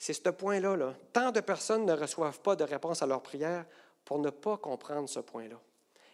C'est 0.00 0.14
ce 0.14 0.30
point-là. 0.30 0.76
Là. 0.76 0.94
Tant 1.12 1.30
de 1.30 1.40
personnes 1.40 1.84
ne 1.84 1.92
reçoivent 1.92 2.40
pas 2.40 2.56
de 2.56 2.64
réponse 2.64 3.02
à 3.02 3.06
leur 3.06 3.22
prière 3.22 3.66
pour 4.06 4.18
ne 4.18 4.30
pas 4.30 4.56
comprendre 4.56 5.08
ce 5.08 5.20
point-là. 5.20 5.60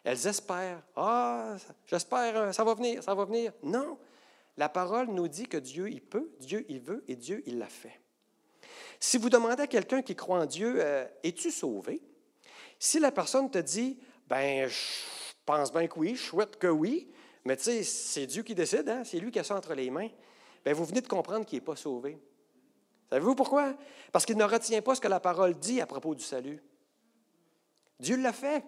Elles 0.03 0.27
espèrent, 0.27 0.83
ah, 0.97 1.57
j'espère, 1.87 2.37
euh, 2.37 2.53
ça 2.53 2.65
va 2.65 2.75
venir, 2.75 3.03
ça 3.03 3.15
va 3.15 3.25
venir. 3.25 3.53
Non, 3.63 3.97
la 4.57 4.69
parole 4.69 5.07
nous 5.07 5.29
dit 5.29 5.47
que 5.47 5.57
Dieu, 5.57 5.89
il 5.89 6.01
peut, 6.01 6.31
Dieu, 6.41 6.67
il 6.69 6.81
veut 6.81 7.05
et 7.07 7.15
Dieu, 7.15 7.45
il 7.47 7.59
l'a 7.59 7.69
fait. 7.69 8.01
Si 8.99 9.19
vous 9.19 9.31
demandez 9.31 9.63
à 9.63 9.67
quelqu'un 9.69 10.03
qui 10.03 10.17
croit 10.17 10.41
en 10.41 10.47
Dieu, 10.47 10.77
euh, 10.79 11.07
es-tu 11.23 11.53
sauvé? 11.53 12.03
Si 12.81 12.99
la 12.99 13.13
personne 13.13 13.51
te 13.51 13.59
dit, 13.59 13.99
ben, 14.27 14.69
je 14.69 15.33
pense 15.45 15.73
bien 15.73 15.87
que 15.87 15.99
oui, 15.99 16.17
je 16.17 16.23
souhaite 16.23 16.59
que 16.59 16.67
oui, 16.67 17.09
mais 17.45 17.57
tu 17.57 17.65
sais, 17.65 17.83
c'est 17.85 18.27
Dieu 18.27 18.43
qui 18.43 18.55
décide, 18.57 18.89
hein? 18.89 19.05
c'est 19.05 19.21
lui 19.21 19.31
qui 19.31 19.39
a 19.39 19.45
ça 19.45 19.55
entre 19.55 19.75
les 19.75 19.91
mains, 19.91 20.11
bien, 20.65 20.75
vous 20.75 20.85
venez 20.85 21.01
de 21.01 21.09
comprendre 21.09 21.47
qu'il 21.47 21.59
n'est 21.59 21.65
pas 21.65 21.77
sauvé. 21.77 22.19
Savez-vous 23.11 23.35
pourquoi? 23.35 23.75
Parce 24.13 24.27
qu'il 24.27 24.37
ne 24.37 24.45
retient 24.45 24.83
pas 24.83 24.95
ce 24.95 25.01
que 25.01 25.09
la 25.09 25.21
parole 25.21 25.55
dit 25.55 25.81
à 25.81 25.87
propos 25.87 26.15
du 26.15 26.25
salut. 26.25 26.63
Dieu 28.01 28.17
l'a 28.17 28.33
fait. 28.33 28.65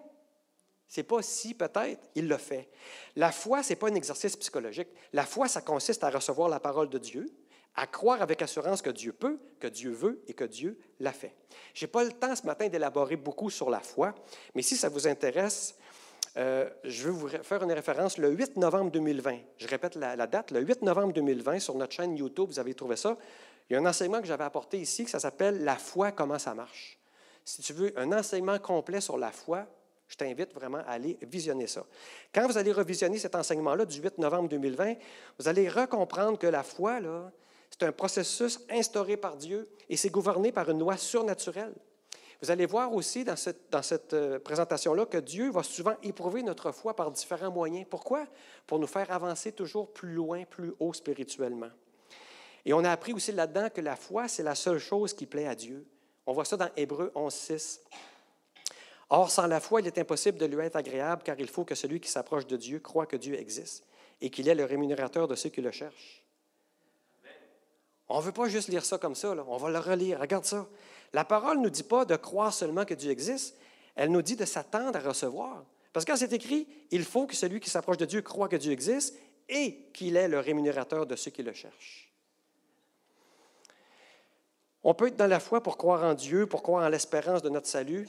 C'est 0.87 1.03
pas 1.03 1.21
si 1.21 1.53
peut-être, 1.53 2.09
il 2.15 2.27
l'a 2.27 2.39
fait. 2.39 2.69
La 3.15 3.31
foi, 3.31 3.61
ce 3.61 3.69
n'est 3.69 3.75
pas 3.75 3.89
un 3.89 3.95
exercice 3.95 4.35
psychologique. 4.35 4.87
La 5.13 5.25
foi, 5.25 5.47
ça 5.47 5.61
consiste 5.61 6.03
à 6.03 6.09
recevoir 6.09 6.49
la 6.49 6.59
parole 6.59 6.89
de 6.89 6.97
Dieu, 6.97 7.29
à 7.75 7.85
croire 7.85 8.23
avec 8.23 8.41
assurance 8.41 8.81
que 8.81 8.89
Dieu 8.89 9.13
peut, 9.13 9.39
que 9.59 9.67
Dieu 9.67 9.91
veut 9.91 10.23
et 10.27 10.33
que 10.33 10.45
Dieu 10.45 10.79
l'a 10.99 11.13
fait. 11.13 11.35
Je 11.75 11.85
n'ai 11.85 11.91
pas 11.91 12.03
le 12.03 12.11
temps 12.11 12.35
ce 12.35 12.43
matin 12.45 12.67
d'élaborer 12.69 13.17
beaucoup 13.17 13.51
sur 13.51 13.69
la 13.69 13.81
foi, 13.81 14.15
mais 14.55 14.63
si 14.63 14.75
ça 14.75 14.89
vous 14.89 15.07
intéresse, 15.07 15.75
Euh, 16.37 16.69
je 16.83 17.05
vais 17.05 17.09
vous 17.09 17.27
faire 17.27 17.63
une 17.63 17.71
référence 17.71 18.17
le 18.17 18.29
8 18.29 18.57
novembre 18.57 18.91
2020. 18.91 19.39
Je 19.57 19.67
répète 19.67 19.95
la, 19.95 20.15
date, 20.27 20.51
le 20.51 20.61
8 20.61 20.83
novembre 20.83 21.13
2020, 21.13 21.59
sur 21.59 21.75
notre 21.75 21.93
chaîne 21.93 22.15
YouTube, 22.15 22.49
vous 22.49 22.59
avez 22.59 22.73
trouvé 22.73 22.95
ça. 22.95 23.17
Il 23.69 23.73
y 23.73 23.75
a 23.75 23.79
un 23.79 23.85
enseignement 23.85 24.19
que 24.19 24.27
j'avais 24.27 24.43
apporté 24.43 24.79
ici, 24.79 25.05
que 25.05 25.11
ça 25.11 25.19
s'appelle 25.19 25.63
La 25.63 25.75
foi, 25.75 26.11
comment 26.11 26.39
ça 26.39 26.53
marche. 26.53 26.97
Si 27.45 27.61
tu 27.61 27.73
veux 27.73 27.93
un 27.97 28.11
enseignement 28.11 28.59
complet 28.59 29.01
sur 29.01 29.17
la 29.17 29.31
foi, 29.31 29.67
je 30.07 30.15
t'invite 30.15 30.53
vraiment 30.53 30.79
à 30.79 30.91
aller 30.93 31.17
visionner 31.21 31.67
ça. 31.67 31.85
Quand 32.33 32.47
vous 32.47 32.57
allez 32.57 32.71
revisionner 32.71 33.19
cet 33.19 33.35
enseignement-là 33.35 33.85
du 33.85 34.01
8 34.01 34.17
novembre 34.17 34.49
2020, 34.49 34.95
vous 35.37 35.47
allez 35.47 35.69
recomprendre 35.69 36.37
que 36.37 36.47
la 36.47 36.63
foi, 36.63 36.99
là, 36.99 37.31
c'est 37.69 37.83
un 37.83 37.91
processus 37.91 38.59
instauré 38.69 39.17
par 39.17 39.37
Dieu 39.37 39.69
et 39.87 39.95
c'est 39.95 40.09
gouverné 40.09 40.51
par 40.51 40.69
une 40.69 40.79
loi 40.79 40.97
surnaturelle. 40.97 41.73
Vous 42.41 42.49
allez 42.49 42.65
voir 42.65 42.93
aussi 42.93 43.23
dans 43.23 43.35
cette, 43.35 44.13
euh, 44.13 44.39
présentation-là 44.39 45.05
que 45.05 45.17
Dieu 45.17 45.51
va 45.51 45.61
souvent 45.61 45.95
éprouver 46.01 46.41
notre 46.41 46.71
foi 46.71 46.95
par 46.95 47.11
différents 47.11 47.51
moyens. 47.51 47.85
Pourquoi? 47.89 48.25
Pour 48.65 48.79
nous 48.79 48.87
faire 48.87 49.11
avancer 49.11 49.51
toujours 49.51 49.91
plus 49.91 50.13
loin, 50.13 50.45
plus 50.45 50.73
haut 50.79 50.93
spirituellement. 50.93 51.69
Et 52.65 52.73
on 52.73 52.83
a 52.83 52.91
appris 52.91 53.13
aussi 53.13 53.31
là-dedans 53.31 53.69
que 53.69 53.81
la 53.81 53.95
foi, 53.95 54.27
c'est 54.27 54.43
la 54.43 54.55
seule 54.55 54.79
chose 54.79 55.13
qui 55.13 55.25
plaît 55.25 55.47
à 55.47 55.55
Dieu. 55.55 55.85
On 56.25 56.33
voit 56.33 56.45
ça 56.45 56.57
dans 56.57 56.69
Hébreu 56.75 57.11
11, 57.15 57.33
6. 57.33 57.81
Or, 59.09 59.31
sans 59.31 59.47
la 59.47 59.59
foi, 59.59 59.81
il 59.81 59.87
est 59.87 59.97
impossible 59.97 60.37
de 60.37 60.45
lui 60.45 60.63
être 60.63 60.75
agréable, 60.75 61.23
car 61.23 61.39
il 61.39 61.47
faut 61.47 61.65
que 61.65 61.73
celui 61.73 61.99
qui 61.99 62.09
s'approche 62.09 62.45
de 62.45 62.57
Dieu 62.57 62.79
croit 62.79 63.07
que 63.07 63.17
Dieu 63.17 63.33
existe 63.39 63.83
et 64.21 64.29
qu'il 64.29 64.47
est 64.47 64.55
le 64.55 64.65
rémunérateur 64.65 65.27
de 65.27 65.35
ceux 65.35 65.49
qui 65.49 65.61
le 65.61 65.71
cherchent. 65.71 66.23
On 68.07 68.19
ne 68.19 68.23
veut 68.23 68.31
pas 68.31 68.47
juste 68.49 68.69
lire 68.69 68.85
ça 68.85 68.97
comme 68.97 69.15
ça, 69.15 69.31
on 69.31 69.57
va 69.57 69.69
le 69.69 69.79
relire. 69.79 70.19
Regarde 70.19 70.45
ça. 70.45 70.67
La 71.13 71.25
parole 71.25 71.57
ne 71.57 71.63
nous 71.63 71.69
dit 71.69 71.83
pas 71.83 72.05
de 72.05 72.15
croire 72.15 72.53
seulement 72.53 72.85
que 72.85 72.93
Dieu 72.93 73.11
existe, 73.11 73.55
elle 73.95 74.11
nous 74.11 74.21
dit 74.21 74.35
de 74.35 74.45
s'attendre 74.45 74.97
à 74.97 74.99
recevoir. 74.99 75.63
Parce 75.91 76.05
que 76.05 76.11
quand 76.11 76.17
c'est 76.17 76.33
écrit, 76.33 76.67
il 76.91 77.03
faut 77.03 77.25
que 77.25 77.35
celui 77.35 77.59
qui 77.59 77.69
s'approche 77.69 77.97
de 77.97 78.05
Dieu 78.05 78.21
croit 78.21 78.47
que 78.47 78.55
Dieu 78.55 78.71
existe 78.71 79.15
et 79.47 79.89
qu'il 79.93 80.15
est 80.15 80.27
le 80.27 80.39
rémunérateur 80.39 81.07
de 81.07 81.15
ceux 81.15 81.31
qui 81.31 81.41
le 81.41 81.53
cherchent. 81.53 82.08
On 84.83 84.93
peut 84.93 85.07
être 85.07 85.17
dans 85.17 85.27
la 85.27 85.39
foi 85.39 85.61
pour 85.61 85.77
croire 85.77 86.03
en 86.03 86.13
Dieu, 86.13 86.45
pour 86.45 86.63
croire 86.63 86.85
en 86.85 86.89
l'espérance 86.89 87.41
de 87.41 87.49
notre 87.49 87.67
salut, 87.67 88.07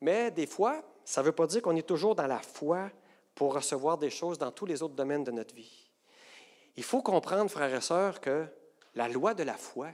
mais 0.00 0.30
des 0.30 0.46
fois, 0.46 0.82
ça 1.04 1.20
ne 1.20 1.26
veut 1.26 1.32
pas 1.32 1.46
dire 1.46 1.62
qu'on 1.62 1.76
est 1.76 1.86
toujours 1.86 2.14
dans 2.14 2.26
la 2.26 2.40
foi 2.40 2.90
pour 3.34 3.54
recevoir 3.54 3.98
des 3.98 4.10
choses 4.10 4.38
dans 4.38 4.50
tous 4.50 4.66
les 4.66 4.82
autres 4.82 4.94
domaines 4.94 5.24
de 5.24 5.30
notre 5.30 5.54
vie. 5.54 5.88
Il 6.76 6.82
faut 6.82 7.02
comprendre, 7.02 7.50
frères 7.50 7.74
et 7.74 7.80
sœurs, 7.80 8.20
que 8.20 8.46
la 8.94 9.08
loi 9.08 9.34
de 9.34 9.42
la 9.42 9.56
foi, 9.56 9.88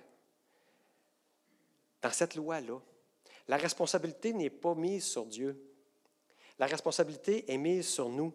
dans 2.02 2.10
cette 2.10 2.34
loi-là, 2.34 2.78
la 3.48 3.56
responsabilité 3.56 4.32
n'est 4.32 4.50
pas 4.50 4.74
mise 4.74 5.04
sur 5.04 5.26
Dieu. 5.26 5.60
La 6.58 6.66
responsabilité 6.66 7.50
est 7.52 7.58
mise 7.58 7.88
sur 7.88 8.08
nous. 8.08 8.32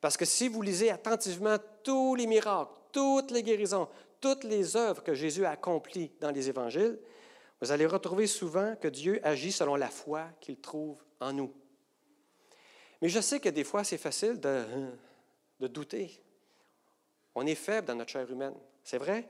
Parce 0.00 0.16
que 0.16 0.24
si 0.24 0.48
vous 0.48 0.62
lisez 0.62 0.90
attentivement 0.90 1.56
tous 1.82 2.14
les 2.14 2.26
miracles, 2.26 2.72
toutes 2.92 3.30
les 3.30 3.42
guérisons, 3.42 3.88
toutes 4.26 4.42
les 4.42 4.74
œuvres 4.74 5.04
que 5.04 5.14
Jésus 5.14 5.44
a 5.44 5.50
accomplies 5.50 6.10
dans 6.18 6.32
les 6.32 6.48
évangiles, 6.48 6.98
vous 7.60 7.70
allez 7.70 7.86
retrouver 7.86 8.26
souvent 8.26 8.74
que 8.74 8.88
Dieu 8.88 9.20
agit 9.22 9.52
selon 9.52 9.76
la 9.76 9.88
foi 9.88 10.24
qu'il 10.40 10.56
trouve 10.56 11.00
en 11.20 11.32
nous. 11.32 11.54
Mais 13.00 13.08
je 13.08 13.20
sais 13.20 13.38
que 13.38 13.48
des 13.48 13.62
fois, 13.62 13.84
c'est 13.84 13.98
facile 13.98 14.40
de, 14.40 15.68
douter. 15.68 16.20
On 17.36 17.46
est 17.46 17.54
faible 17.54 17.86
dans 17.86 17.94
notre 17.94 18.10
chair 18.10 18.28
humaine. 18.28 18.56
C'est 18.82 18.98
vrai? 18.98 19.28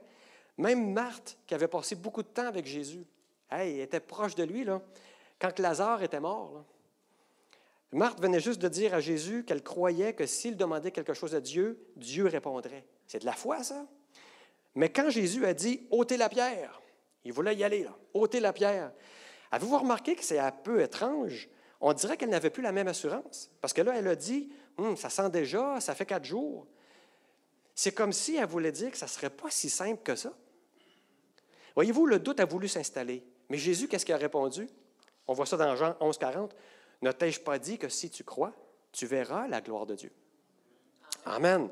Même 0.57 0.93
Marthe, 0.93 1.37
qui 1.45 1.53
avait 1.53 1.67
passé 1.67 1.93
beaucoup 1.93 2.23
de 2.23 2.29
temps 2.29 2.47
avec 2.47 2.65
Jésus, 2.65 3.05
elle 3.51 3.79
était 3.79 3.99
proche 3.99 4.33
de 4.33 4.45
lui, 4.45 4.63
là, 4.63 4.81
quand 5.37 5.59
Lazare 5.59 6.01
était 6.01 6.19
mort. 6.19 6.65
Marthe 7.91 8.19
venait 8.19 8.39
juste 8.39 8.59
de 8.63 8.67
dire 8.67 8.95
à 8.95 8.99
Jésus 8.99 9.43
qu'elle 9.43 9.61
croyait 9.61 10.13
que 10.13 10.25
s'il 10.25 10.57
demandait 10.57 10.91
quelque 10.91 11.13
chose 11.13 11.35
à 11.35 11.39
Dieu, 11.39 11.87
Dieu 11.95 12.25
répondrait. 12.25 12.83
C'est 13.05 13.19
de 13.19 13.25
la 13.27 13.33
foi, 13.33 13.61
ça? 13.61 13.87
Mais 14.77 14.89
quand 14.89 15.09
Jésus 15.09 15.43
a 15.43 15.55
dit 15.55 15.87
ôtez 15.89 16.17
la 16.17 16.29
pierre, 16.29 16.79
il 17.25 17.33
voulait 17.33 17.55
y 17.55 17.63
aller, 17.63 17.83
là. 17.83 17.97
ôter 18.13 18.39
la 18.39 18.53
pierre. 18.53 18.91
Avez-vous 19.49 19.79
remarqué 19.79 20.15
que 20.15 20.23
c'est 20.23 20.37
un 20.37 20.51
peu 20.51 20.81
étrange? 20.81 21.49
On 21.81 21.93
dirait 21.93 22.15
qu'elle 22.15 22.29
n'avait 22.29 22.51
plus 22.51 22.61
la 22.61 22.71
même 22.71 22.87
assurance. 22.87 23.49
Parce 23.59 23.73
que 23.73 23.81
là, 23.81 23.93
elle 23.95 24.07
a 24.07 24.15
dit, 24.15 24.51
hum, 24.77 24.95
ça 24.95 25.09
sent 25.09 25.31
déjà, 25.31 25.81
ça 25.81 25.95
fait 25.95 26.05
quatre 26.05 26.25
jours. 26.25 26.67
C'est 27.73 27.91
comme 27.91 28.13
si 28.13 28.35
elle 28.35 28.45
voulait 28.45 28.71
dire 28.71 28.91
que 28.91 28.97
ça 28.97 29.07
ne 29.07 29.09
serait 29.09 29.31
pas 29.31 29.49
si 29.49 29.67
simple 29.67 30.03
que 30.03 30.15
ça. 30.15 30.31
Voyez-vous, 31.73 32.05
le 32.05 32.19
doute 32.19 32.39
a 32.39 32.45
voulu 32.45 32.67
s'installer. 32.67 33.25
Mais 33.49 33.57
Jésus, 33.57 33.87
qu'est-ce 33.87 34.05
qu'il 34.05 34.13
a 34.13 34.19
répondu? 34.19 34.69
On 35.25 35.33
voit 35.33 35.47
ça 35.47 35.57
dans 35.57 35.75
Jean 35.75 35.95
11, 35.99 36.19
40. 36.19 36.55
Ne 37.01 37.11
t'ai-je 37.11 37.39
pas 37.39 37.57
dit 37.57 37.79
que 37.79 37.89
si 37.89 38.11
tu 38.11 38.23
crois, 38.23 38.53
tu 38.91 39.07
verras 39.07 39.47
la 39.47 39.59
gloire 39.59 39.87
de 39.87 39.95
Dieu? 39.95 40.11
Amen. 41.25 41.67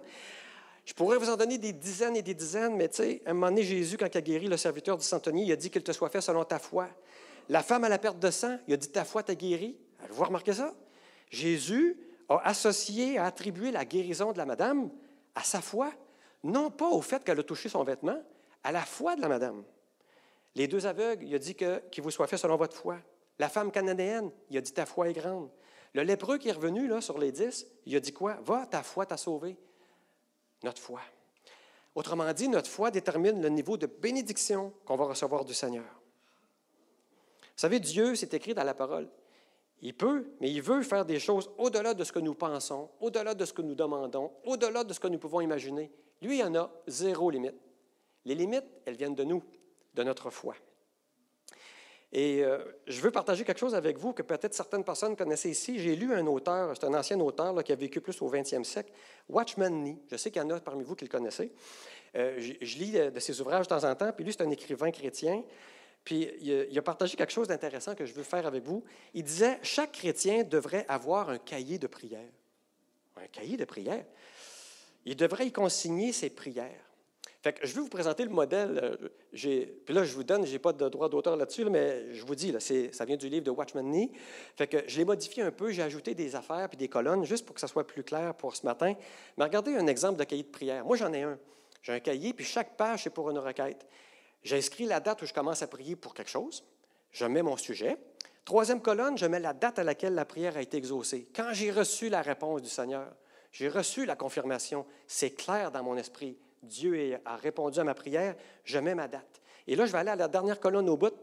Je 0.86 0.94
pourrais 0.94 1.18
vous 1.18 1.30
en 1.32 1.36
donner 1.36 1.58
des 1.58 1.74
dizaines 1.74 2.16
et 2.16 2.22
des 2.22 2.36
dizaines, 2.36 2.76
mais 2.76 2.88
tu 2.88 2.98
sais, 2.98 3.22
à 3.26 3.32
un 3.32 3.34
moment 3.34 3.48
donné, 3.48 3.64
Jésus, 3.64 3.98
quand 3.98 4.06
il 4.06 4.18
a 4.18 4.22
guéri 4.22 4.48
le 4.48 4.56
serviteur 4.56 4.98
du 4.98 5.04
centenier, 5.04 5.44
il 5.44 5.52
a 5.52 5.56
dit 5.56 5.72
qu'il 5.72 5.84
te 5.84 5.92
soit 5.92 6.10
fait 6.10 6.22
selon 6.22 6.44
ta 6.44 6.60
foi. 6.60 6.88
La 7.50 7.64
femme 7.64 7.84
à 7.84 7.90
la 7.90 7.98
perte 7.98 8.20
de 8.20 8.30
sang, 8.30 8.58
il 8.68 8.76
a 8.76 8.78
dit 8.78 8.90
ta 8.90 9.04
foi 9.04 9.24
t'a 9.24 9.34
guéri. 9.34 9.76
Vous 10.12 10.24
remarquez 10.24 10.54
ça? 10.54 10.76
Jésus 11.32 11.98
a 12.30 12.40
associé, 12.48 13.18
a 13.18 13.26
attribué 13.26 13.72
la 13.72 13.84
guérison 13.84 14.32
de 14.32 14.38
la 14.38 14.46
madame 14.46 14.92
à 15.34 15.44
sa 15.44 15.60
foi, 15.60 15.92
non 16.44 16.70
pas 16.70 16.90
au 16.90 17.02
fait 17.02 17.24
qu'elle 17.24 17.40
a 17.40 17.44
touché 17.44 17.68
son 17.68 17.84
vêtement, 17.84 18.22
à 18.64 18.72
la 18.72 18.82
foi 18.82 19.16
de 19.16 19.22
la 19.22 19.28
madame. 19.28 19.64
Les 20.54 20.68
deux 20.68 20.86
aveugles, 20.86 21.26
il 21.26 21.34
a 21.34 21.40
dit 21.40 21.56
qu'il 21.56 22.04
vous 22.04 22.12
soit 22.12 22.28
fait 22.28 22.38
selon 22.38 22.58
votre 22.58 22.78
foi. 22.78 22.98
La 23.40 23.50
femme 23.50 23.72
cananéenne, 23.72 24.30
il 24.52 24.58
a 24.58 24.62
dit 24.62 24.72
ta 24.72 24.86
foi 24.86 25.10
est 25.10 25.14
grande. 25.14 25.50
Le 25.94 26.04
lépreux 26.04 26.38
qui 26.38 26.50
est 26.50 26.54
revenu 26.54 26.88
là, 26.88 27.02
sur 27.02 27.18
les 27.18 27.32
dix, 27.32 27.66
il 27.88 27.96
a 27.96 28.00
dit 28.00 28.14
quoi? 28.14 28.38
Va, 28.46 28.68
ta 28.68 28.84
foi 28.84 29.08
t'a 29.08 29.18
sauvé 29.18 29.58
notre 30.64 30.82
foi. 30.82 31.02
Autrement 31.96 32.32
dit, 32.34 32.50
notre 32.50 32.70
foi 32.70 32.92
détermine 32.92 33.42
le 33.42 33.50
niveau 33.50 33.78
de 33.78 33.86
bénédiction 33.86 34.74
qu'on 34.86 34.98
va 34.98 35.06
recevoir 35.06 35.46
du 35.46 35.54
Seigneur. 35.54 35.86
Vous 37.42 37.62
savez, 37.62 37.80
Dieu, 37.80 38.16
c'est 38.16 38.34
écrit 38.34 38.54
dans 38.54 38.64
la 38.64 38.74
parole. 38.74 39.10
Il 39.82 39.94
peut, 39.94 40.26
mais 40.42 40.52
il 40.52 40.62
veut 40.62 40.82
faire 40.84 41.06
des 41.06 41.20
choses 41.20 41.50
au-delà 41.58 41.94
de 41.94 42.04
ce 42.04 42.12
que 42.12 42.20
nous 42.20 42.34
pensons, 42.34 42.90
au-delà 43.00 43.34
de 43.34 43.46
ce 43.46 43.54
que 43.54 43.62
nous 43.62 43.76
demandons, 43.76 44.32
au-delà 44.44 44.84
de 44.84 44.94
ce 44.94 45.00
que 45.00 45.08
nous 45.08 45.20
pouvons 45.20 45.42
imaginer. 45.42 45.92
Lui, 46.22 46.40
il 46.40 46.44
en 46.44 46.56
a 46.56 46.72
zéro 46.88 47.30
limite. 47.30 47.56
Les 48.26 48.36
limites, 48.36 48.66
elles 48.86 48.96
viennent 48.96 49.16
de 49.16 49.24
nous, 49.24 49.44
de 49.94 50.04
notre 50.04 50.30
foi. 50.30 50.56
Et 52.12 52.44
euh, 52.44 52.64
je 52.88 53.02
veux 53.02 53.12
partager 53.12 53.44
quelque 53.44 53.60
chose 53.60 53.76
avec 53.76 53.98
vous 53.98 54.14
que 54.14 54.22
peut-être 54.22 54.54
certaines 54.54 54.84
personnes 54.84 55.16
connaissaient 55.16 55.50
ici. 55.50 55.80
J'ai 55.80 55.96
lu 55.96 56.14
un 56.14 56.26
auteur, 56.28 56.72
c'est 56.76 56.86
un 56.86 56.94
ancien 56.94 57.20
auteur 57.20 57.64
qui 57.64 57.72
a 57.72 57.76
vécu 57.76 58.00
plus 58.00 58.22
au 58.22 58.32
20e 58.32 58.64
siècle, 58.64 58.92
Watchman 59.28 59.70
Nee. 59.70 59.98
Je 60.10 60.16
sais 60.16 60.32
qu'il 60.32 60.42
y 60.42 60.46
en 60.46 60.50
a 60.52 60.60
parmi 60.60 60.84
vous 60.84 60.96
qui 60.96 61.06
le 61.06 61.10
connaissez. 61.10 61.52
Euh, 62.16 62.40
je, 62.40 62.78
lis 62.78 62.92
de, 62.92 63.20
ses 63.20 63.42
ouvrages 63.42 63.68
de 63.68 63.70
temps 63.70 63.84
en 63.84 63.94
temps, 63.96 64.12
puis 64.14 64.24
lui, 64.24 64.32
c'est 64.32 64.44
un 64.44 64.52
écrivain 64.52 64.92
chrétien. 64.92 65.44
Puis 66.04 66.30
il 66.40 66.54
a, 66.54 66.64
il 66.66 66.78
a 66.78 66.82
partagé 66.82 67.18
quelque 67.18 67.34
chose 67.34 67.48
d'intéressant 67.48 67.96
que 67.96 68.06
je 68.06 68.14
veux 68.14 68.24
faire 68.24 68.46
avec 68.46 68.64
vous. 68.64 68.84
Il 69.14 69.24
disait 69.24 69.60
Chaque 69.64 69.92
chrétien 69.92 70.44
devrait 70.44 70.86
avoir 70.88 71.30
un 71.30 71.40
cahier 71.40 71.80
de 71.80 71.88
prière. 71.88 72.30
Un 73.18 73.28
cahier 73.28 73.58
de 73.58 73.66
prière. 73.66 74.06
Il 75.04 75.16
devrait 75.16 75.48
y 75.48 75.52
consigner 75.52 76.14
ses 76.14 76.30
prières 76.30 76.85
je 77.64 77.74
vais 77.74 77.82
vous 77.82 77.90
présenter 77.90 78.24
le 78.24 78.30
modèle. 78.30 78.80
Euh, 78.82 79.10
puis 79.86 79.94
là, 79.94 80.04
je 80.04 80.14
vous 80.14 80.24
donne, 80.24 80.46
je 80.46 80.52
n'ai 80.52 80.60
pas 80.60 80.74
de 80.74 80.90
droit 80.90 81.10
d'auteur 81.10 81.36
là-dessus, 81.36 81.66
mais 81.66 82.14
je 82.14 82.26
vous 82.26 82.36
dis, 82.36 82.54
ça 82.60 83.06
vient 83.06 83.18
du 83.18 83.30
livre 83.30 83.46
de 83.46 83.52
Watchman 83.52 83.84
Nee. 83.84 84.12
Je 84.60 84.98
l'ai 84.98 85.06
modifié 85.06 85.44
un 85.44 85.52
peu, 85.52 85.72
j'ai 85.72 85.84
ajouté 85.84 86.14
des 86.16 86.36
affaires 86.36 86.68
puis 86.70 86.78
des 86.78 86.88
colonnes, 86.88 87.26
juste 87.26 87.46
pour 87.46 87.54
que 87.54 87.62
ça 87.62 87.68
soit 87.68 87.86
plus 87.86 88.04
clair 88.04 88.34
pour 88.36 88.56
ce 88.56 88.66
matin. 88.66 88.94
Mais 89.38 89.44
regardez 89.44 89.76
un 89.76 89.88
exemple 89.88 90.18
de 90.18 90.24
cahier 90.24 90.44
de 90.44 90.50
prière. 90.50 90.86
Moi, 90.86 90.98
j'en 90.98 91.12
ai 91.14 91.24
un. 91.24 91.38
J'ai 91.82 91.94
un 91.94 92.00
cahier, 92.00 92.34
puis 92.34 92.46
chaque 92.46 92.76
page, 92.78 93.04
c'est 93.04 93.12
pour 93.12 93.30
une 93.30 93.38
requête. 93.38 93.86
J'inscris 94.44 94.86
la 94.86 95.00
date 95.00 95.22
où 95.22 95.26
je 95.26 95.34
commence 95.34 95.62
à 95.62 95.68
prier 95.68 95.96
pour 95.96 96.14
quelque 96.14 96.32
chose. 96.32 96.64
Je 97.12 97.26
mets 97.26 97.44
mon 97.44 97.58
sujet. 97.58 97.98
Troisième 98.44 98.82
colonne, 98.82 99.18
je 99.18 99.26
mets 99.26 99.40
la 99.40 99.54
date 99.54 99.80
à 99.80 99.84
laquelle 99.84 100.14
la 100.14 100.26
prière 100.26 100.58
a 100.58 100.62
été 100.62 100.78
exaucée. 100.78 101.28
Quand 101.36 101.54
j'ai 101.54 101.72
reçu 101.72 102.10
la 102.10 102.22
réponse 102.22 102.62
du 102.62 102.70
Seigneur, 102.70 103.12
j'ai 103.52 103.70
reçu 103.70 104.06
la 104.06 104.16
confirmation. 104.16 104.86
C'est 105.08 105.32
clair 105.32 105.72
dans 105.72 105.82
mon 105.82 105.98
esprit. 105.98 106.38
Dieu 106.64 107.20
a 107.26 107.36
répondu 107.36 107.80
à 107.80 107.84
ma 107.84 107.94
prière, 107.94 108.36
je 108.64 108.80
mets 108.80 108.96
ma 108.96 109.08
date. 109.08 109.42
Et 109.68 109.76
là, 109.76 109.86
je 109.86 109.92
vais 109.92 110.00
aller 110.00 110.12
à 110.12 110.16
la 110.16 110.28
dernière 110.28 110.60
colonne 110.60 110.90
au 110.90 110.98
bout, 110.98 111.14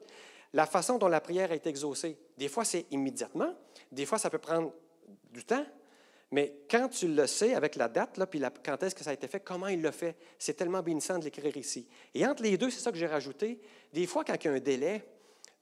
la 0.53 0.67
façon 0.67 0.99
dont 0.99 1.09
la 1.09 1.21
prière 1.21 1.53
est 1.53 1.67
exaucée. 1.67 2.19
Des 2.37 2.49
fois, 2.49 2.65
c'est 2.65 2.87
immédiatement, 2.91 3.55
des 3.91 4.07
fois, 4.07 4.19
ça 4.19 4.31
peut 4.31 4.39
prendre 4.39 4.73
du 5.31 5.45
temps, 5.45 5.65
mais 6.33 6.61
quand 6.71 6.89
tu 6.89 7.09
le 7.09 7.27
sais 7.27 7.55
avec 7.55 7.77
la 7.77 7.89
date, 7.89 8.17
là, 8.17 8.27
puis 8.27 8.41
quand 8.65 8.83
est-ce 8.83 8.95
que 8.95 9.05
ça 9.05 9.11
a 9.11 9.13
été 9.13 9.29
fait, 9.29 9.41
comment 9.41 9.69
il 9.69 9.83
l'a 9.83 9.93
fait, 9.93 10.17
c'est 10.39 10.55
tellement 10.55 10.83
bénissant 10.83 11.19
de 11.19 11.25
l'écrire 11.25 11.57
ici. 11.59 11.87
Et 12.15 12.27
entre 12.27 12.43
les 12.43 12.57
deux, 12.57 12.71
c'est 12.71 12.81
ça 12.81 12.91
que 12.91 12.97
j'ai 12.97 13.07
rajouté. 13.07 13.61
Des 13.93 14.07
fois, 14.07 14.25
quand 14.25 14.35
il 14.35 14.45
y 14.47 14.49
a 14.49 14.53
un 14.53 14.61
délai, 14.61 15.05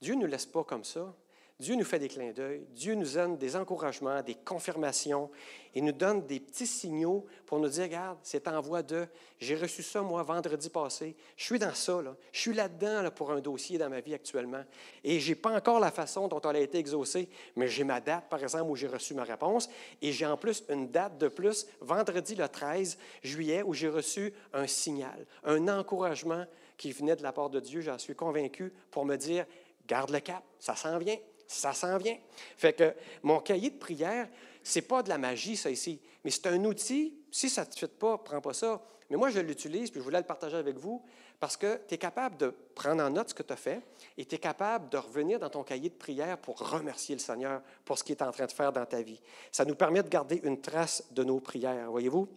Dieu 0.01 0.15
ne 0.15 0.21
nous 0.21 0.27
laisse 0.27 0.47
pas 0.47 0.63
comme 0.63 0.85
ça. 0.85 1.13
Dieu 1.61 1.77
nous 1.77 1.85
fait 1.85 1.99
des 1.99 2.09
clins 2.09 2.33
d'œil, 2.33 2.67
Dieu 2.71 2.95
nous 2.95 3.13
donne 3.13 3.37
des 3.37 3.55
encouragements, 3.55 4.23
des 4.23 4.35
confirmations, 4.35 5.31
et 5.75 5.83
nous 5.83 5.93
donne 5.93 6.27
des 6.27 6.41
petits 6.41 6.67
signaux 6.67 7.27
pour 7.45 7.59
nous 7.59 7.69
dire, 7.69 7.85
regarde, 7.85 8.19
c'est 8.23 8.49
en 8.49 8.63
voie 8.63 8.83
de, 8.83 9.07
j'ai 9.39 9.55
reçu 9.55 9.83
ça 9.83 10.01
moi 10.01 10.23
vendredi 10.23 10.71
passé, 10.71 11.15
je 11.37 11.45
suis 11.45 11.59
dans 11.59 11.75
ça, 11.75 12.01
là. 12.01 12.17
je 12.33 12.41
suis 12.41 12.55
là-dedans 12.55 13.03
là, 13.03 13.11
pour 13.11 13.31
un 13.31 13.41
dossier 13.41 13.77
dans 13.77 13.91
ma 13.91 14.01
vie 14.01 14.15
actuellement, 14.15 14.65
et 15.05 15.21
je 15.21 15.29
n'ai 15.29 15.35
pas 15.35 15.55
encore 15.55 15.81
la 15.81 15.91
façon 15.91 16.29
dont 16.29 16.41
elle 16.41 16.57
a 16.57 16.61
été 16.61 16.79
exaucée, 16.79 17.29
mais 17.57 17.69
j'ai 17.69 17.85
ma 17.85 18.01
date, 18.01 18.31
par 18.31 18.43
exemple, 18.43 18.71
où 18.71 18.75
j'ai 18.75 18.89
reçu 18.89 19.13
ma 19.13 19.25
réponse, 19.25 19.69
et 20.01 20.13
j'ai 20.13 20.25
en 20.25 20.39
plus 20.39 20.65
une 20.71 20.91
date 20.91 21.19
de 21.19 21.29
plus, 21.29 21.67
vendredi 21.83 22.35
le 22.37 22.49
13 22.49 22.97
juillet, 23.23 23.63
où 23.63 23.75
j'ai 23.75 23.91
reçu 23.91 24.33
un 24.55 24.67
signal, 24.67 25.27
un 25.45 25.69
encouragement 25.69 26.47
qui 26.79 26.93
venait 26.93 27.17
de 27.17 27.23
la 27.23 27.33
part 27.33 27.51
de 27.51 27.61
Dieu, 27.61 27.83
j'en 27.83 27.99
suis 27.99 28.15
convaincu, 28.15 28.73
pour 28.91 29.05
me 29.05 29.17
dire, 29.17 29.45
garde 29.87 30.11
le 30.11 30.21
cap, 30.21 30.43
ça 30.59 30.75
s'en 30.75 30.97
vient, 30.97 31.19
ça 31.51 31.73
s'en 31.73 31.99
vient. 31.99 32.17
Fait 32.57 32.73
que 32.73 32.95
mon 33.23 33.41
cahier 33.41 33.71
de 33.71 33.79
prière, 33.79 34.29
c'est 34.63 34.83
pas 34.83 35.03
de 35.03 35.09
la 35.09 35.19
magie, 35.19 35.57
ça 35.57 35.71
ici, 35.71 36.01
mais 36.25 36.31
c'est 36.31 36.47
un 36.47 36.65
outil. 36.65 37.15
Si 37.31 37.49
ça 37.49 37.65
ne 37.65 37.71
te 37.71 37.79
fait 37.79 37.99
pas, 37.99 38.19
prends 38.19 38.41
pas 38.41 38.55
ça. 38.55 38.83
Mais 39.09 39.17
moi, 39.17 39.31
je 39.31 39.41
l'utilise, 39.41 39.91
puis 39.91 40.01
je 40.01 40.05
voulais 40.05 40.19
le 40.19 40.25
partager 40.25 40.57
avec 40.57 40.77
vous, 40.77 41.03
parce 41.41 41.57
que 41.57 41.81
tu 41.89 41.95
es 41.95 41.99
capable 41.99 42.37
de 42.37 42.55
prendre 42.75 43.03
en 43.03 43.11
note 43.11 43.31
ce 43.31 43.35
que 43.35 43.43
tu 43.43 43.53
as 43.53 43.57
fait 43.57 43.83
et 44.17 44.25
tu 44.25 44.37
es 44.37 44.39
capable 44.39 44.89
de 44.91 44.99
revenir 44.99 45.41
dans 45.41 45.49
ton 45.49 45.65
cahier 45.65 45.89
de 45.89 45.95
prière 45.95 46.39
pour 46.39 46.59
remercier 46.59 47.17
le 47.17 47.21
Seigneur 47.21 47.63
pour 47.85 47.99
ce 47.99 48.05
qu'il 48.05 48.15
est 48.15 48.23
en 48.23 48.31
train 48.31 48.47
de 48.47 48.53
faire 48.53 48.73
dans 48.73 48.87
ta 48.87 49.03
vie. 49.03 49.21
Ça 49.51 49.65
nous 49.65 49.75
permet 49.75 50.03
de 50.03 50.09
garder 50.09 50.41
une 50.45 50.61
trace 50.61 51.03
de 51.11 51.25
nos 51.25 51.41
prières, 51.41 51.91
voyez-vous? 51.91 52.29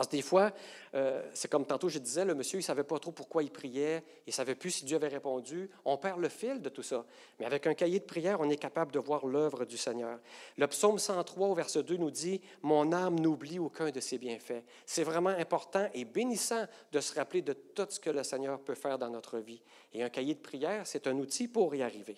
Parce 0.00 0.08
que 0.08 0.16
des 0.16 0.22
fois, 0.22 0.50
euh, 0.94 1.22
c'est 1.34 1.48
comme 1.48 1.66
tantôt 1.66 1.90
je 1.90 1.98
disais, 1.98 2.24
le 2.24 2.34
monsieur, 2.34 2.56
il 2.56 2.62
ne 2.62 2.64
savait 2.64 2.84
pas 2.84 2.98
trop 2.98 3.12
pourquoi 3.12 3.42
il 3.42 3.50
priait, 3.50 4.02
il 4.26 4.30
ne 4.30 4.32
savait 4.32 4.54
plus 4.54 4.70
si 4.70 4.86
Dieu 4.86 4.96
avait 4.96 5.08
répondu. 5.08 5.68
On 5.84 5.98
perd 5.98 6.18
le 6.18 6.30
fil 6.30 6.62
de 6.62 6.70
tout 6.70 6.82
ça. 6.82 7.04
Mais 7.38 7.44
avec 7.44 7.66
un 7.66 7.74
cahier 7.74 7.98
de 7.98 8.06
prière, 8.06 8.40
on 8.40 8.48
est 8.48 8.56
capable 8.56 8.92
de 8.92 8.98
voir 8.98 9.26
l'œuvre 9.26 9.66
du 9.66 9.76
Seigneur. 9.76 10.18
Le 10.56 10.66
psaume 10.68 10.98
103 10.98 11.48
au 11.48 11.54
verset 11.54 11.82
2 11.82 11.98
nous 11.98 12.10
dit, 12.10 12.40
Mon 12.62 12.94
âme 12.94 13.20
n'oublie 13.20 13.58
aucun 13.58 13.90
de 13.90 14.00
ses 14.00 14.16
bienfaits. 14.16 14.64
C'est 14.86 15.04
vraiment 15.04 15.28
important 15.28 15.86
et 15.92 16.06
bénissant 16.06 16.64
de 16.92 17.00
se 17.00 17.14
rappeler 17.14 17.42
de 17.42 17.52
tout 17.52 17.86
ce 17.90 18.00
que 18.00 18.08
le 18.08 18.22
Seigneur 18.22 18.58
peut 18.58 18.74
faire 18.74 18.98
dans 18.98 19.10
notre 19.10 19.36
vie. 19.36 19.60
Et 19.92 20.02
un 20.02 20.08
cahier 20.08 20.32
de 20.32 20.40
prière, 20.40 20.86
c'est 20.86 21.08
un 21.08 21.18
outil 21.18 21.46
pour 21.46 21.74
y 21.74 21.82
arriver. 21.82 22.16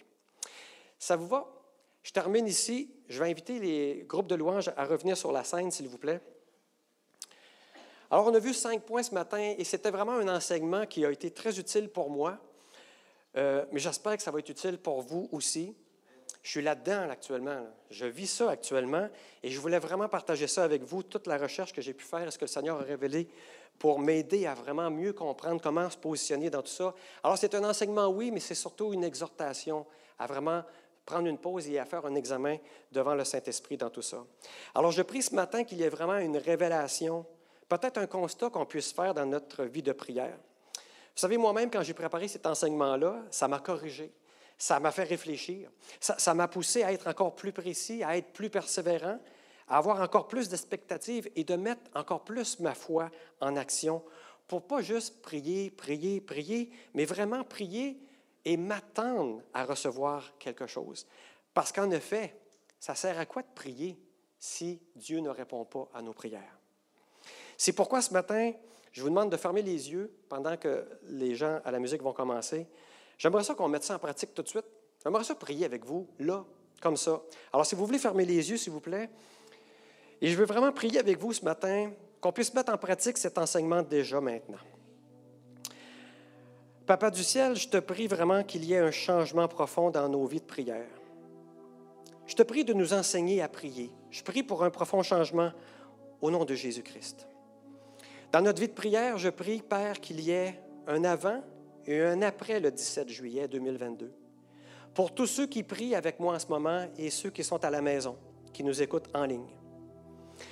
Ça 1.00 1.16
vous 1.16 1.26
va? 1.26 1.52
Je 2.04 2.12
termine 2.12 2.46
ici. 2.46 2.94
Je 3.08 3.20
vais 3.20 3.28
inviter 3.28 3.58
les 3.58 4.04
groupes 4.06 4.28
de 4.28 4.36
louanges 4.36 4.70
à 4.76 4.84
revenir 4.84 5.16
sur 5.16 5.32
la 5.32 5.42
scène, 5.42 5.72
s'il 5.72 5.88
vous 5.88 5.98
plaît. 5.98 6.20
Alors, 8.12 8.26
on 8.26 8.34
a 8.34 8.38
vu 8.38 8.52
cinq 8.52 8.82
points 8.82 9.02
ce 9.02 9.14
matin 9.14 9.54
et 9.56 9.64
c'était 9.64 9.90
vraiment 9.90 10.12
un 10.12 10.28
enseignement 10.28 10.84
qui 10.84 11.02
a 11.06 11.10
été 11.10 11.30
très 11.30 11.58
utile 11.58 11.88
pour 11.88 12.10
moi, 12.10 12.36
euh, 13.38 13.64
mais 13.72 13.80
j'espère 13.80 14.18
que 14.18 14.22
ça 14.22 14.30
va 14.30 14.40
être 14.40 14.50
utile 14.50 14.76
pour 14.76 15.00
vous 15.00 15.30
aussi. 15.32 15.74
Je 16.42 16.50
suis 16.50 16.60
là-dedans 16.60 17.08
actuellement. 17.08 17.66
Je 17.88 18.04
vis 18.04 18.26
ça 18.26 18.50
actuellement 18.50 19.08
et 19.42 19.48
je 19.48 19.58
voulais 19.58 19.78
vraiment 19.78 20.10
partager 20.10 20.46
ça 20.46 20.62
avec 20.62 20.82
vous, 20.82 21.02
toute 21.02 21.26
la 21.26 21.38
recherche 21.38 21.72
que 21.72 21.80
j'ai 21.80 21.94
pu 21.94 22.04
faire, 22.04 22.30
ce 22.30 22.36
que 22.36 22.44
le 22.44 22.50
Seigneur 22.50 22.78
a 22.80 22.82
révélé 22.82 23.30
pour 23.78 23.98
m'aider 23.98 24.44
à 24.44 24.52
vraiment 24.52 24.90
mieux 24.90 25.14
comprendre 25.14 25.62
comment 25.62 25.88
se 25.88 25.96
positionner 25.96 26.50
dans 26.50 26.60
tout 26.60 26.68
ça. 26.68 26.94
Alors, 27.22 27.38
c'est 27.38 27.54
un 27.54 27.64
enseignement, 27.64 28.08
oui, 28.08 28.30
mais 28.30 28.40
c'est 28.40 28.54
surtout 28.54 28.92
une 28.92 29.04
exhortation 29.04 29.86
à 30.18 30.26
vraiment 30.26 30.64
prendre 31.06 31.28
une 31.28 31.38
pause 31.38 31.66
et 31.66 31.78
à 31.78 31.86
faire 31.86 32.04
un 32.04 32.14
examen 32.14 32.58
devant 32.92 33.14
le 33.14 33.24
Saint-Esprit 33.24 33.78
dans 33.78 33.88
tout 33.88 34.02
ça. 34.02 34.22
Alors, 34.74 34.92
je 34.92 35.00
prie 35.00 35.22
ce 35.22 35.34
matin 35.34 35.64
qu'il 35.64 35.78
y 35.78 35.82
ait 35.82 35.88
vraiment 35.88 36.18
une 36.18 36.36
révélation 36.36 37.24
peut-être 37.78 37.98
un 37.98 38.06
constat 38.06 38.50
qu'on 38.50 38.66
puisse 38.66 38.92
faire 38.92 39.14
dans 39.14 39.26
notre 39.26 39.64
vie 39.64 39.82
de 39.82 39.92
prière. 39.92 40.36
Vous 40.74 41.20
savez, 41.20 41.36
moi-même, 41.36 41.70
quand 41.70 41.82
j'ai 41.82 41.94
préparé 41.94 42.28
cet 42.28 42.46
enseignement-là, 42.46 43.22
ça 43.30 43.48
m'a 43.48 43.60
corrigé, 43.60 44.12
ça 44.58 44.80
m'a 44.80 44.90
fait 44.90 45.04
réfléchir, 45.04 45.70
ça 46.00 46.34
m'a 46.34 46.48
poussé 46.48 46.82
à 46.82 46.92
être 46.92 47.06
encore 47.06 47.34
plus 47.34 47.52
précis, 47.52 48.02
à 48.02 48.16
être 48.16 48.32
plus 48.32 48.50
persévérant, 48.50 49.18
à 49.68 49.78
avoir 49.78 50.00
encore 50.00 50.28
plus 50.28 50.48
d'expectatives 50.48 51.30
et 51.34 51.44
de 51.44 51.56
mettre 51.56 51.82
encore 51.94 52.24
plus 52.24 52.60
ma 52.60 52.74
foi 52.74 53.10
en 53.40 53.56
action 53.56 54.02
pour 54.48 54.66
pas 54.66 54.82
juste 54.82 55.22
prier, 55.22 55.70
prier, 55.70 56.20
prier, 56.20 56.70
mais 56.94 57.04
vraiment 57.04 57.44
prier 57.44 57.98
et 58.44 58.56
m'attendre 58.56 59.40
à 59.54 59.64
recevoir 59.64 60.36
quelque 60.38 60.66
chose. 60.66 61.06
Parce 61.54 61.72
qu'en 61.72 61.90
effet, 61.90 62.36
ça 62.78 62.94
sert 62.94 63.18
à 63.18 63.26
quoi 63.26 63.42
de 63.42 63.52
prier 63.54 63.98
si 64.38 64.80
Dieu 64.96 65.20
ne 65.20 65.30
répond 65.30 65.64
pas 65.64 65.88
à 65.94 66.02
nos 66.02 66.12
prières? 66.12 66.61
C'est 67.56 67.72
pourquoi 67.72 68.02
ce 68.02 68.12
matin, 68.12 68.52
je 68.92 69.02
vous 69.02 69.08
demande 69.08 69.30
de 69.30 69.36
fermer 69.36 69.62
les 69.62 69.90
yeux 69.90 70.12
pendant 70.28 70.56
que 70.56 70.86
les 71.08 71.34
gens 71.34 71.60
à 71.64 71.70
la 71.70 71.78
musique 71.78 72.02
vont 72.02 72.12
commencer. 72.12 72.66
J'aimerais 73.18 73.44
ça 73.44 73.54
qu'on 73.54 73.68
mette 73.68 73.84
ça 73.84 73.96
en 73.96 73.98
pratique 73.98 74.34
tout 74.34 74.42
de 74.42 74.48
suite. 74.48 74.66
J'aimerais 75.02 75.24
ça 75.24 75.34
prier 75.34 75.64
avec 75.64 75.84
vous, 75.84 76.08
là, 76.18 76.44
comme 76.80 76.96
ça. 76.96 77.20
Alors, 77.52 77.66
si 77.66 77.74
vous 77.74 77.86
voulez 77.86 77.98
fermer 77.98 78.24
les 78.24 78.50
yeux, 78.50 78.56
s'il 78.56 78.72
vous 78.72 78.80
plaît, 78.80 79.10
et 80.20 80.28
je 80.28 80.36
veux 80.36 80.44
vraiment 80.44 80.72
prier 80.72 80.98
avec 80.98 81.18
vous 81.18 81.32
ce 81.32 81.44
matin, 81.44 81.90
qu'on 82.20 82.32
puisse 82.32 82.54
mettre 82.54 82.72
en 82.72 82.78
pratique 82.78 83.18
cet 83.18 83.38
enseignement 83.38 83.82
déjà 83.82 84.20
maintenant. 84.20 84.58
Papa 86.86 87.10
du 87.10 87.24
ciel, 87.24 87.56
je 87.56 87.68
te 87.68 87.78
prie 87.78 88.06
vraiment 88.06 88.44
qu'il 88.44 88.64
y 88.64 88.74
ait 88.74 88.78
un 88.78 88.90
changement 88.90 89.48
profond 89.48 89.90
dans 89.90 90.08
nos 90.08 90.26
vies 90.26 90.40
de 90.40 90.46
prière. 90.46 90.86
Je 92.26 92.34
te 92.34 92.42
prie 92.42 92.64
de 92.64 92.72
nous 92.72 92.92
enseigner 92.92 93.42
à 93.42 93.48
prier. 93.48 93.90
Je 94.10 94.22
prie 94.22 94.42
pour 94.42 94.62
un 94.62 94.70
profond 94.70 95.02
changement 95.02 95.52
au 96.20 96.30
nom 96.30 96.44
de 96.44 96.54
Jésus-Christ. 96.54 97.26
Dans 98.32 98.40
notre 98.40 98.62
vie 98.62 98.68
de 98.68 98.72
prière, 98.72 99.18
je 99.18 99.28
prie, 99.28 99.60
Père, 99.60 100.00
qu'il 100.00 100.18
y 100.20 100.30
ait 100.30 100.58
un 100.86 101.04
avant 101.04 101.42
et 101.86 102.00
un 102.00 102.22
après 102.22 102.60
le 102.60 102.70
17 102.70 103.10
juillet 103.10 103.46
2022. 103.46 104.10
Pour 104.94 105.14
tous 105.14 105.26
ceux 105.26 105.46
qui 105.46 105.62
prient 105.62 105.94
avec 105.94 106.18
moi 106.18 106.36
en 106.36 106.38
ce 106.38 106.46
moment 106.46 106.86
et 106.96 107.10
ceux 107.10 107.28
qui 107.28 107.44
sont 107.44 107.62
à 107.62 107.68
la 107.68 107.82
maison, 107.82 108.16
qui 108.54 108.64
nous 108.64 108.80
écoutent 108.80 109.10
en 109.12 109.26
ligne. 109.26 109.50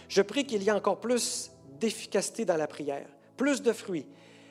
Je 0.09 0.21
prie 0.21 0.45
qu'il 0.45 0.63
y 0.63 0.69
ait 0.69 0.73
encore 0.73 1.01
plus 1.01 1.53
d'efficacité 1.81 2.45
dans 2.45 2.59
la 2.59 2.67
prière, 2.67 3.09
plus 3.39 3.63
de 3.63 3.73
fruits, 3.73 4.07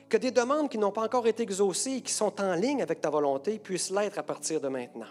que 0.09 0.17
des 0.17 0.31
demandes 0.31 0.67
qui 0.67 0.79
n'ont 0.79 0.91
pas 0.91 1.03
encore 1.03 1.27
été 1.27 1.43
exaucées 1.43 1.97
et 1.97 2.01
qui 2.01 2.11
sont 2.11 2.41
en 2.41 2.55
ligne 2.55 2.81
avec 2.81 2.99
ta 2.99 3.11
volonté 3.11 3.59
puissent 3.59 3.91
l'être 3.91 4.17
à 4.17 4.23
partir 4.23 4.59
de 4.59 4.69
maintenant. 4.69 5.05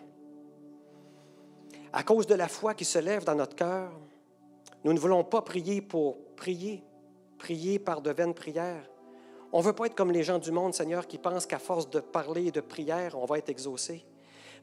À 1.92 2.02
cause 2.02 2.26
de 2.26 2.34
la 2.34 2.48
foi 2.48 2.74
qui 2.74 2.84
se 2.84 2.98
lève 2.98 3.22
dans 3.22 3.36
notre 3.36 3.54
cœur, 3.54 3.92
nous 4.82 4.92
ne 4.92 4.98
voulons 4.98 5.22
pas 5.22 5.42
prier 5.42 5.80
pour 5.80 6.18
prier, 6.34 6.82
prier 7.38 7.78
par 7.78 8.02
de 8.02 8.10
vaines 8.10 8.34
prières. 8.34 8.88
On 9.52 9.58
ne 9.58 9.64
veut 9.64 9.72
pas 9.72 9.86
être 9.86 9.94
comme 9.94 10.12
les 10.12 10.22
gens 10.22 10.38
du 10.38 10.50
monde, 10.50 10.74
Seigneur, 10.74 11.06
qui 11.06 11.18
pensent 11.18 11.46
qu'à 11.46 11.58
force 11.58 11.88
de 11.88 12.00
parler 12.00 12.46
et 12.46 12.52
de 12.52 12.60
prière, 12.60 13.16
on 13.18 13.24
va 13.24 13.38
être 13.38 13.48
exaucé. 13.48 14.04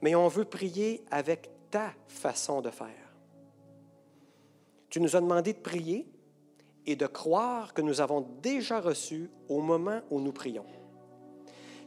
Mais 0.02 0.14
on 0.14 0.28
veut 0.28 0.46
prier 0.46 1.04
avec 1.10 1.50
ta 1.72 1.94
façon 2.08 2.62
de 2.62 2.70
faire. 2.70 3.16
Tu 4.90 5.02
nous 5.02 5.16
as 5.16 5.22
demandé 5.22 5.54
de 5.54 5.60
prier 5.60 6.08
et 6.86 6.96
de 6.96 7.08
croire 7.08 7.74
que 7.74 7.82
nous 7.82 8.02
avons 8.02 8.22
déjà 8.42 8.80
reçu 8.80 9.32
au 9.50 9.62
moment 9.62 10.02
où 10.12 10.20
nous 10.20 10.32
prions. 10.32 10.66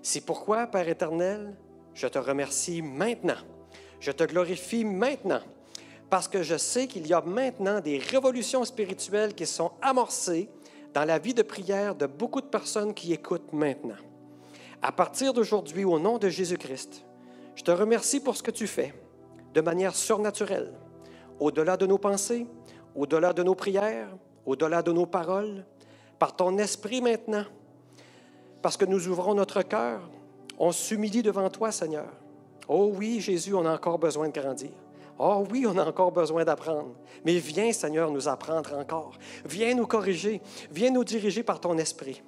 C'est 0.03 0.25
pourquoi, 0.25 0.67
Père 0.67 0.89
éternel, 0.89 1.57
je 1.95 2.09
te 2.09 2.19
remercie 2.19 2.83
maintenant. 2.83 3.39
Je 4.01 4.11
te 4.11 4.25
glorifie 4.25 4.85
maintenant 4.85 5.43
parce 6.11 6.29
que 6.29 6.43
je 6.43 6.57
sais 6.57 6.87
qu'il 6.87 7.07
y 7.07 7.13
a 7.13 7.21
maintenant 7.21 7.81
des 7.81 7.99
révolutions 7.99 8.65
spirituelles 8.65 9.35
qui 9.35 9.47
sont 9.47 9.73
amorcées 9.83 10.49
dans 10.95 11.05
la 11.05 11.19
vie 11.19 11.35
de 11.35 11.43
prière 11.43 11.95
de 11.95 12.07
beaucoup 12.07 12.41
de 12.41 12.47
personnes 12.47 12.95
qui 12.95 13.13
écoutent 13.13 13.53
maintenant. 13.53 13.97
À 14.83 14.93
partir 14.93 15.33
d'aujourd'hui, 15.33 15.85
au 15.85 15.99
nom 15.99 16.19
de 16.19 16.29
Jésus-Christ, 16.29 17.05
je 17.55 17.63
te 17.63 17.71
remercie 17.71 18.21
pour 18.21 18.37
ce 18.37 18.43
que 18.43 18.51
tu 18.51 18.67
fais 18.67 18.95
de 19.55 19.61
manière 19.61 19.95
surnaturelle, 19.95 20.73
au-delà 21.41 21.77
de 21.77 21.87
nos 21.87 21.99
pensées, 21.99 22.47
au-delà 22.95 23.33
de 23.33 23.43
nos 23.43 23.55
prières, 23.55 24.09
au-delà 24.47 24.83
de 24.83 24.93
nos 24.93 25.07
paroles, 25.07 25.65
par 26.19 26.37
ton 26.37 26.59
esprit 26.59 27.01
maintenant, 27.01 27.45
parce 28.63 28.77
que 28.77 28.85
nous 28.85 29.09
ouvrons 29.09 29.35
notre 29.35 29.63
cœur, 29.63 30.09
on 30.59 30.73
s'humilie 30.73 31.23
devant 31.23 31.49
toi, 31.51 31.71
Seigneur. 31.71 32.09
Oh 32.67 32.93
oui, 32.95 33.21
Jésus, 33.21 33.55
on 33.55 33.65
a 33.65 33.75
encore 33.75 33.99
besoin 33.99 34.29
de 34.29 34.39
grandir. 34.39 34.71
Oh 35.19 35.45
oui, 35.51 35.67
on 35.67 35.77
a 35.77 35.85
encore 35.85 36.13
besoin 36.13 36.45
d'apprendre. 36.45 36.95
Mais 37.25 37.39
viens, 37.39 37.73
Seigneur, 37.73 38.11
nous 38.11 38.29
apprendre 38.29 38.75
encore. 38.75 39.19
Viens 39.45 39.75
nous 39.75 39.87
corriger. 39.87 40.41
Viens 40.71 40.91
nous 40.91 41.03
diriger 41.03 41.43
par 41.43 41.61
ton 41.61 41.77
esprit. 41.77 42.23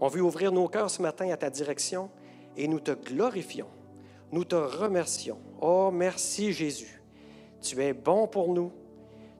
On 0.00 0.08
veut 0.08 0.22
ouvrir 0.22 0.52
nos 0.52 0.68
cœurs 0.68 0.90
ce 0.90 1.02
matin 1.02 1.28
à 1.30 1.36
ta 1.36 1.50
direction 1.50 2.10
et 2.56 2.68
nous 2.68 2.78
te 2.78 2.92
glorifions. 2.92 3.66
Nous 4.30 4.44
te 4.44 4.54
remercions. 4.54 5.38
Oh, 5.60 5.90
merci 5.92 6.52
Jésus. 6.52 7.02
Tu 7.60 7.82
es 7.82 7.92
bon 7.92 8.28
pour 8.28 8.52
nous. 8.52 8.70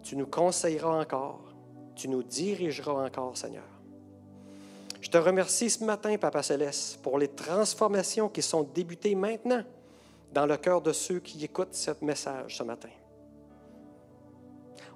Tu 0.02 0.16
nous 0.16 0.26
conseilleras 0.26 1.00
encore. 1.00 1.54
Tu 1.94 2.08
nous 2.08 2.22
dirigeras 2.22 3.06
encore, 3.06 3.36
Seigneur. 3.36 3.64
Je 5.00 5.08
te 5.08 5.18
remercie 5.18 5.70
ce 5.70 5.84
matin, 5.84 6.16
Papa 6.16 6.42
Céleste, 6.42 7.00
pour 7.00 7.16
les 7.18 7.28
transformations 7.28 8.28
qui 8.28 8.42
sont 8.42 8.64
débutées 8.64 9.14
maintenant 9.14 9.62
dans 10.32 10.46
le 10.46 10.56
cœur 10.56 10.80
de 10.80 10.92
ceux 10.92 11.20
qui 11.20 11.42
écoutent 11.44 11.74
ce 11.74 11.90
message 12.02 12.56
ce 12.56 12.62
matin. 12.62 12.90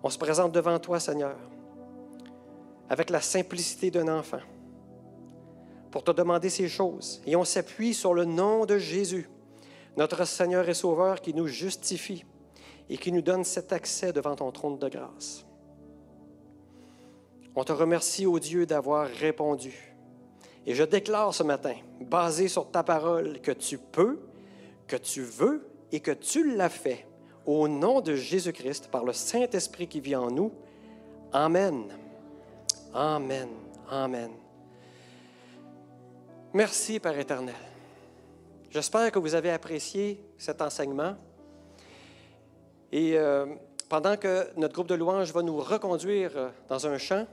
On 0.02 0.10
se 0.10 0.18
présente 0.18 0.52
devant 0.52 0.78
toi, 0.78 1.00
Seigneur, 1.00 1.36
avec 2.88 3.10
la 3.10 3.20
simplicité 3.20 3.90
d'un 3.90 4.08
enfant, 4.08 4.40
pour 5.90 6.04
te 6.04 6.10
demander 6.10 6.50
ces 6.50 6.68
choses. 6.68 7.20
Et 7.26 7.36
on 7.36 7.44
s'appuie 7.44 7.94
sur 7.94 8.14
le 8.14 8.24
nom 8.24 8.64
de 8.64 8.78
Jésus 8.78 9.28
notre 9.96 10.24
Seigneur 10.24 10.68
et 10.68 10.74
Sauveur 10.74 11.20
qui 11.20 11.34
nous 11.34 11.46
justifie 11.46 12.24
et 12.88 12.96
qui 12.96 13.12
nous 13.12 13.22
donne 13.22 13.44
cet 13.44 13.72
accès 13.72 14.12
devant 14.12 14.36
ton 14.36 14.50
trône 14.50 14.78
de 14.78 14.88
grâce. 14.88 15.44
On 17.54 17.64
te 17.64 17.72
remercie, 17.72 18.26
ô 18.26 18.38
Dieu, 18.38 18.66
d'avoir 18.66 19.08
répondu. 19.08 19.94
Et 20.66 20.74
je 20.74 20.84
déclare 20.84 21.34
ce 21.34 21.42
matin, 21.42 21.74
basé 22.00 22.48
sur 22.48 22.70
ta 22.70 22.82
parole, 22.82 23.40
que 23.40 23.52
tu 23.52 23.78
peux, 23.78 24.20
que 24.90 24.96
tu 24.96 25.22
veux 25.22 25.64
et 25.92 26.00
que 26.00 26.10
tu 26.10 26.56
l'as 26.56 26.68
fait. 26.68 27.06
Au 27.46 27.68
nom 27.68 28.00
de 28.00 28.16
Jésus-Christ, 28.16 28.88
par 28.88 29.04
le 29.04 29.12
Saint-Esprit 29.12 29.86
qui 29.86 30.00
vit 30.00 30.16
en 30.16 30.30
nous. 30.30 30.52
Amen. 31.32 31.84
Amen. 32.92 33.48
Amen. 33.88 34.30
Merci, 36.52 36.98
Père 36.98 37.16
éternel. 37.16 37.54
J'espère 38.68 39.12
que 39.12 39.20
vous 39.20 39.36
avez 39.36 39.50
apprécié 39.50 40.20
cet 40.36 40.60
enseignement. 40.60 41.14
Et 42.90 43.16
euh, 43.16 43.46
pendant 43.88 44.16
que 44.16 44.48
notre 44.56 44.74
groupe 44.74 44.88
de 44.88 44.96
louanges 44.96 45.32
va 45.32 45.42
nous 45.42 45.58
reconduire 45.58 46.32
euh, 46.36 46.48
dans 46.68 46.84
un 46.88 46.98
chant, 46.98 47.26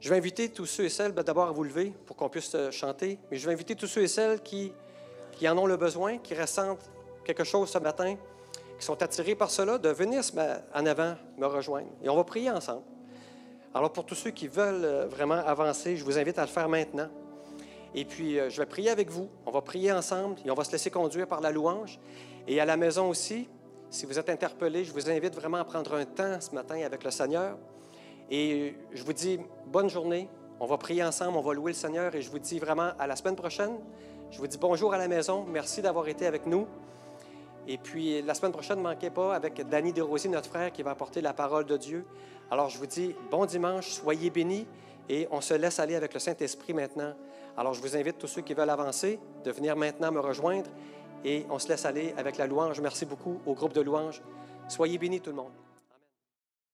je 0.00 0.10
vais 0.10 0.16
inviter 0.16 0.48
tous 0.48 0.66
ceux 0.66 0.84
et 0.84 0.88
celles, 0.88 1.12
ben, 1.12 1.22
d'abord 1.22 1.48
à 1.48 1.52
vous 1.52 1.64
lever 1.64 1.92
pour 2.06 2.16
qu'on 2.16 2.28
puisse 2.28 2.52
euh, 2.56 2.72
chanter, 2.72 3.18
mais 3.30 3.36
je 3.36 3.46
vais 3.46 3.52
inviter 3.52 3.76
tous 3.76 3.86
ceux 3.86 4.02
et 4.02 4.08
celles 4.08 4.42
qui, 4.42 4.72
qui 5.36 5.48
en 5.48 5.56
ont 5.56 5.66
le 5.66 5.76
besoin, 5.76 6.18
qui 6.18 6.34
ressentent 6.34 6.90
quelque 7.24 7.44
chose 7.44 7.70
ce 7.70 7.78
matin, 7.78 8.16
qui 8.78 8.84
sont 8.84 9.00
attirés 9.02 9.34
par 9.34 9.50
cela, 9.50 9.78
de 9.78 9.88
venir 9.90 10.22
en 10.74 10.86
avant 10.86 11.14
me 11.38 11.46
rejoindre. 11.46 11.88
Et 12.02 12.08
on 12.08 12.16
va 12.16 12.24
prier 12.24 12.50
ensemble. 12.50 12.82
Alors 13.74 13.92
pour 13.92 14.04
tous 14.04 14.14
ceux 14.14 14.30
qui 14.30 14.48
veulent 14.48 15.06
vraiment 15.10 15.34
avancer, 15.34 15.96
je 15.96 16.04
vous 16.04 16.18
invite 16.18 16.38
à 16.38 16.42
le 16.42 16.48
faire 16.48 16.68
maintenant. 16.68 17.08
Et 17.94 18.04
puis, 18.04 18.38
je 18.50 18.56
vais 18.58 18.66
prier 18.66 18.90
avec 18.90 19.10
vous. 19.10 19.28
On 19.46 19.50
va 19.50 19.62
prier 19.62 19.92
ensemble 19.92 20.36
et 20.44 20.50
on 20.50 20.54
va 20.54 20.64
se 20.64 20.72
laisser 20.72 20.90
conduire 20.90 21.26
par 21.26 21.40
la 21.40 21.50
louange. 21.50 21.98
Et 22.46 22.60
à 22.60 22.64
la 22.64 22.76
maison 22.76 23.08
aussi, 23.08 23.48
si 23.90 24.04
vous 24.04 24.18
êtes 24.18 24.28
interpellé, 24.28 24.84
je 24.84 24.92
vous 24.92 25.08
invite 25.08 25.34
vraiment 25.34 25.58
à 25.58 25.64
prendre 25.64 25.94
un 25.94 26.04
temps 26.04 26.40
ce 26.40 26.54
matin 26.54 26.80
avec 26.84 27.04
le 27.04 27.10
Seigneur. 27.10 27.56
Et 28.30 28.74
je 28.92 29.02
vous 29.02 29.12
dis 29.12 29.38
bonne 29.66 29.88
journée. 29.88 30.28
On 30.58 30.66
va 30.66 30.76
prier 30.76 31.04
ensemble, 31.04 31.36
on 31.38 31.42
va 31.42 31.54
louer 31.54 31.72
le 31.72 31.76
Seigneur 31.76 32.14
et 32.14 32.22
je 32.22 32.30
vous 32.30 32.38
dis 32.38 32.58
vraiment 32.58 32.90
à 32.98 33.06
la 33.06 33.16
semaine 33.16 33.36
prochaine. 33.36 33.78
Je 34.30 34.38
vous 34.38 34.46
dis 34.46 34.58
bonjour 34.58 34.92
à 34.92 34.98
la 34.98 35.08
maison. 35.08 35.44
Merci 35.48 35.82
d'avoir 35.82 36.08
été 36.08 36.26
avec 36.26 36.46
nous. 36.46 36.66
Et 37.68 37.78
puis 37.78 38.22
la 38.22 38.34
semaine 38.34 38.52
prochaine, 38.52 38.78
ne 38.78 38.82
manquez 38.82 39.10
pas 39.10 39.34
avec 39.34 39.68
Danny 39.68 39.92
Desrosiers, 39.92 40.30
notre 40.30 40.48
frère, 40.48 40.72
qui 40.72 40.82
va 40.82 40.90
apporter 40.90 41.20
la 41.20 41.32
parole 41.32 41.64
de 41.64 41.76
Dieu. 41.76 42.04
Alors 42.50 42.68
je 42.68 42.78
vous 42.78 42.86
dis 42.86 43.14
bon 43.30 43.46
dimanche, 43.46 43.88
soyez 43.88 44.30
bénis 44.30 44.66
et 45.08 45.26
on 45.30 45.40
se 45.40 45.54
laisse 45.54 45.78
aller 45.78 45.94
avec 45.94 46.12
le 46.12 46.20
Saint-Esprit 46.20 46.74
maintenant. 46.74 47.14
Alors 47.56 47.72
je 47.72 47.80
vous 47.80 47.96
invite 47.96 48.18
tous 48.18 48.26
ceux 48.26 48.42
qui 48.42 48.54
veulent 48.54 48.70
avancer 48.70 49.18
de 49.44 49.50
venir 49.50 49.76
maintenant 49.76 50.12
me 50.12 50.20
rejoindre 50.20 50.70
et 51.24 51.46
on 51.48 51.58
se 51.58 51.68
laisse 51.68 51.86
aller 51.86 52.12
avec 52.16 52.36
la 52.36 52.46
louange. 52.46 52.80
Merci 52.80 53.06
beaucoup 53.06 53.40
au 53.46 53.54
groupe 53.54 53.72
de 53.72 53.80
louanges. 53.80 54.22
Soyez 54.68 54.98
bénis 54.98 55.20
tout 55.20 55.30
le 55.30 55.36
monde. 55.36 55.52